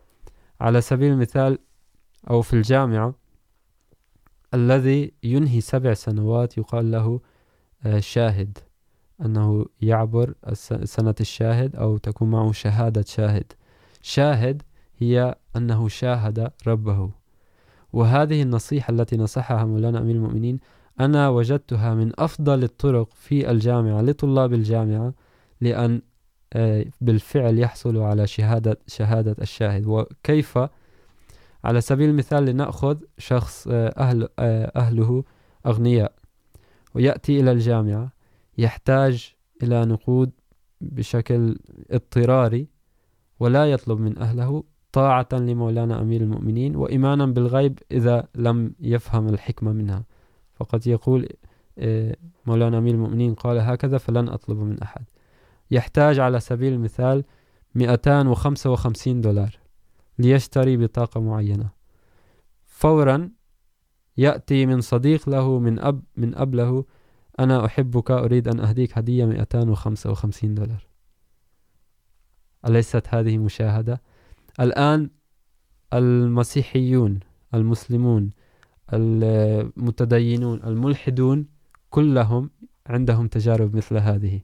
على 0.61 0.81
سبيل 0.81 1.11
المثال 1.11 1.59
أو 2.29 2.41
في 2.41 2.53
الجامعة 2.53 3.13
الذي 4.53 5.11
ينهي 5.23 5.61
سبع 5.61 5.93
سنوات 5.93 6.57
يقال 6.57 6.91
له 6.91 7.19
شاهد. 7.99 8.57
أنه 9.25 9.65
يعبر 9.81 10.33
سنة 10.83 11.15
الشاهد 11.21 11.75
أو 11.75 11.97
تكون 11.97 12.31
معه 12.31 12.51
شهادة 12.51 13.03
شاهد. 13.07 13.53
شاهد 14.01 14.61
هي 14.97 15.35
أنه 15.55 15.87
شاهد 15.87 16.51
ربه. 16.67 17.09
وهذه 17.93 18.41
النصيحة 18.41 18.91
التي 18.91 19.17
نصحها 19.17 19.65
مولانا 19.65 19.99
أمير 19.99 20.15
المؤمنين، 20.15 20.59
أنا 20.99 21.29
وجدتها 21.29 21.93
من 21.93 22.11
أفضل 22.19 22.63
الطرق 22.63 23.09
في 23.13 23.51
الجامعة، 23.51 24.01
لطلاب 24.01 24.53
الجامعة، 24.53 25.13
لأن 25.61 26.01
بالفعل 27.01 27.59
يحصلوا 27.59 28.05
على 28.05 28.27
شهادة 28.27 28.79
شهادة 28.87 29.35
الشاهد. 29.41 29.85
وكيف 29.87 30.59
على 31.63 31.81
سبيل 31.81 32.09
المثال 32.09 32.45
لنأخذ 32.45 32.97
شخص 33.17 33.67
أهل 33.71 34.27
أهله 34.75 35.23
أغنياء، 35.65 36.13
ويأتي 36.95 37.39
إلى 37.39 37.51
الجامعة، 37.51 38.11
يحتاج 38.57 39.35
إلى 39.63 39.85
نقود 39.85 40.31
بشكل 40.81 41.59
اضطراري، 41.91 42.67
ولا 43.39 43.71
يطلب 43.71 43.99
من 43.99 44.17
أهله 44.17 44.63
طاعة 44.91 45.27
لمولانا 45.33 46.01
أمير 46.01 46.21
المؤمنين، 46.21 46.75
وإيمانا 46.75 47.25
بالغيب 47.25 47.79
إذا 47.91 48.27
لم 48.35 48.73
يفهم 48.79 49.29
الحكمة 49.29 49.71
منها. 49.71 50.03
فقد 50.55 50.87
يقول 50.87 51.27
مولانا 52.45 52.77
أمير 52.77 52.93
المؤمنين 52.93 53.33
قال 53.33 53.57
هكذا 53.57 53.97
فلن 53.97 54.29
أطلب 54.29 54.57
من 54.57 54.79
أحد. 54.81 55.03
يحتاج 55.71 56.19
على 56.19 56.39
سبيل 56.39 56.73
المثال 56.73 57.23
255 57.75 59.21
دولار. 59.21 59.59
ليشتري 60.19 60.77
بطاقة 60.77 61.21
معينة. 61.21 61.69
فوراً 62.65 63.29
يأتي 64.17 64.65
من 64.65 64.81
صديق 64.81 65.29
له، 65.29 65.59
من 65.59 65.79
أب 65.79 66.03
من 66.17 66.35
أب 66.35 66.55
له، 66.55 66.85
أنا 67.39 67.65
أحبك، 67.65 68.11
أريد 68.11 68.47
أن 68.47 68.59
أهديك 68.59 68.97
هدية 68.97 69.25
255 69.25 70.55
دولار. 70.55 70.87
أليست 72.67 73.07
هذه 73.07 73.37
مشاهدة؟ 73.37 74.01
الآن 74.59 75.09
المسيحيون، 75.93 77.19
المسلمون، 77.53 78.29
المتدينون، 78.93 80.63
الملحدون 80.63 81.47
كلهم 81.89 82.49
عندهم 82.87 83.27
تجارب 83.27 83.75
مثل 83.75 83.97
هذه. 83.97 84.41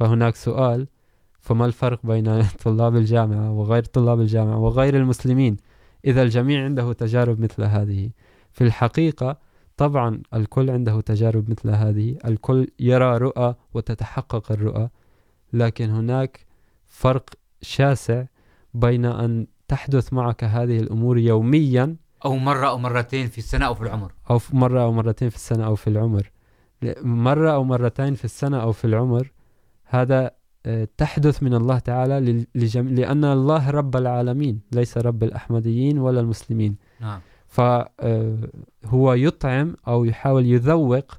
وهناك 0.00 0.36
سؤال 0.36 0.88
فما 1.46 1.66
الفرق 1.66 2.06
بين 2.06 2.42
طلاب 2.64 2.96
الجامعة 2.96 3.50
وغير 3.50 3.84
طلاب 3.84 4.20
الجامعة 4.20 4.58
وغير 4.58 4.96
المسلمين 4.96 5.56
إذا 6.04 6.22
الجميع 6.22 6.64
عنده 6.64 6.92
تجارب 6.92 7.40
مثل 7.40 7.62
هذه. 7.62 8.10
في 8.52 8.64
الحقيقة 8.64 9.38
طبعا 9.76 10.22
الكل 10.34 10.70
عنده 10.70 11.00
تجارب 11.00 11.50
مثل 11.50 11.70
هذه. 11.70 12.18
الكل 12.24 12.68
يرى 12.80 13.18
رؤى 13.18 13.54
وتتحقق 13.74 14.52
الرؤى. 14.52 14.88
لكن 15.52 15.90
هناك 15.90 16.46
فرق 16.86 17.30
شاسع 17.62 18.24
بين 18.74 19.04
أن 19.04 19.46
تحدث 19.68 20.12
معك 20.12 20.44
هذه 20.44 20.78
الأمور 20.78 21.18
يوميا 21.18 21.96
أو 22.24 22.36
مرة 22.36 22.66
أو 22.68 22.78
مرتين 22.78 23.26
في 23.28 23.38
السنة 23.38 23.66
أو 23.66 23.74
في 23.74 23.82
العمر. 23.82 24.12
أو 24.30 24.38
في 24.38 24.56
مرة 24.56 24.82
أو 24.82 24.92
مرتين 24.92 25.28
في 25.28 25.36
السنة 25.36 25.66
أو 25.66 25.74
في 25.74 25.90
العمر. 25.90 26.30
مرة 27.02 27.50
أو 27.50 27.64
مرتين 27.64 28.14
في 28.14 28.24
السنة 28.24 28.62
أو 28.62 28.72
في 28.72 28.84
العمر. 28.84 29.32
هذا 29.84 30.30
تحدث 30.96 31.42
من 31.42 31.54
الله 31.54 31.78
تعالى 31.78 32.44
لجم... 32.54 32.88
لأن 32.88 33.24
الله 33.24 33.70
رب 33.70 33.96
العالمين 33.96 34.60
ليس 34.72 34.98
رب 34.98 35.22
الأحمديين 35.22 35.98
ولا 35.98 36.20
المسلمين. 36.20 36.76
نعم. 37.00 37.20
فهو 37.48 39.12
يطعم 39.12 39.76
أو 39.88 40.04
يحاول 40.04 40.46
يذوق 40.46 41.12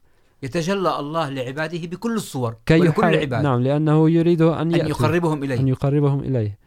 يتجلى 0.44 1.00
الله 1.00 1.30
لعباده 1.30 1.88
بكل 1.88 2.16
الصور 2.16 2.56
كي 2.66 2.80
ولكل 2.80 2.90
يحاول 2.90 3.14
العباد. 3.14 3.44
نعم 3.44 3.62
لأنه 3.62 4.10
يريد 4.10 4.42
أن, 4.42 4.74
أن 4.76 4.88
يقربهم 4.88 5.44
أن 5.44 5.52
إليه. 5.52 5.70
يقربهم 5.70 6.20
إليه 6.20 6.58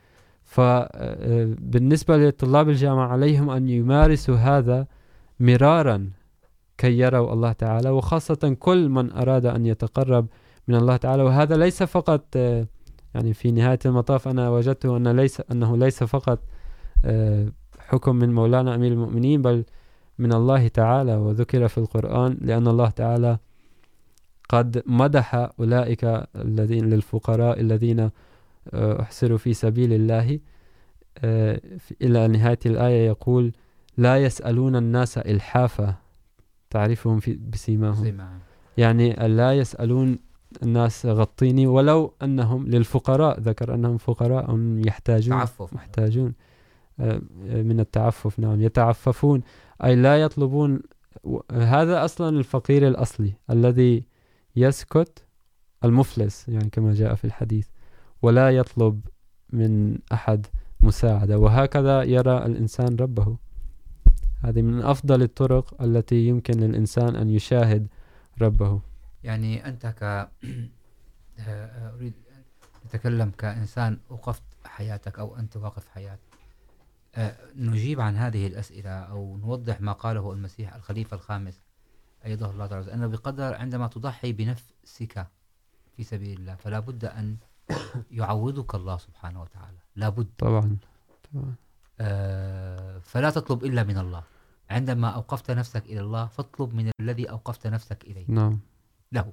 فبالنسبة 0.44 2.16
لطلاب 2.16 2.68
الجامعة 2.68 3.06
عليهم 3.06 3.50
أن 3.50 3.68
يمارسوا 3.68 4.36
هذا 4.36 4.86
مرارا 5.40 6.10
كي 6.78 6.98
يروا 6.98 7.32
الله 7.32 7.52
تعالى 7.52 7.90
وخاصة 7.90 8.56
كل 8.58 8.88
من 8.88 9.12
أراد 9.12 9.46
أن 9.46 9.66
يتقرب 9.66 10.26
من 10.70 10.76
الله 10.76 10.96
تعالى 10.96 11.22
وهذا 11.22 11.56
ليس 11.56 11.82
فقط 11.82 12.36
يعني 13.14 13.32
في 13.34 13.52
نهاية 13.52 13.78
المطاف 13.86 14.28
أنا 14.28 14.50
وجدته 14.50 14.96
أن 14.96 15.08
ليس 15.08 15.42
أنه 15.52 15.76
ليس 15.76 16.04
فقط 16.04 16.38
حكم 17.78 18.16
من 18.16 18.34
مولانا 18.34 18.74
أمير 18.74 18.92
المؤمنين 18.92 19.42
بل 19.42 19.64
من 20.18 20.32
الله 20.32 20.68
تعالى 20.68 21.16
وذكر 21.16 21.68
في 21.68 21.78
القرآن 21.78 22.38
لأن 22.40 22.68
الله 22.68 22.90
تعالى 22.90 23.38
قد 24.48 24.82
مدح 24.86 25.34
أولئك 25.60 26.04
الذين 26.36 26.90
للفقراء 26.90 27.60
الذين 27.60 28.10
أحسروا 28.74 29.38
في 29.38 29.54
سبيل 29.54 29.92
الله. 29.92 30.38
إلى 32.02 32.28
نهاية 32.28 32.58
الآية 32.66 33.06
يقول 33.06 33.52
لا 33.96 34.16
يسألون 34.16 34.76
الناس 34.76 35.18
إلحافا. 35.18 35.94
تعرفهم 36.70 37.20
في 37.20 37.32
بسيماهم. 37.34 38.18
يعني 38.76 39.12
لا 39.12 39.52
يسألون 39.52 40.18
الناس 40.62 41.06
غطيني 41.06 41.66
ولو 41.66 42.14
أنهم 42.22 42.66
للفقراء 42.66 43.40
ذكر 43.40 43.74
أنهم 43.74 43.98
فقراء 43.98 44.58
يحتاجون. 44.86 45.38
تعفف 45.38 45.74
محتاجون 45.74 46.32
من 47.40 47.80
التعفف 47.80 48.38
نعم 48.38 48.60
يتعففون. 48.60 49.42
أي 49.84 49.96
لا 49.96 50.20
يطلبون 50.20 50.80
هذا 51.52 52.04
أصلا 52.04 52.38
الفقير 52.38 52.88
الأصلي 52.88 53.32
الذي 53.50 54.04
يسكت 54.56 55.24
المفلس 55.84 56.48
يعني 56.48 56.70
كما 56.70 56.94
جاء 56.94 57.14
في 57.14 57.24
الحديث. 57.24 57.68
ولا 58.22 58.50
يطلب 58.50 59.00
من 59.52 59.98
أحد 60.12 60.46
مساعدة. 60.80 61.38
وهكذا 61.38 62.02
يرى 62.02 62.46
الإنسان 62.46 62.96
ربه. 62.96 63.36
هذه 64.44 64.62
من 64.62 64.82
أفضل 64.82 65.22
الطرق 65.22 65.82
التي 65.82 66.26
يمكن 66.28 66.60
للإنسان 66.60 67.16
أن 67.16 67.30
يشاهد 67.30 67.86
ربه. 68.42 68.80
يعني 69.24 69.68
أنت 69.68 69.86
ك 69.86 70.02
أريد 71.94 72.14
أن 72.32 72.42
أتكلم 72.84 73.30
كإنسان 73.30 73.98
وقفت 74.10 74.42
حياتك 74.64 75.18
أو 75.18 75.36
أنت 75.36 75.56
واقف 75.56 75.88
حياتك. 75.88 76.30
نجيب 77.56 78.00
عن 78.00 78.16
هذه 78.16 78.46
الأسئلة 78.46 78.90
أو 78.90 79.36
نوضح 79.36 79.80
ما 79.80 79.92
قاله 79.92 80.32
المسيح 80.32 80.74
الخليفة 80.74 81.14
الخامس. 81.14 81.60
أيضا 82.24 82.50
الله 82.50 82.66
تعالى 82.66 82.94
أنه 82.94 83.06
بقدر 83.06 83.54
عندما 83.54 83.86
تضحي 83.86 84.32
بنفسك 84.32 85.26
في 85.96 86.02
سبيل 86.02 86.38
الله 86.40 86.54
فلا 86.54 86.80
بد 86.80 87.04
أن 87.04 87.36
يعوضك 88.10 88.74
الله 88.74 88.96
سبحانه 88.96 89.42
وتعالى. 89.42 89.78
لا 89.96 90.08
بد. 90.08 90.30
طبعا, 90.38 90.76
طبعا. 91.32 91.54
آه 92.00 92.98
فلا 92.98 93.30
تطلب 93.30 93.64
إلا 93.64 93.82
من 93.82 93.98
الله. 93.98 94.22
عندما 94.70 95.08
أوقفت 95.08 95.50
نفسك 95.50 95.84
إلى 95.86 96.00
الله 96.00 96.26
فاطلب 96.26 96.74
من 96.74 96.90
الذي 97.00 97.30
أوقفت 97.30 97.66
نفسك 97.66 98.04
إليه. 98.04 98.24
نعم. 98.28 98.60
له. 99.12 99.32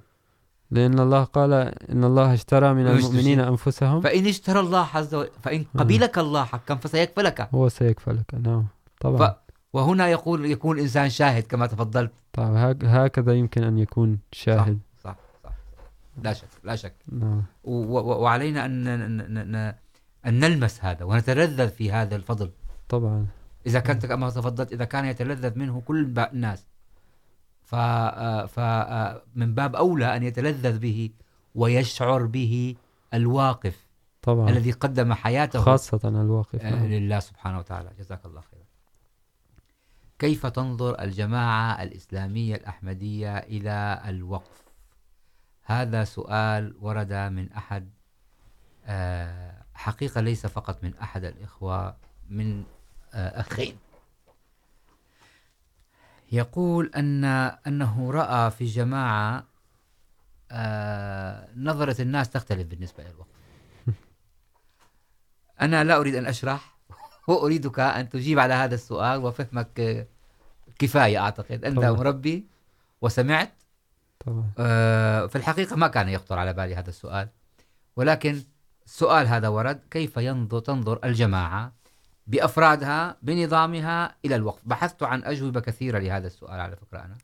لأن 0.70 0.98
الله 0.98 1.24
قال 1.24 1.52
إن 1.92 2.04
الله 2.04 2.34
اشترى 2.34 2.74
من 2.74 2.86
المؤمنين 2.86 3.40
أنفسهم. 3.40 4.00
فإن 4.00 4.26
اشترى 4.26 4.60
الله 4.60 4.86
عز 4.94 5.14
وجل 5.14 5.30
فإن 5.42 5.64
قبلك 5.78 6.18
الله 6.18 6.44
حقا 6.44 6.74
فسيكفلك. 6.74 7.48
هو 7.54 7.68
سيكفلك 7.68 8.34
نعم. 8.34 8.66
طبعا. 9.00 9.28
ف... 9.28 9.34
وهنا 9.72 10.08
يقول 10.08 10.46
يكون 10.46 10.78
إنسان 10.78 11.10
شاهد 11.10 11.42
كما 11.42 11.66
تفضلت. 11.66 12.12
طبعا. 12.32 12.78
هكذا 12.82 13.32
يمكن 13.32 13.62
أن 13.62 13.78
يكون 13.78 14.18
شاهد. 14.32 14.78
صح 15.04 15.10
صح, 15.10 15.16
صح. 15.44 15.52
لا 16.22 16.32
شك 16.32 16.48
لا 16.64 16.76
شك. 16.76 16.94
نعم. 17.12 17.42
و... 17.64 17.98
وعلينا 18.22 18.64
أن. 18.64 19.74
أن 20.26 20.40
نلمس 20.40 20.84
هذا 20.84 21.04
ونتلذذ 21.04 21.68
في 21.68 21.92
هذا 21.92 22.16
الفضل. 22.16 22.50
طبعا. 22.88 23.26
إذا 23.66 23.80
كنت 23.80 24.06
كما 24.06 24.30
تفضلت 24.30 24.72
إذا 24.72 24.84
كان 24.84 25.04
يتلذذ 25.04 25.58
منه 25.58 25.80
كل 25.80 26.14
الناس. 26.18 26.66
فمن 27.68 29.54
باب 29.54 29.76
أولى 29.76 30.16
أن 30.16 30.22
يتلذذ 30.22 30.78
به 30.78 31.10
ويشعر 31.54 32.26
به 32.26 32.76
الواقف 33.14 33.86
طبعا. 34.22 34.50
الذي 34.50 34.70
قدم 34.70 35.14
حياته 35.14 35.60
خاصة 35.60 36.08
الواقف 36.08 36.64
لله 36.64 37.20
سبحانه 37.20 37.58
وتعالى. 37.58 37.90
جزاك 37.98 38.26
الله 38.26 38.40
خيرا. 38.40 38.64
كيف 40.18 40.46
تنظر 40.46 41.02
الجماعة 41.02 41.82
الإسلامية 41.82 42.54
الأحمدية 42.54 43.38
إلى 43.38 44.02
الوقف؟ 44.08 44.62
هذا 45.64 46.04
سؤال 46.04 46.74
ورد 46.80 47.12
من 47.12 47.52
أحد 47.52 47.90
حقيقة 49.74 50.20
ليس 50.20 50.46
فقط 50.46 50.84
من 50.84 50.94
أحد 51.02 51.24
الإخوة 51.24 51.96
من 52.30 52.64
أخين. 53.14 53.76
يقول 56.32 56.90
أن 56.96 57.24
أنه 57.66 58.10
رأى 58.10 58.50
في 58.50 58.64
جماعة 58.64 59.44
نظرة 61.56 62.02
الناس 62.02 62.30
تختلف 62.30 62.66
بالنسبة 62.66 63.04
للوقف 63.04 63.28
أنا 65.60 65.84
لا 65.84 65.96
أريد 65.96 66.14
أن 66.14 66.26
أشرح 66.26 66.78
وأريدك 67.28 67.80
أن 67.80 68.08
تجيب 68.08 68.38
على 68.38 68.54
هذا 68.54 68.74
السؤال 68.74 69.24
وفهمك 69.24 70.06
كفاية 70.78 71.18
أعتقد 71.18 71.64
أنت 71.64 71.76
طبعا. 71.76 71.90
مربي 71.90 72.46
وسمعت 73.00 73.52
طبعا. 74.26 74.52
في 75.26 75.36
الحقيقة 75.36 75.76
ما 75.76 75.88
كان 75.88 76.08
يخطر 76.08 76.38
على 76.38 76.52
بالي 76.52 76.74
هذا 76.74 76.88
السؤال 76.88 77.28
ولكن 77.96 78.42
السؤال 78.86 79.26
هذا 79.26 79.48
ورد 79.48 79.80
كيف 79.90 80.16
ينظر 80.16 80.58
تنظر 80.58 80.98
الجماعة 81.04 81.72
بأفرادها 82.28 83.16
بنظامها 83.22 84.14
إلى 84.24 84.34
الوقف. 84.34 84.60
بحثت 84.64 85.02
عن 85.02 85.24
أجوبة 85.24 85.60
كثيرة 85.60 85.98
لهذا 85.98 86.26
السؤال 86.26 86.60
على 86.60 86.76
فكرة 86.76 86.98
أنا. 86.98 87.16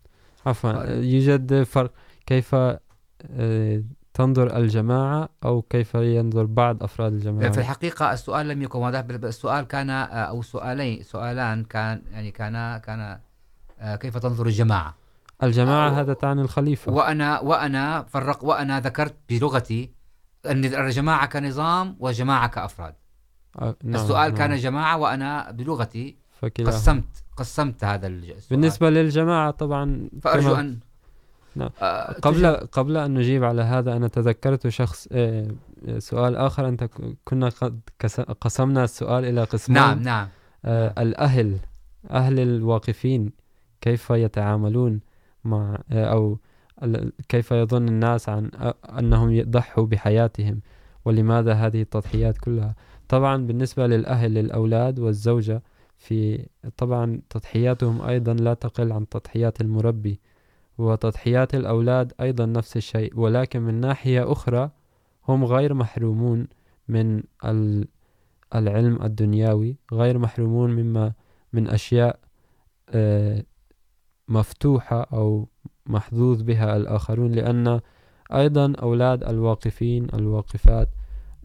عفوا. 0.46 0.84
يوجد 0.90 1.62
فرق 1.62 1.92
كيف 2.26 2.56
تنظر 4.14 4.56
الجماعة 4.56 5.28
أو 5.44 5.62
كيف 5.62 5.94
ينظر 5.94 6.44
بعض 6.44 6.82
أفراد 6.82 7.12
الجماعة؟ 7.12 7.52
في 7.52 7.60
الحقيقة 7.60 8.12
السؤال 8.12 8.48
لم 8.48 8.62
يكن 8.62 8.78
واضح 8.78 8.98
السؤال 9.24 9.64
كان 9.64 9.90
أو 9.90 10.42
سؤالين 10.42 11.02
سؤالان 11.02 11.64
كان 11.64 12.02
يعني 12.12 12.30
كان 12.30 12.78
كان 12.78 13.18
كيف 13.96 14.18
تنظر 14.18 14.46
الجماعة؟ 14.46 14.94
الجماعة 15.42 16.00
هذا 16.00 16.12
تعني 16.12 16.40
الخليفة. 16.40 16.92
وأنا 16.92 17.40
وأنا 17.40 18.02
فرق 18.02 18.44
وأنا 18.44 18.80
ذكرت 18.80 19.14
بلغتي 19.28 19.90
أن 20.46 20.64
الجماعة 20.64 21.26
كنظام 21.26 21.96
وجماعة 22.00 22.48
كأفراد. 22.48 22.94
نعم 23.60 23.74
السؤال 23.84 24.28
نعم. 24.28 24.38
كان 24.38 24.56
جماعة 24.56 24.96
وأنا 24.98 25.50
بلغتي 25.50 26.16
فكلا. 26.40 26.66
قسمت 26.66 27.24
قسمت 27.36 27.84
هذا 27.84 28.06
السؤال 28.06 28.40
بالنسبة 28.50 28.90
للجماعة 28.90 29.50
طبعا 29.50 30.08
فأرجو 30.22 30.54
أن 30.54 30.78
نعم. 31.56 31.70
قبل 32.22 32.46
قبل 32.56 32.96
أن 32.96 33.14
نجيب 33.14 33.44
على 33.44 33.62
هذا 33.62 33.96
أنا 33.96 34.08
تذكرت 34.08 34.68
شخص 34.68 35.08
سؤال 35.98 36.36
آخر 36.36 36.68
أنت 36.68 36.88
كنا 37.24 37.48
قد 37.48 37.80
قسمنا 38.40 38.84
السؤال 38.84 39.24
إلى 39.24 39.44
قسمين 39.44 39.78
نعم 39.78 40.02
نعم 40.02 40.28
الأهل 40.98 41.58
أهل 42.10 42.40
الواقفين 42.40 43.32
كيف 43.80 44.10
يتعاملون 44.10 45.00
مع 45.44 45.78
أو 45.92 46.38
كيف 47.28 47.50
يظن 47.50 47.88
الناس 47.88 48.28
عن 48.28 48.50
أنهم 48.98 49.30
يضحوا 49.30 49.86
بحياتهم 49.86 50.60
ولماذا 51.04 51.52
هذه 51.52 51.82
التضحيات 51.82 52.38
كلها 52.38 52.74
طبعا 53.08 53.46
بالنسبة 53.46 53.86
للأهل 53.86 54.34
للأولاد 54.34 54.98
والزوجة، 54.98 55.62
في 55.96 56.46
طبعا 56.76 57.20
تضحياتهم 57.30 58.02
أيضا 58.02 58.34
لا 58.34 58.54
تقل 58.54 58.92
عن 58.92 59.08
تضحيات 59.08 59.60
المربي 59.60 60.20
وتضحيات 60.78 61.54
الأولاد 61.54 62.12
أيضا 62.20 62.46
نفس 62.46 62.76
الشيء، 62.76 63.20
ولكن 63.20 63.60
من 63.62 63.74
ناحية 63.74 64.32
أخرى 64.32 64.70
هم 65.28 65.44
غير 65.44 65.74
محرومون 65.74 66.46
من 66.88 67.22
العلم 68.54 69.02
الدنيوي 69.02 69.76
غير 69.92 70.18
محرومون 70.18 70.70
مما، 70.70 71.12
من 71.52 71.68
أشياء 71.68 72.18
مفتوحة 74.28 75.02
أو 75.02 75.48
محظوظ 75.86 76.42
بها 76.42 76.76
الآخرون، 76.76 77.32
لأن 77.32 77.80
أيضا 78.34 78.72
أولاد 78.82 79.24
الواقفين، 79.24 80.06
الواقفات 80.14 80.88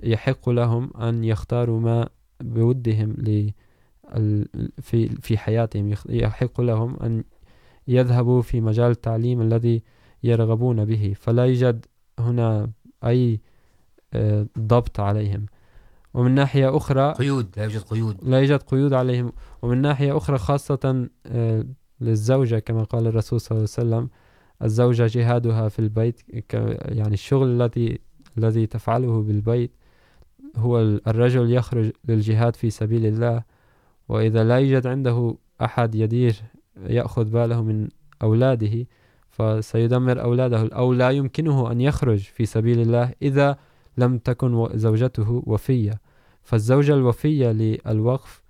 يحق 0.04 0.50
لهم 0.50 0.92
أن 0.98 1.24
يختاروا 1.24 1.80
ما 1.80 2.10
بودهم 2.42 3.16
في 4.82 5.08
في 5.22 5.38
حياتهم. 5.38 5.94
يحق 6.10 6.62
لهم 6.62 6.96
أن 6.96 7.24
يذهبوا 7.88 8.42
في 8.42 8.62
مجال 8.62 8.92
التعليم 8.92 9.42
الذي 9.42 9.84
يرغبون 10.24 10.86
به. 10.86 11.16
فلا 11.20 11.46
يوجد 11.46 11.86
هنا 12.20 12.72
أي 13.04 13.40
ضبط 14.60 15.00
عليهم. 15.00 15.46
ومن 16.14 16.32
ناحية 16.32 16.78
أخرى 16.78 17.14
قيود 17.14 17.48
لا 17.58 17.64
يوجد 17.64 17.82
قيود. 17.82 18.18
لا 18.24 18.40
يوجد 18.40 18.60
قيود 18.64 18.94
عليهم. 18.94 19.32
ومن 19.62 19.82
ناحية 19.82 20.18
أخرى 20.18 20.38
خاصة 20.38 21.10
للزوجة 22.02 22.60
كما 22.60 22.84
قال 22.84 23.08
الرسول 23.08 23.42
صلى 23.42 23.58
الله 23.58 23.70
عليه 23.78 23.88
وسلم 23.88 24.10
الزوجة 24.64 25.08
جهادها 25.08 25.70
في 25.70 25.80
البيت 25.80 26.22
يعني 26.86 27.14
الشغل 27.14 27.48
الذي 27.48 28.00
الذي 28.38 28.68
تفعله 28.68 29.22
بالبيت 29.22 29.72
هو 30.60 30.80
الرجل 30.82 31.54
يخرج 31.54 31.92
للجهاد 32.08 32.56
في 32.56 32.70
سبيل 32.70 33.06
الله، 33.06 33.44
وإذا 34.10 34.44
لا 34.44 34.58
يوجد 34.58 34.88
عنده 34.88 35.36
أحد 35.62 35.96
يدير 35.96 36.36
يأخذ 36.88 37.26
باله 37.26 37.62
من 37.62 37.88
أولاده، 38.22 38.86
فسيدمر 39.30 40.22
أولاده. 40.22 40.68
أو 40.68 40.94
لا 40.94 41.10
يمكنه 41.10 41.72
أن 41.72 41.82
يخرج 41.82 42.20
في 42.20 42.46
سبيل 42.46 42.80
الله 42.80 43.14
إذا 43.22 43.58
لم 43.98 44.18
تكن 44.18 44.70
زوجته 44.74 45.44
وفية. 45.46 46.02
فالزوجة 46.42 46.94
الوفية 46.94 47.52
للوقف 47.52 48.44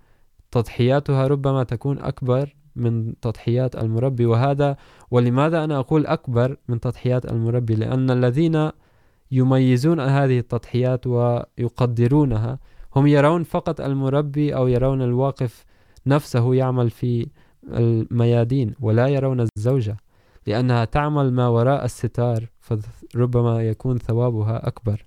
تضحياتها 0.50 1.26
ربما 1.26 1.64
تكون 1.64 1.98
أكبر 1.98 2.56
من 2.76 3.20
تضحيات 3.20 3.76
المربي، 3.76 4.26
وهذا، 4.26 4.76
ولماذا 5.10 5.64
أنا 5.64 5.78
أقول 5.78 6.06
أكبر 6.06 6.56
من 6.68 6.80
تضحيات 6.80 7.32
المربي؟ 7.32 7.74
لأن 7.74 8.10
الذين 8.10 8.70
يميزون 9.32 10.00
هذه 10.00 10.38
التضحيات 10.38 11.06
ويقدرونها. 11.06 12.58
هم 12.96 13.06
يرون 13.06 13.42
فقط 13.42 13.80
المربي 13.80 14.54
أو 14.56 14.68
يرون 14.68 15.02
الواقف 15.02 15.64
نفسه 16.06 16.54
يعمل 16.54 16.90
في 16.90 17.26
الميادين 17.68 18.74
ولا 18.80 19.06
يرون 19.06 19.40
الزوجة 19.56 19.96
لأنها 20.46 20.84
تعمل 20.84 21.32
ما 21.32 21.48
وراء 21.48 21.84
الستار 21.84 22.46
فربما 22.60 23.62
يكون 23.62 23.98
ثوابها 23.98 24.68
أكبر. 24.68 25.04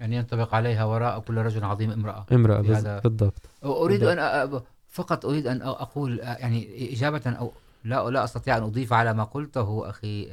يعني 0.00 0.16
ينطبق 0.16 0.54
عليها 0.54 0.84
وراء 0.84 1.18
كل 1.20 1.36
رجل 1.36 1.64
عظيم 1.64 1.90
امرأة. 1.90 2.26
امرأة 2.32 2.60
بالضبط. 3.04 3.50
أريد 3.64 4.02
أن 4.02 4.48
أ- 4.58 4.62
فقط 4.88 5.26
أريد 5.26 5.46
أن 5.46 5.62
أقول 5.62 6.18
يعني 6.18 6.92
إجابة 6.92 7.22
أو 7.26 7.52
لا 7.84 8.10
لا 8.10 8.24
أستطيع 8.24 8.56
أن 8.56 8.62
أضيف 8.62 8.92
على 8.92 9.14
ما 9.14 9.24
قلته 9.24 9.90
أخي 9.90 10.28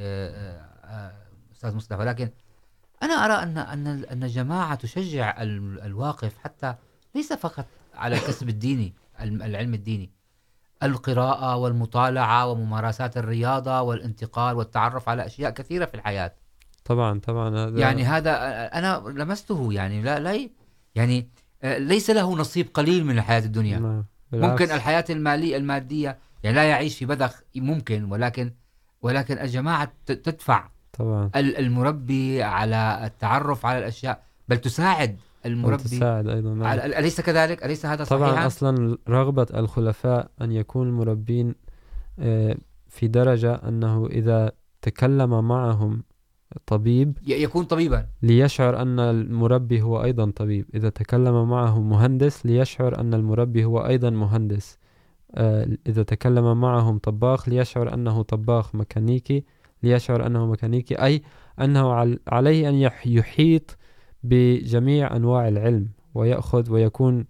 أستاذ 1.55 1.75
مصطفى 1.75 1.99
ولكن 1.99 2.29
أنا 3.03 3.13
أرى 3.25 3.33
أن 3.33 3.57
أن 3.57 3.87
أن 4.11 4.23
الجماعة 4.23 4.75
تشجع 4.75 5.41
ال- 5.41 5.81
الواقف 5.81 6.37
حتى 6.37 6.75
ليس 7.15 7.33
فقط 7.33 7.65
على 7.93 8.15
الكسب 8.15 8.49
الديني 8.49 8.93
العلم 9.21 9.73
الديني 9.73 10.09
القراءة 10.83 11.55
والمطالعة 11.55 12.47
وممارسات 12.47 13.17
الرياضة 13.17 13.81
والانتقال 13.81 14.55
والتعرف 14.55 15.09
على 15.09 15.25
أشياء 15.25 15.51
كثيرة 15.51 15.85
في 15.85 15.95
الحياة 15.95 16.33
طبعا 16.85 17.19
طبعا 17.19 17.49
هذا 17.57 17.79
يعني 17.79 18.03
هذا 18.03 18.31
أنا 18.77 19.03
لمسته 19.07 19.73
يعني 19.73 20.01
لا 20.01 20.19
لا 20.19 20.49
يعني 20.95 21.29
ليس 21.63 22.09
له 22.09 22.35
نصيب 22.35 22.67
قليل 22.73 23.05
من 23.05 23.17
الحياة 23.17 23.39
الدنيا. 23.39 23.79
بالعكس. 24.31 24.51
ممكن 24.61 24.75
الحياة 24.75 25.05
المالية 25.09 25.57
المادية 25.57 26.17
يعني 26.43 26.55
لا 26.55 26.63
يعيش 26.63 26.97
في 26.97 27.05
بذخ 27.05 27.41
ممكن 27.55 28.03
ولكن 28.11 28.51
ولكن 29.01 29.37
الجماعة 29.39 29.91
تدفع 30.05 30.69
طبعا 31.01 31.29
ال- 31.35 31.57
المربي 31.57 32.43
على 32.43 33.01
التعرف 33.03 33.65
على 33.65 33.79
الأشياء 33.79 34.23
بل 34.47 34.57
تساعد 34.57 35.17
المربي 35.45 35.83
تساعد 35.83 36.27
أيضا 36.27 36.53
نعم. 36.53 36.63
على 36.67 36.99
أليس 36.99 37.21
كذلك؟ 37.21 37.65
أليس 37.65 37.85
هذا 37.85 38.03
طبعا 38.03 38.29
صحيحا؟ 38.31 38.47
اصلا 38.47 38.97
رغبه 39.09 39.47
الخلفاء 39.55 40.29
ان 40.41 40.51
يكون 40.51 40.87
المربين 40.87 41.55
في 42.87 43.07
درجه 43.07 43.55
انه 43.55 44.07
اذا 44.07 44.51
تكلم 44.81 45.47
معهم 45.47 46.03
طبيب 46.65 47.17
يكون 47.27 47.63
طبيبا 47.63 48.05
ليشعر 48.21 48.81
ان 48.81 48.99
المربي 48.99 49.81
هو 49.81 50.03
ايضا 50.03 50.31
طبيب 50.35 50.65
اذا 50.75 50.89
تكلم 50.89 51.49
معه 51.49 51.79
مهندس 51.81 52.45
ليشعر 52.45 52.99
ان 52.99 53.13
المربي 53.13 53.65
هو 53.65 53.79
ايضا 53.87 54.09
مهندس 54.09 54.77
اذا 55.87 56.03
تكلم 56.03 56.61
معهم 56.61 56.97
طباخ 56.97 57.49
ليشعر 57.49 57.93
انه 57.93 58.21
طباخ 58.21 58.75
ميكانيكي 58.75 59.43
ليشعر 59.83 60.25
انه 60.27 60.45
ميكانيكي 60.45 60.95
اي 60.95 61.21
انه 61.61 61.93
عل- 61.93 62.19
عليه 62.27 62.69
ان 62.69 62.75
يح- 62.75 63.07
يحيط 63.07 63.77
بجميع 64.23 65.15
انواع 65.15 65.47
العلم 65.47 65.87
وياخذ 66.15 66.71
ويكون 66.71 67.25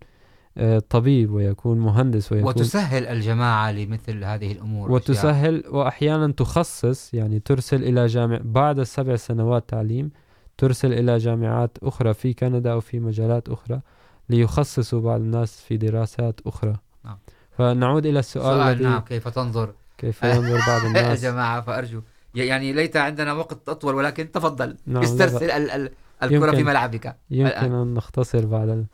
طبيب 0.89 1.31
ويكون 1.31 1.79
مهندس 1.79 2.31
ويكون 2.31 2.49
وتسهل 2.49 3.05
الجماعة 3.07 3.71
لمثل 3.71 4.23
هذه 4.23 4.51
الأمور. 4.51 4.91
وتسهل 4.91 5.63
واحيانا 5.69 6.31
تخصص 6.31 7.13
يعني 7.13 7.39
ترسل 7.39 7.83
الى 7.83 8.07
جامع 8.07 8.39
بعد 8.43 8.79
السبع 8.79 9.15
سنوات 9.15 9.69
تعليم 9.69 10.11
ترسل 10.57 10.93
الى 10.93 11.17
جامعات 11.17 11.77
اخرى 11.83 12.13
في 12.13 12.33
كندا 12.33 12.71
او 12.71 12.79
في 12.79 12.99
مجالات 12.99 13.49
اخرى 13.49 13.81
ليخصصوا 14.29 15.01
بعض 15.01 15.19
الناس 15.21 15.61
في 15.61 15.77
دراسات 15.77 16.39
اخرى 16.47 16.75
نعم. 17.05 17.17
فنعود 17.51 18.05
الى 18.05 18.19
السؤال 18.19 18.57
سؤال 18.77 18.83
نعم 18.83 18.99
كيف 19.01 19.27
تنظر 19.27 19.73
كيف 19.97 20.23
ينظر 20.23 20.57
بعض 20.67 20.81
يا 20.83 20.87
الناس 20.87 21.23
جماعة 21.23 21.61
فأرجو 21.61 22.01
يعني 22.35 22.73
ليت 22.73 22.97
عندنا 22.97 23.33
وقت 23.33 23.69
أطول 23.69 23.95
ولكن 23.95 24.31
تفضل. 24.31 24.77
نعم، 24.85 25.03
استرسل 25.03 25.51
ال- 25.51 25.71
ال- 25.71 25.91
الكرة 26.23 26.51
في 26.51 26.63
ملعبك. 26.63 27.15
يمكن 27.29 27.51
الآن. 27.51 27.71
ان 27.73 27.93
نختصر 27.93 28.45
بعض 28.45 28.69
ال- 28.69 28.85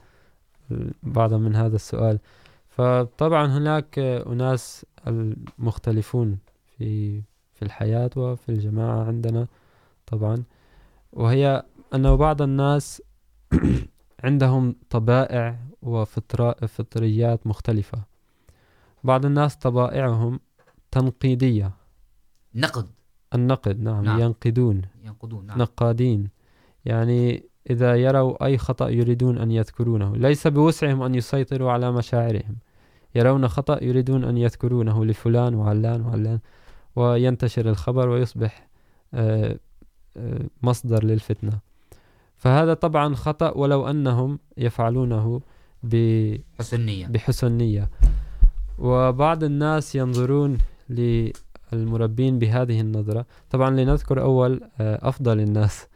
بعضا 1.03 1.37
من 1.37 1.55
هذا 1.55 1.75
السؤال. 1.75 2.19
فطبعا 2.69 3.45
هناك 3.57 3.99
اناس 3.99 4.85
المختلفون 5.07 6.37
في 6.77 7.21
في 7.53 7.61
الحياة 7.65 8.09
وفي 8.15 8.49
الجماعة 8.49 9.03
عندنا 9.03 9.47
طبعا. 10.07 10.43
وهي 11.13 11.63
أنه 11.95 12.15
بعض 12.15 12.41
الناس 12.41 13.01
عندهم 14.23 14.75
طبائع 14.89 15.59
وفطريات 15.81 17.47
مختلفة. 17.47 18.01
بعض 19.03 19.25
الناس 19.25 19.55
طبائعهم 19.55 20.39
تنقيدية. 20.91 21.71
نقد. 22.55 22.87
النقد 23.35 23.79
نعم, 23.79 24.03
نعم. 24.03 24.19
ينقدون 24.19 24.81
ينقدون 25.03 25.45
نعم. 25.45 25.57
نقادين. 25.61 26.29
يعني 26.85 27.43
إذا 27.69 27.95
يروا 27.95 28.45
أي 28.45 28.57
خطأ 28.57 28.89
يريدون 28.89 29.37
أن 29.37 29.51
يذكرونه. 29.51 30.15
ليس 30.15 30.47
بوسعهم 30.47 31.01
أن 31.03 31.15
يسيطروا 31.15 31.71
على 31.71 31.91
مشاعرهم. 31.91 32.55
يرون 33.15 33.47
خطأ 33.47 33.83
يريدون 33.83 34.23
أن 34.23 34.37
يذكرونه 34.37 35.05
لفلان 35.05 35.55
وعلان 35.55 36.01
وعلان 36.05 36.39
وينتشر 36.95 37.69
الخبر 37.69 38.09
ويصبح 38.09 38.67
مصدر 40.63 41.03
للفتنة. 41.03 41.59
فهذا 42.37 42.73
طبعا 42.73 43.15
خطأ 43.15 43.51
ولو 43.51 43.87
أنهم 43.89 44.39
يفعلونه 44.57 45.41
ب- 45.83 46.37
حسن 46.59 46.81
نية. 46.85 47.07
بحسن 47.07 47.51
نية. 47.51 47.89
وبعض 48.79 49.43
الناس 49.43 49.95
ينظرون 49.95 50.57
للمربين 51.73 52.39
بهذه 52.39 52.81
النظرة. 52.81 53.25
طبعا 53.49 53.69
لنذكر 53.69 54.21
أول 54.21 54.61
أفضل 54.79 55.39
الناس. 55.39 55.87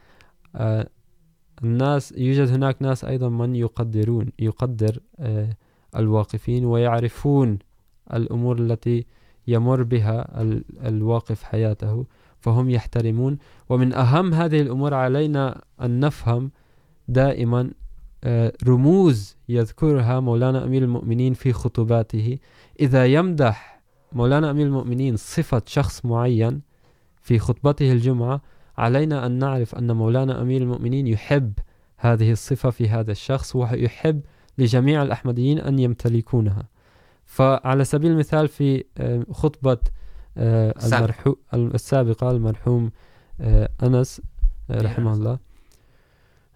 الناس، 1.64 2.12
يوجد 2.16 2.48
هناك 2.48 2.82
ناس 2.82 3.04
أيضا 3.04 3.28
من 3.28 3.56
يقدرون، 3.56 4.28
يقدر 4.38 5.00
الواقفين 5.96 6.64
ويعرفون 6.64 7.58
الأمور 8.12 8.58
التي 8.58 9.06
يمر 9.46 9.82
بها 9.82 10.42
الواقف 10.86 11.42
حياته، 11.42 12.06
فهم 12.40 12.70
يحترمون. 12.70 13.38
ومن 13.68 13.94
أهم 13.94 14.34
هذه 14.34 14.60
الأمور 14.60 14.94
علينا 14.94 15.64
أن 15.82 16.00
نفهم 16.00 16.50
دائما 17.08 17.70
رموز 18.68 19.36
يذكرها 19.48 20.20
مولانا 20.20 20.64
أمير 20.64 20.82
المؤمنين 20.82 21.34
في 21.34 21.52
خطباته. 21.52 22.38
إذا 22.80 23.06
يمدح 23.06 23.71
مولانا 24.14 24.50
أمير 24.50 24.66
المؤمنين 24.66 25.16
صفة 25.16 25.62
شخص 25.66 26.04
معين 26.04 26.60
في 27.22 27.38
خطبته 27.38 27.92
الجمعة 27.92 28.40
علينا 28.78 29.26
أن 29.26 29.32
نعرف 29.32 29.74
أن 29.74 29.92
مولانا 29.96 30.42
أمير 30.42 30.62
المؤمنين 30.62 31.06
يحب 31.06 31.52
هذه 31.96 32.32
الصفة 32.32 32.70
في 32.70 32.88
هذا 32.88 33.12
الشخص 33.12 33.56
ويحب 33.56 34.20
لجميع 34.58 35.02
الأحمديين 35.02 35.58
أن 35.58 35.78
يمتلكونها 35.78 36.68
فعلى 37.24 37.84
سبيل 37.84 38.10
المثال 38.10 38.48
في 38.48 38.84
خطبة. 39.30 39.78
المرحو 40.36 41.36
السابقة 41.54 42.30
المرحوم 42.30 42.90
أنس 43.82 44.20
رحمه. 44.70 45.12
الله 45.12 45.38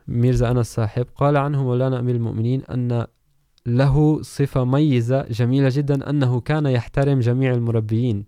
ميرزا 0.09 0.51
أنس 0.51 0.75
صاحب 0.75 1.07
قال 1.15 1.37
عنه 1.37 1.63
مولانا 1.63 1.99
أمير 1.99 2.15
المؤمنين 2.15 2.63
أن 2.65 3.07
له 3.67 4.23
صفة 4.23 4.65
ميزة 4.65 5.23
جميلة 5.23 5.69
جدا 5.73 6.11
أنه 6.11 6.41
كان 6.41 6.67
يحترم 6.67 7.21
جميع 7.21 7.53
المربيين. 7.53 8.25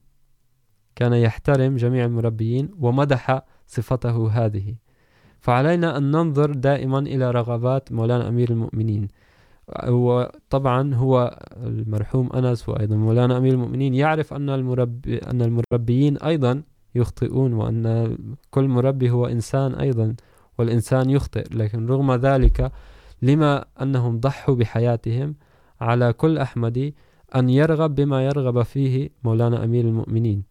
كان 0.96 1.12
يحترم 1.12 1.76
جميع 1.76 2.04
المربيين 2.04 2.68
ومدح 2.80 3.42
صفته 3.66 4.28
هذه. 4.28 4.74
فعلينا 5.40 5.96
أن 5.96 6.10
ننظر 6.10 6.50
دائما 6.50 6.98
إلى 6.98 7.30
رغبات 7.30 7.92
مولانا 7.92 8.28
أمير 8.28 8.50
المؤمنين. 8.50 9.08
وطبعا 9.88 10.94
هو 10.94 11.38
المرحوم 11.56 12.32
أنس 12.32 12.68
وأيضا 12.68 12.96
مولانا 12.96 13.38
أمير 13.38 13.52
المؤمنين 13.52 13.94
يعرف 13.94 14.32
أن 14.32 14.50
المربي، 14.50 15.18
أن 15.18 15.42
المربيين 15.42 16.16
أيضا 16.16 16.62
يخطئون 16.94 17.52
وأن 17.52 18.16
كل 18.50 18.68
مربي 18.68 19.10
هو 19.10 19.26
إنسان 19.26 19.74
أيضا 19.74 20.14
والإنسان 20.58 21.10
يخطئ. 21.10 21.44
لكن 21.54 21.86
رغم 21.86 22.12
ذلك 22.12 22.72
لما 23.22 23.64
أنهم 23.82 24.20
ضحوا 24.20 24.54
بحياتهم 24.54 25.34
على 25.80 26.12
كل 26.12 26.38
أحمدي 26.38 26.94
أن 27.36 27.48
يرغب 27.48 27.94
بما 27.94 28.26
يرغب 28.26 28.62
فيه 28.62 29.10
مولانا 29.24 29.64
أمير 29.64 29.84
المؤمنين. 29.84 30.42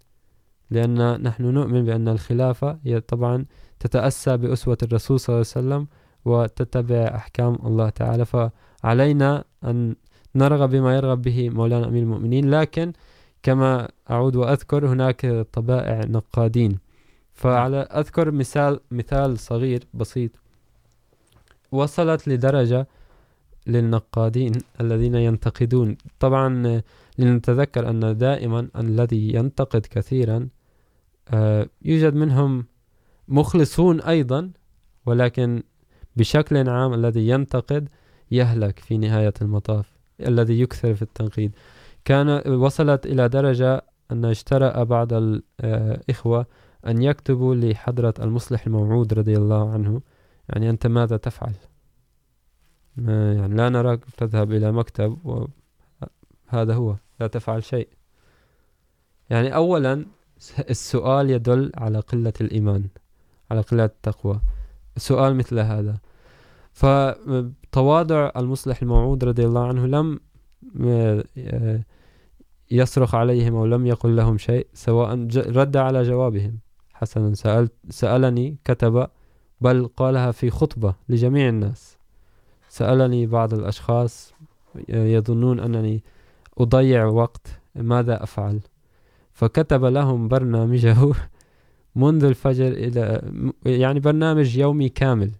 لأن 0.69 1.21
نحن 1.23 1.43
نؤمن 1.43 1.85
بأن 1.85 2.07
الخلافة 2.07 2.79
هي 2.83 2.99
طبعا 2.99 3.45
تتأسى 3.79 4.37
بأسوة 4.37 4.77
الرسول 4.83 5.19
صلى 5.19 5.33
الله 5.33 5.45
عليه 5.55 5.65
وسلم 5.65 5.87
وتتبع 6.25 7.15
أحكام 7.15 7.57
الله 7.65 7.89
تعالى. 7.89 8.25
فعلينا 8.25 9.43
أن 9.63 9.95
نرغب 10.35 10.69
بما 10.69 10.95
يرغب 10.95 11.21
به 11.21 11.49
مولانا 11.49 11.87
أمير 11.87 12.03
المؤمنين. 12.03 12.49
لكن 12.51 12.93
كما 13.43 13.87
أعود 14.11 14.35
وأذكر 14.35 14.87
هناك 14.87 15.47
طبائع 15.53 16.01
نقادين. 16.05 16.79
فعلى 17.33 17.77
أذكر 17.77 18.31
مثال 18.31 18.79
مثال 18.91 19.39
صغير 19.39 19.83
بسيط. 19.93 20.31
وصلت 21.71 22.27
لدرجة 22.27 22.87
للنقادين 23.67 24.51
الذين 24.81 25.15
ينتقدون. 25.15 25.97
طبعا 26.19 26.81
لنتذكر 27.17 27.89
أن 27.89 28.17
دائما 28.17 28.69
الذي 28.75 29.33
ينتقد 29.33 29.85
كثيرا 29.89 30.47
يوجد 31.81 32.15
منهم 32.15 32.65
مخلصون 33.27 34.01
أيضا، 34.01 34.51
ولكن 35.05 35.63
بشكل 36.15 36.69
عام 36.69 36.93
الذي 36.93 37.27
ينتقد 37.27 37.89
يهلك 38.31 38.79
في 38.79 38.97
نهاية 38.97 39.33
المطاف، 39.41 39.97
الذي 40.19 40.61
يكثر 40.61 40.95
في 40.95 41.01
التنقيد. 41.01 41.55
كان، 42.05 42.51
وصلت 42.51 43.05
إلى 43.05 43.29
درجة 43.29 43.85
أن 44.11 44.25
اشترأ 44.25 44.83
بعض 44.83 45.13
الإخوة 45.13 46.45
أن 46.87 47.01
يكتبوا 47.01 47.55
لحضرة 47.55 48.13
المصلح 48.19 48.67
الموعود 48.67 49.13
رضي 49.13 49.37
الله 49.37 49.69
عنه. 49.73 50.01
يعني 50.49 50.69
أنت 50.69 50.87
ماذا 50.87 51.17
تفعل؟ 51.17 51.53
ما 52.95 53.33
يعني 53.33 53.55
لا 53.55 53.69
نراك 53.69 53.99
تذهب 54.17 54.51
إلى 54.51 54.71
مكتب 54.71 55.17
وهذا 56.51 56.73
هو، 56.73 56.95
لا 57.19 57.27
تفعل 57.27 57.63
شيء. 57.63 57.89
يعني 59.29 59.55
أولا 59.55 60.05
السؤال 60.69 61.29
يدل 61.29 61.71
على 61.75 61.99
قلة 61.99 62.33
الإيمان، 62.41 62.87
على 63.51 63.61
قلة 63.61 63.85
التقوى. 63.85 64.39
سؤال 64.97 65.35
مثل 65.35 65.59
هذا. 65.59 65.97
فتواضع 66.73 68.31
المصلح 68.37 68.81
الموعود 68.81 69.23
رضي 69.23 69.45
الله 69.45 69.67
عنه 69.67 69.85
لم 69.85 70.19
يصرخ 72.71 73.15
عليهم 73.15 73.55
أو 73.55 73.65
لم 73.65 73.85
يقل 73.85 74.15
لهم 74.15 74.37
شيء، 74.37 74.67
سواء 74.73 75.27
رد 75.35 75.77
على 75.77 76.03
جوابهم. 76.03 76.59
حسنا 76.93 77.33
سألت 77.33 77.73
سألني، 77.89 78.57
كتب 78.65 79.07
بل 79.61 79.87
قالها 79.87 80.31
في 80.31 80.49
خطبة 80.49 80.95
لجميع 81.09 81.49
الناس. 81.49 81.97
سألني 82.69 83.25
بعض 83.25 83.53
الأشخاص 83.53 84.33
يظنون 84.89 85.59
أنني 85.59 86.03
أضيع 86.57 87.05
وقت 87.05 87.47
ماذا 87.75 88.23
أفعل؟ 88.23 88.59
فكتب 89.33 89.85
لهم 89.85 90.27
برنامجه 90.27 90.95
منذ 91.95 92.23
الفجر 92.23 92.67
إلى 92.67 93.31
يعني 93.65 93.99
برنامج 93.99 94.57
يومي 94.57 94.89
كامل 94.89 95.31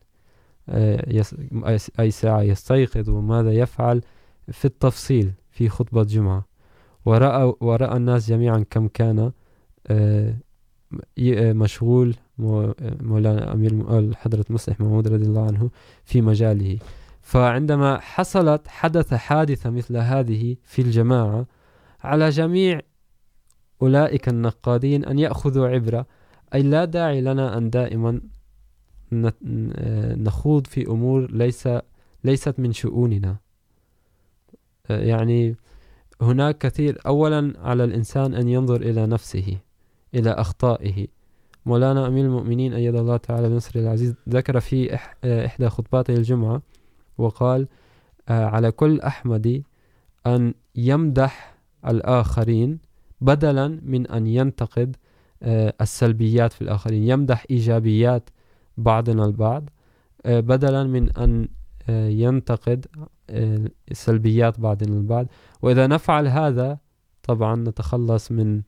أي 2.00 2.12
ساعة 2.12 2.42
يستيقظ 2.42 3.10
وماذا 3.10 3.52
يفعل 3.52 4.02
في 4.52 4.66
التفصيل 4.66 5.32
في 5.52 5.70
خطبة 5.70 6.04
جمعة 6.04 6.46
ورأى, 7.06 7.54
ورأى 7.60 7.98
الناس 7.98 8.30
جميعا 8.30 8.66
كم 8.70 8.88
كان 8.88 9.32
مشغول 11.54 12.16
مولانا 12.40 13.54
أمير 13.54 14.14
حضرة 14.16 14.46
مصلح 14.50 14.80
محمود 14.82 15.08
رضي 15.08 15.26
الله 15.26 15.48
عنه 15.48 15.70
في 16.06 16.22
مجاله. 16.22 16.78
فعندما 17.22 18.00
حصلت 18.00 18.68
حدث 18.68 19.14
حادثة 19.14 19.70
مثل 19.70 19.98
هذه 19.98 20.56
في 20.64 20.82
الجماعة، 20.82 21.46
على 22.04 22.30
جميع 22.30 22.82
أولئك 23.82 24.30
النقادين 24.30 25.06
أن 25.06 25.20
يأخذوا 25.20 25.68
عبرة، 25.68 26.06
أي 26.54 26.62
لا 26.62 26.86
داعي 26.86 27.22
لنا 27.22 27.58
أن 27.58 27.70
دائما 27.70 28.22
نخوض 30.18 30.68
في 30.68 30.88
أمور 30.88 31.32
ليس 31.32 31.70
ليست 32.24 32.60
من 32.60 32.74
شؤوننا. 32.74 33.38
يعني 34.90 35.56
هناك 36.22 36.58
كثير، 36.58 37.02
أولا 37.06 37.54
على 37.60 37.84
الإنسان 37.84 38.34
أن 38.34 38.48
ينظر 38.48 38.82
إلى 38.82 39.08
نفسه، 39.08 39.58
إلى 40.16 40.30
أخطائه. 40.30 41.08
مولانا 41.68 42.08
أمير 42.08 42.26
المؤمنين 42.26 42.74
أيد 42.74 42.96
الله 42.96 43.18
تعالى 43.18 43.50
بنصر 43.50 43.80
العزيز، 43.80 44.16
ذكر 44.30 44.60
في 44.60 44.96
إحدى 45.24 45.70
خطباته 45.70 46.14
الجمعة 46.14 46.62
وقال 47.18 47.68
على 48.30 48.72
كل 48.72 49.02
أحمدي 49.02 49.66
أن 50.28 50.54
يمدح 50.76 51.58
الآخرين 51.88 52.80
بدلا 53.22 53.68
من 53.84 54.08
أن 54.08 54.28
ينتقد 54.28 54.96
السلبيات 55.82 56.54
في 56.54 56.62
الآخرين، 56.62 57.04
يمدح 57.04 57.46
إيجابيات 57.52 58.30
بعضنا 58.78 59.26
البعض 59.26 59.70
بدلا 60.26 60.84
من 60.84 61.10
أن 61.12 61.48
ينتقد 61.90 62.86
سلبيات 63.92 64.60
بعضنا 64.60 64.98
البعض. 64.98 65.28
وإذا 65.62 65.88
نفعل 65.88 66.28
هذا، 66.28 66.78
طبعا 67.24 67.56
نتخلص 67.56 68.32
من 68.32 68.62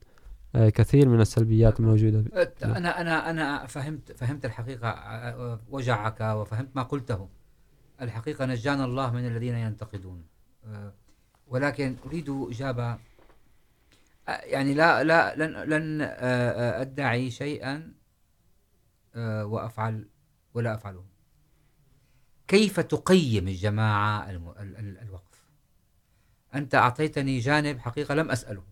كثير 0.53 1.09
من 1.09 1.21
السلبيات 1.21 1.79
الموجودة 1.79 2.25
أنا 2.63 3.01
أنا 3.01 3.29
أنا 3.29 3.65
فهمت 3.65 4.11
فهمت 4.11 4.45
الحقيقة 4.45 5.59
وجعك 5.69 6.21
وفهمت 6.21 6.75
ما 6.75 6.83
قلته. 6.83 7.29
الحقيقة 8.01 8.45
نجانا 8.45 8.85
الله 8.85 9.11
من 9.11 9.27
الذين 9.27 9.55
ينتقدون. 9.55 10.23
ولكن 11.47 11.95
أريد 12.05 12.29
إجابة. 12.29 12.97
يعني 14.27 14.73
لا 14.73 15.03
لا، 15.03 15.35
لن 15.35 15.69
لن 15.73 16.01
أدعي 16.81 17.31
شيئا 17.31 17.93
وأفعل 19.17 20.09
ولا 20.53 20.73
أفعله. 20.75 21.05
كيف 22.47 22.79
تقيم 22.79 23.47
الجماعة 23.47 24.29
الوقف؟ 25.01 25.49
أنت 26.55 26.75
أعطيتني 26.75 27.39
جانب 27.39 27.79
حقيقة 27.79 28.15
لم 28.15 28.31
أسأله. 28.31 28.68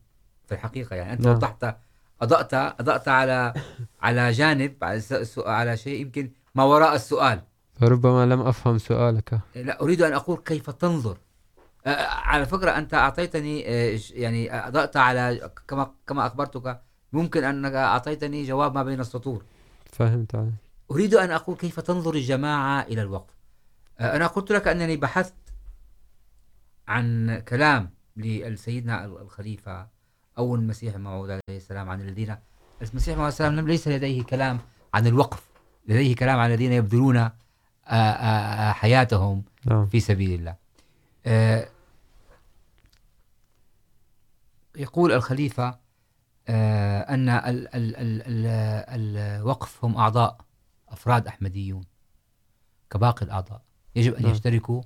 في 0.48 0.52
الحقيقة 0.52 0.96
يعني. 0.96 1.14
أنت 1.14 1.28
وضحت 1.28 1.76
أضأت 2.22 2.54
أضأت 2.54 3.08
على 3.08 3.54
على 4.02 4.32
جانب 4.32 4.84
على, 4.84 5.02
على 5.38 5.78
شيء 5.78 6.02
يمكن 6.02 6.32
ما 6.56 6.64
وراء 6.64 6.96
السؤال. 6.96 7.42
فربما 7.80 8.26
لم 8.26 8.42
أفهم 8.42 8.78
سؤالك. 8.78 9.40
لا 9.56 9.82
أريد 9.82 10.02
أن 10.02 10.14
أقول 10.14 10.38
كيف 10.38 10.70
تنظر. 10.70 11.18
على 12.08 12.46
فكرة 12.46 12.72
أنت 12.72 12.94
أعطيتني 12.94 13.60
يعني 14.12 14.68
أضأت 14.68 14.98
على 14.98 15.52
كما 15.68 15.92
كما 16.08 16.28
أخبرتك 16.28 16.82
ممكن 17.14 17.44
أنك 17.44 17.74
أعطيتني 17.74 18.44
جواب 18.44 18.76
ما 18.76 18.84
بين 18.84 19.00
السطور. 19.00 19.44
فهمت 19.92 20.36
عليك. 20.36 20.54
أريد 20.92 21.16
أن 21.16 21.32
أقول 21.32 21.58
كيف 21.58 21.80
تنظر 21.80 22.16
الجماعة 22.16 22.82
إلى 22.82 23.02
الوقف 23.02 23.34
أنا 24.00 24.28
قلت 24.28 24.52
لك 24.52 24.68
أنني 24.68 24.98
بحثت 24.98 25.34
عن 26.88 27.40
كلام 27.40 27.90
لسيدنا 28.18 29.06
الخليفة 29.06 29.88
أو 30.38 30.56
المسيح 30.56 30.96
الموعود 30.96 31.30
عليه 31.30 31.42
السلام 31.50 31.90
عن 31.90 32.02
الذين 32.02 32.38
المسيح 32.82 33.14
الموعود 33.14 33.34
عليه 33.34 33.50
السلام 33.50 33.68
ليس 33.68 33.88
لديه 33.88 34.24
كلام 34.24 34.60
عن 34.94 35.08
الوقف 35.08 35.48
لديه 35.88 36.16
كلام 36.16 36.40
عن 36.40 36.50
الذين 36.50 36.72
يبذلون 36.72 37.30
حياتهم 38.74 39.44
في 39.92 40.00
سبيل 40.00 40.40
الله. 40.40 40.56
يقول 44.76 45.12
الخليفة 45.12 45.80
أن 46.50 47.30
الوقف 48.90 49.86
هم 49.86 49.98
أعضاء 49.98 50.38
أفراد 50.90 51.28
أحمديون 51.28 51.84
كباقي 52.90 53.26
الأعضاء. 53.26 53.62
يجب 53.96 54.14
أن 54.14 54.26
يشتركوا 54.26 54.82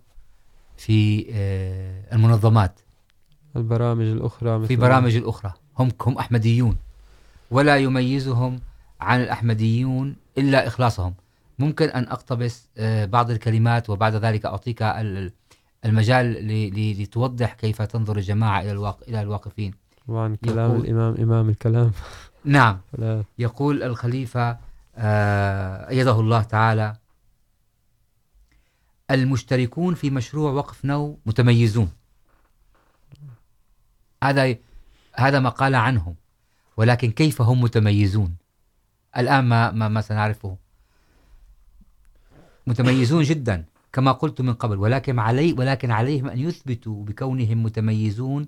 في 0.78 1.26
المنظمات. 2.14 2.80
البرامج 3.56 4.06
الأخرى 4.06 4.68
في 4.68 4.76
برامج 4.76 5.16
الأخرى. 5.16 5.54
هم 5.80 5.90
هم 6.02 6.18
أحمديون. 6.18 6.78
ولا 7.52 7.78
يميزهم 7.78 8.60
عن 9.02 9.22
الأحمديون 9.22 10.16
إلا 10.38 10.68
إخلاصهم. 10.68 11.14
ممكن 11.60 11.86
أن 11.86 12.04
أقتبس 12.04 12.68
بعض 13.04 13.32
الكلمات 13.32 13.90
وبعد 13.90 14.16
ذلك 14.16 14.46
أعطيك 14.46 14.84
المجال 15.86 16.48
لتوضح 17.02 17.54
كيف 17.54 17.82
تنظر 17.82 18.18
الجماعة 18.18 18.62
إلى 18.62 18.72
الواقع 18.72 19.08
إلى 19.08 19.22
الواقفين. 19.22 19.74
وعن 20.08 20.36
كلام 20.36 20.72
الإمام 20.76 21.16
إمام 21.16 21.50
الكلام. 21.50 21.92
نعم. 22.46 22.78
يقول 23.40 23.84
الخليفة 23.84 24.58
أيده 25.90 26.20
الله 26.20 26.42
تعالى 26.42 26.96
المشتركون 29.12 29.94
في 29.94 30.10
مشروع 30.10 30.52
وقف 30.52 30.86
نو 30.86 31.20
متميزون. 31.26 31.90
هذا 34.24 34.56
هذا 35.16 35.40
ما 35.40 35.50
قال 35.50 35.76
عنهم. 35.76 36.16
ولكن 36.78 37.12
كيف 37.12 37.42
هم 37.42 37.62
متميزون؟ 37.62 38.36
الآن 39.18 39.46
ما 39.46 39.72
ما, 39.72 39.88
ما 39.88 40.02
سنعرفه. 40.02 40.58
متميزون 42.68 43.24
جدا 43.24 43.66
كما 43.94 44.12
قلت 44.12 44.42
من 44.42 44.54
قبل. 44.54 44.78
ولكن 44.78 45.20
علي 45.20 45.54
ولكن 45.54 45.92
عليهم 45.92 46.28
أن 46.28 46.40
يثبتوا 46.40 47.04
بكونهم 47.04 47.64
متميزون 47.64 48.48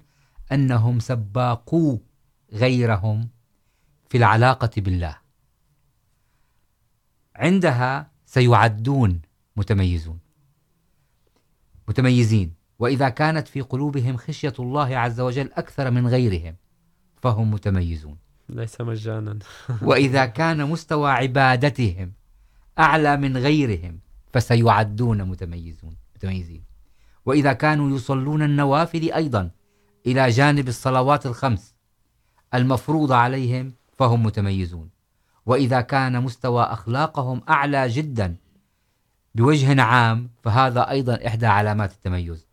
أنهم 0.52 1.00
سباقوا 1.00 1.98
غيرهم 2.54 3.30
في 4.10 4.18
العلاقة 4.18 4.72
بالله. 4.78 5.18
عندها 7.36 8.12
سيعدون 8.26 9.22
متميزون. 9.56 10.20
متميزين. 11.88 12.63
وإذا 12.80 13.10
كانت 13.10 13.48
في 13.48 13.62
قلوبهم 13.62 14.18
خشية 14.18 14.54
الله 14.60 14.98
عز 14.98 15.20
وجل 15.20 15.52
أكثر 15.54 15.92
من 15.92 16.08
غيرهم 16.08 16.56
فهم 17.22 17.52
متميزون. 17.52 18.18
ليس 18.50 18.82
مجانا. 18.82 19.40
وإذا 19.82 20.26
كان 20.26 20.70
مستوى 20.70 21.12
عبادتهم 21.12 22.14
أعلى 22.80 23.18
من 23.18 23.38
غيرهم 23.38 24.00
فسيعدون 24.34 25.24
متميزون. 25.24 25.96
متميزين. 26.16 26.64
وإذا 27.26 27.54
كانوا 27.54 27.96
يصلون 27.96 28.42
النوافل 28.42 29.12
أيضا 29.12 29.50
إلى 30.06 30.30
جانب 30.30 30.68
الصلوات 30.68 31.26
الخمس 31.26 31.76
المفروضة 32.54 33.16
عليهم 33.16 33.74
فهم 33.98 34.24
متميزون. 34.24 34.90
وإذا 35.46 35.82
كان 35.82 36.24
مستوى 36.24 36.64
أخلاقهم 36.64 37.42
أعلى 37.50 37.88
جدا 37.88 38.36
بوجه 39.36 39.82
عام 39.82 40.30
فهذا 40.44 40.90
أيضا 40.90 41.28
إحدى 41.28 41.46
علامات 41.46 41.92
التميز. 41.92 42.53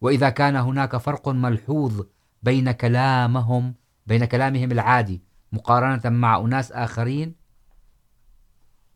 وإذا 0.00 0.30
كان 0.30 0.56
هناك 0.56 0.96
فرق 0.96 1.28
ملحوظ 1.28 2.02
بين 2.42 2.70
كلامهم 2.70 3.74
بين 4.06 4.24
كلامهم 4.24 4.72
العادي، 4.72 5.22
مقارنة 5.52 6.10
مع 6.10 6.40
أناس 6.40 6.72
آخرين، 6.72 7.34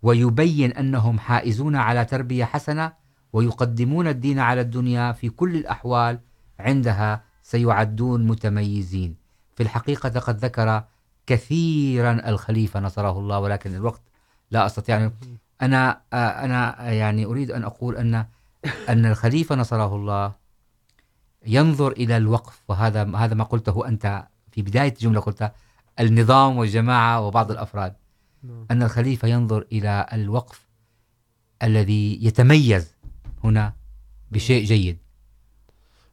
ويبين 0.03 0.72
أنهم 0.72 1.18
حائزون 1.18 1.76
على 1.76 2.05
تربية 2.05 2.44
حسنة 2.44 2.92
ويقدمون 3.32 4.09
الدين 4.09 4.38
على 4.38 4.61
الدنيا 4.61 5.12
في 5.12 5.28
كل 5.28 5.57
الأحوال 5.57 6.20
عندها 6.59 7.24
سيعدون 7.42 8.26
متميزين. 8.26 9.16
في 9.57 9.62
الحقيقة 9.62 10.20
قد 10.20 10.36
ذكر 10.36 10.84
كثيرا 11.26 12.28
الخليفة 12.28 12.80
نصره 12.80 13.18
الله، 13.18 13.38
ولكن 13.38 13.74
الوقت 13.74 14.03
لا 14.50 14.66
أستطيع 14.66 15.11
أنا 15.62 16.00
أنا 16.12 16.90
يعني 16.90 17.24
أريد 17.24 17.50
أن 17.50 17.64
أقول 17.64 17.96
أن 17.96 18.26
أن 18.88 19.07
الخليفة 19.07 19.55
نصره 19.55 19.96
الله 19.96 20.41
ينظر 21.47 21.93
إلى 21.93 22.16
الوقف. 22.16 22.62
وهذا 22.68 23.16
هذا 23.16 23.34
ما 23.34 23.45
قلته 23.45 23.88
أنت 23.88 24.24
في 24.51 24.62
بداية 24.62 24.93
الجملة 24.93 25.20
قلت 25.20 25.53
النظام 26.01 26.59
والجماعة 26.59 27.20
وبعض 27.20 27.51
الأفراد. 27.51 27.95
أن 28.70 28.82
الخليفة 28.82 29.28
ينظر 29.28 29.66
إلى 29.72 30.07
الوقف 30.12 30.68
الذي 31.62 32.26
يتميز 32.26 32.95
هنا 33.45 33.72
بشيء 34.30 34.64
جيد. 34.64 34.99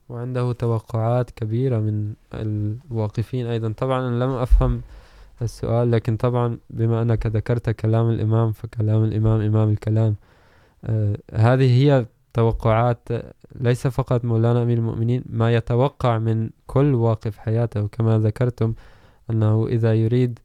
وعنده 0.09 0.51
توقعات 0.53 1.31
كبيرة 1.31 1.79
من 1.79 2.13
الواقفين 2.33 3.47
أيضا. 3.47 3.73
طبعا 3.77 4.09
لم 4.09 4.29
أفهم 4.29 4.81
السؤال 5.41 5.91
لكن 5.91 6.17
طبعا 6.17 6.57
بما 6.69 7.01
أنك 7.01 7.25
ذكرت 7.25 7.69
كلام 7.69 8.09
الإمام 8.09 8.51
فكلام 8.51 9.03
الإمام 9.03 9.41
إمام 9.41 9.69
الكلام. 9.69 10.15
آه 10.83 11.17
هذه 11.33 11.83
هي 11.83 12.05
توقعات، 12.33 13.09
ليس 13.55 13.87
فقط 13.87 14.25
مولانا 14.25 14.63
أمير 14.63 14.77
المؤمنين، 14.77 15.23
ما 15.29 15.53
يتوقع 15.53 16.17
من 16.17 16.49
كل 16.67 16.95
واقف 16.95 17.37
حياته. 17.37 17.87
كما 17.87 18.17
ذكرتم 18.19 18.73
أنه 19.29 19.67
إذا 19.67 19.93
يريد 19.93 20.39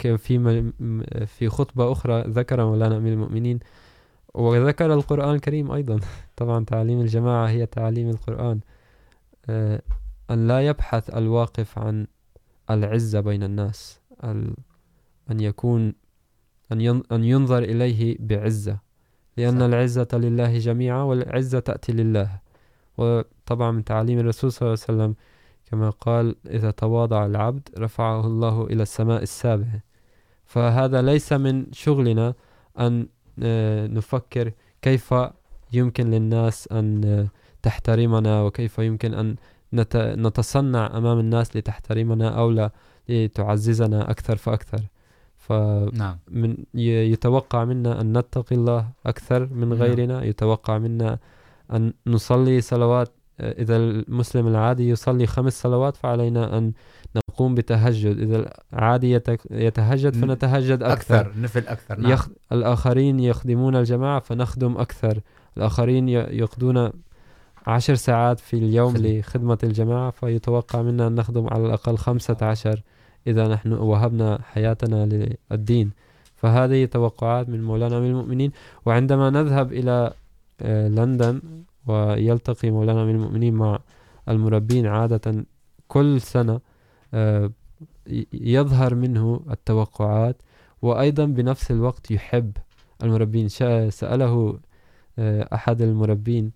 في 0.00 0.72
في 1.26 1.48
خطبة 1.48 1.92
أخرى 1.92 2.22
ذكر 2.22 2.64
مولانا 2.64 2.96
أمير 2.96 3.12
المؤمنين، 3.12 3.58
وذكر 4.34 4.94
القرآن 4.94 5.34
الكريم 5.34 5.72
أيضا. 5.72 6.00
طبعا 6.36 6.64
تعليم 6.64 7.00
الجماعة 7.00 7.48
هي 7.48 7.66
تعليم 7.66 8.10
القرآن. 8.10 8.60
أن 10.30 10.48
لا 10.48 10.66
يبحث 10.66 11.10
الواقف 11.16 11.78
عن 11.78 12.06
العزة 12.70 13.20
بين 13.20 13.42
الناس 13.42 14.00
أن 15.30 15.40
يكون 15.40 15.94
أن 17.12 17.24
ينظر 17.24 17.58
إليه 17.58 18.16
بعزة. 18.20 18.89
لأن 19.40 19.62
العزة 19.62 20.08
لله 20.12 20.58
جميعا 20.58 21.02
والعزة 21.02 21.60
تأتي 21.60 21.92
لله. 21.92 22.40
وطبعا 22.98 23.70
من 23.70 23.84
تعليم 23.84 24.18
الرسول 24.18 24.52
صلى 24.52 24.66
الله 24.66 24.78
عليه 24.88 24.94
وسلم 24.94 25.14
كما 25.70 25.90
قال 25.90 26.36
إذا 26.46 26.70
تواضع 26.70 27.26
العبد 27.26 27.68
رفعه 27.78 28.26
الله 28.26 28.66
إلى 28.66 28.82
السماء 28.82 29.22
السابعة 29.22 29.80
فهذا 30.44 31.02
ليس 31.02 31.32
من 31.32 31.72
شغلنا 31.72 32.34
أن 32.78 33.06
نفكر 33.94 34.52
كيف 34.82 35.14
يمكن 35.72 36.10
للناس 36.10 36.68
أن 36.72 37.28
تحترمنا 37.62 38.42
وكيف 38.42 38.78
يمكن 38.78 39.14
أن 39.14 39.36
نتصنع 40.26 40.96
أمام 40.98 41.18
الناس 41.18 41.56
لتحترمنا 41.56 42.28
أو 42.28 42.50
لا 42.50 42.70
لتعززنا 43.08 44.10
أكثر 44.10 44.36
فأكثر. 44.36 44.80
فمن 45.50 46.56
يتوقع 46.74 47.64
منا 47.64 48.00
أن 48.00 48.18
نتقي 48.18 48.56
الله 48.56 48.88
أكثر 49.06 49.48
من 49.52 49.72
غيرنا 49.72 50.24
يتوقع 50.24 50.78
منا 50.78 51.18
أن 51.72 51.92
نصلي 52.06 52.60
صلوات 52.60 53.08
إذا 53.40 53.76
المسلم 53.76 54.46
العادي 54.46 54.88
يصلي 54.88 55.26
خمس 55.26 55.62
صلوات 55.62 55.96
فعلينا 55.96 56.58
أن 56.58 56.72
نقوم 57.16 57.54
بتهجد 57.54 58.18
إذا 58.18 58.52
العادي 58.72 59.20
يتهجد 59.50 60.16
فنتهجد 60.16 60.82
أكثر, 60.82 61.20
أكثر 61.20 61.40
نفل 61.40 61.68
أكثر 61.68 62.00
نعم. 62.00 62.12
يخ... 62.12 62.28
الآخرين 62.52 63.20
يخدمون 63.20 63.76
الجماعة 63.76 64.20
فنخدم 64.20 64.76
أكثر. 64.76 65.20
الآخرين 65.56 66.08
يقضون 66.08 66.90
عشر 67.66 67.94
ساعات 67.94 68.40
في 68.40 68.54
اليوم 68.56 68.94
خدم. 68.94 69.06
لخدمة 69.06 69.58
الجماعة 69.64 70.10
فيتوقع 70.10 70.82
منا 70.82 71.06
أن 71.06 71.14
نخدم 71.14 71.46
على 71.46 71.66
الأقل 71.66 71.96
خمسة 71.96 72.36
عشر. 72.42 72.82
إذا 73.26 73.48
نحن 73.48 73.72
وهبنا 73.72 74.38
حياتنا 74.42 75.06
للدين. 75.50 75.90
فهذه 76.36 76.84
توقعات 76.84 77.48
من 77.48 77.64
مولانا 77.64 78.00
من 78.00 78.06
المؤمنين. 78.06 78.52
وعندما 78.86 79.30
نذهب 79.30 79.72
إلى 79.72 80.12
لندن 80.96 81.42
ويلتقي 81.86 82.70
مولانا 82.70 83.04
من 83.04 83.14
المؤمنين 83.14 83.54
مع 83.54 83.78
المربين 84.28 84.86
عادة 84.86 85.44
كل 85.88 86.20
سنة 86.20 86.60
يظهر 88.32 88.94
منه 88.94 89.40
التوقعات. 89.50 90.42
وأيضا 90.82 91.24
بنفس 91.24 91.70
الوقت 91.70 92.10
يحب 92.10 92.52
المربين. 93.02 93.48
سأله 93.88 94.58
أحد 95.52 95.82
المربين، 95.82 96.52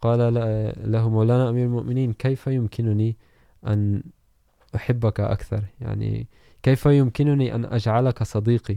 قال 0.00 0.34
له 0.92 1.08
مولانا 1.08 1.48
أمير 1.48 1.66
المؤمنين، 1.66 2.12
كيف 2.12 2.46
يمكنني 2.46 3.16
أن 3.66 4.02
أحبك 4.76 5.20
أكثر. 5.20 5.64
يعني 5.80 6.26
كيف 6.62 6.86
يمكنني 6.86 7.54
أن 7.54 7.64
أجعلك 7.64 8.22
صديقي؟ 8.22 8.76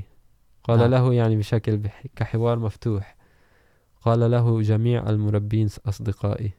قال 0.63 0.81
آه. 0.81 0.87
له 0.87 1.13
يعني 1.13 1.35
بشكل 1.35 1.79
كحوار 2.15 2.59
مفتوح. 2.59 3.15
قال 4.01 4.31
له 4.31 4.61
جميع 4.61 5.09
المربين 5.09 5.69
أصدقائي. 5.85 6.51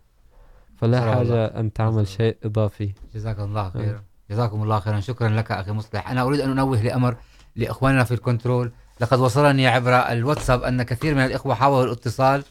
فلا 0.77 1.15
حاجة 1.15 1.47
أن 1.47 1.73
تعمل 1.73 2.09
شيء 2.09 2.37
إضافي. 2.45 2.93
جزاك 3.15 3.39
الله 3.41 3.71
خيرا. 3.71 4.03
جزاكم 4.31 4.63
الله 4.63 4.81
خيرا. 4.81 5.01
شكرا 5.01 5.29
لك 5.29 5.53
أخي 5.53 5.73
مصلح. 5.73 6.11
أنا 6.11 6.23
أريد 6.23 6.41
أن 6.41 6.51
أنوه 6.51 6.83
لأمر 6.83 7.17
لإخواننا 7.57 8.05
في 8.05 8.15
الكنترول. 8.15 8.73
لقد 9.01 9.19
وصلني 9.19 9.67
عبر 9.67 9.93
الواتساب 9.93 10.63
أن 10.63 10.83
كثير 10.83 11.15
من 11.15 11.25
الإخوة 11.25 11.55
حاولوا 11.55 11.85
الاتصال 11.85 12.45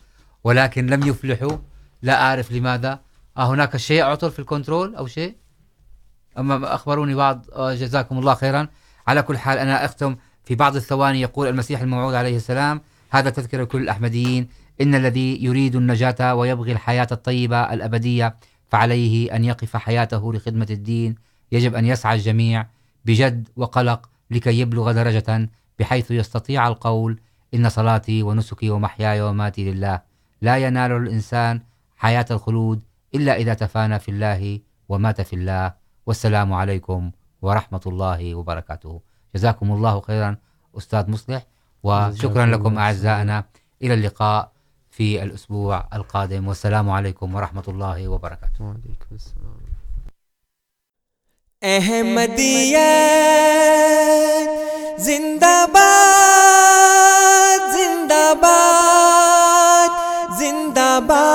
ولكن 0.44 0.88
لم 0.88 1.08
يفلحوا. 1.08 1.58
لا 2.02 2.22
أعرف 2.22 2.52
لماذا. 2.52 3.00
آه 3.38 3.54
هناك 3.54 3.78
شيء 3.78 4.04
عطل 4.04 4.32
في 4.32 4.40
الكنترول 4.40 4.96
أو 4.96 5.08
شيء؟ 5.08 5.36
أما 6.38 6.76
أخبروني 6.76 7.16
بعض 7.16 7.46
جزاكم 7.60 8.20
الله 8.20 8.34
خيرا. 8.34 8.68
على 9.08 9.22
كل 9.22 9.38
حال، 9.38 9.58
أنا 9.58 9.86
أختم 9.86 10.16
في 10.44 10.56
بعض 10.56 10.76
الثواني. 10.76 11.22
يقول 11.22 11.48
المسيح 11.48 11.82
الموعود 11.82 12.14
عليه 12.14 12.36
السلام 12.36 12.82
هذا 13.10 13.30
تذكر 13.30 13.66
كل 13.66 13.82
الأحمديين. 13.82 14.48
إن 14.82 14.96
الذي 14.96 15.44
يريد 15.44 15.76
النجاة 15.76 16.36
ويبغي 16.36 16.72
الحياة 16.72 17.08
الطيبة 17.12 17.74
الأبدية، 17.74 18.36
فعليه 18.68 19.36
أن 19.36 19.46
يقف 19.46 19.78
حياته 19.78 20.34
لخدمة 20.34 20.68
الدين. 20.70 21.16
يجب 21.52 21.76
أن 21.76 21.86
يسعى 21.86 22.16
الجميع 22.16 22.68
بجد 23.06 23.48
وقلق 23.56 24.10
لكي 24.32 24.60
يبلغ 24.60 24.92
درجة 24.92 25.50
بحيث 25.80 26.12
يستطيع 26.12 26.68
القول 26.68 27.20
إن 27.54 27.70
صلاتي 27.70 28.24
ونسكي 28.24 28.70
ومحياي 28.70 29.22
وماتي 29.22 29.72
لله. 29.72 30.02
لا 30.42 30.58
ينال 30.58 30.92
الإنسان 30.92 31.62
حياة 31.98 32.26
الخلود 32.32 32.82
إلا 33.16 33.36
إذا 33.36 33.54
تفانى 33.54 34.00
في 34.00 34.12
الله 34.12 34.60
ومات 34.90 35.22
في 35.22 35.36
الله. 35.36 35.85
والسلام 36.06 36.54
عليكم 36.54 37.12
ورحمة 37.42 37.82
الله 37.88 38.36
وبركاته. 38.36 39.02
جزاكم 39.36 39.72
الله 39.72 40.02
خيرا 40.02 40.38
أستاذ 40.78 41.10
مصلح 41.12 41.42
وشكرا 41.84 42.46
لكم 42.46 42.78
أعزائنا. 42.78 43.44
إلى 43.84 43.94
اللقاء 43.94 44.52
في 44.90 45.24
الأسبوع 45.24 45.88
القادم. 45.94 46.48
والسلام 46.48 46.90
عليكم 46.90 47.36
ورحمة 47.36 47.64
الله 47.68 48.08
وبركاته. 48.08 48.62
وعليكم 48.62 49.12
السلام. 49.12 49.76
احمدیت 51.62 52.80
زندہ 55.00 55.66
باد 55.74 57.62
زندہ 57.74 58.34
باد 58.42 59.92
زندہ 60.40 61.00
باد 61.08 61.35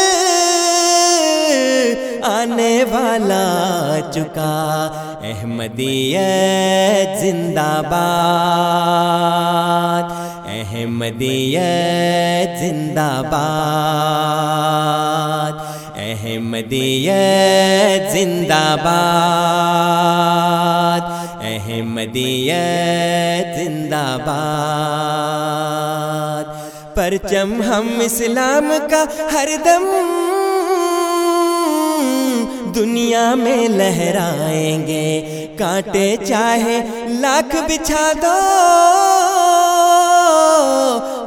آنے 2.61 2.83
والا 2.83 3.99
چکا۔ 4.13 4.53
احمدیت 5.23 7.19
زندہ 7.19 7.81
باد۔ 7.89 10.11
احمدیت 10.45 12.59
زندہ 12.59 13.21
باد۔ 13.31 15.53
احمدیت 15.95 18.11
زندہ 18.11 18.75
باد۔ 18.83 21.01
احمدیت 21.43 23.59
زندہ 23.59 24.17
باد۔ 24.25 26.45
پرچم 26.95 27.61
ہم 27.61 27.87
اسلام 28.01 28.73
کا 28.89 29.03
ہر 29.33 29.49
دم۔ 29.65 30.30
دنیا 32.75 33.35
میں 33.35 33.67
لہرائیں 33.67 34.87
گے۔ 34.87 35.47
کانٹے 35.57 36.15
چاہے 36.27 36.81
لاکھ 37.07 37.55
بچھا 37.55 38.11
دو۔ 38.21 38.39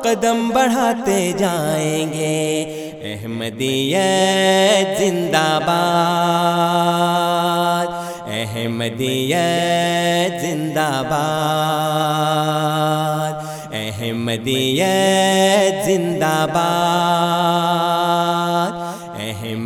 قدم 0.03 0.49
بڑھاتے 0.49 1.33
جائیں 1.39 2.13
گے۔ 2.13 2.65
احمدیت 3.03 4.99
زندہ 4.99 5.59
باد۔ 5.67 7.87
احمدیت 8.27 10.43
زندہ 10.43 11.03
باد۔ 11.11 13.33
احمدیت 13.73 15.87
زندہ 15.87 16.47
باد۔ 16.53 18.34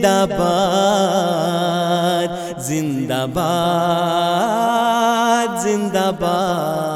زندہ 0.00 0.24
باد 0.38 2.28
زندہ 2.60 3.26
باد 3.34 5.50
زندہ 5.62 6.10
باد۔ 6.20 6.89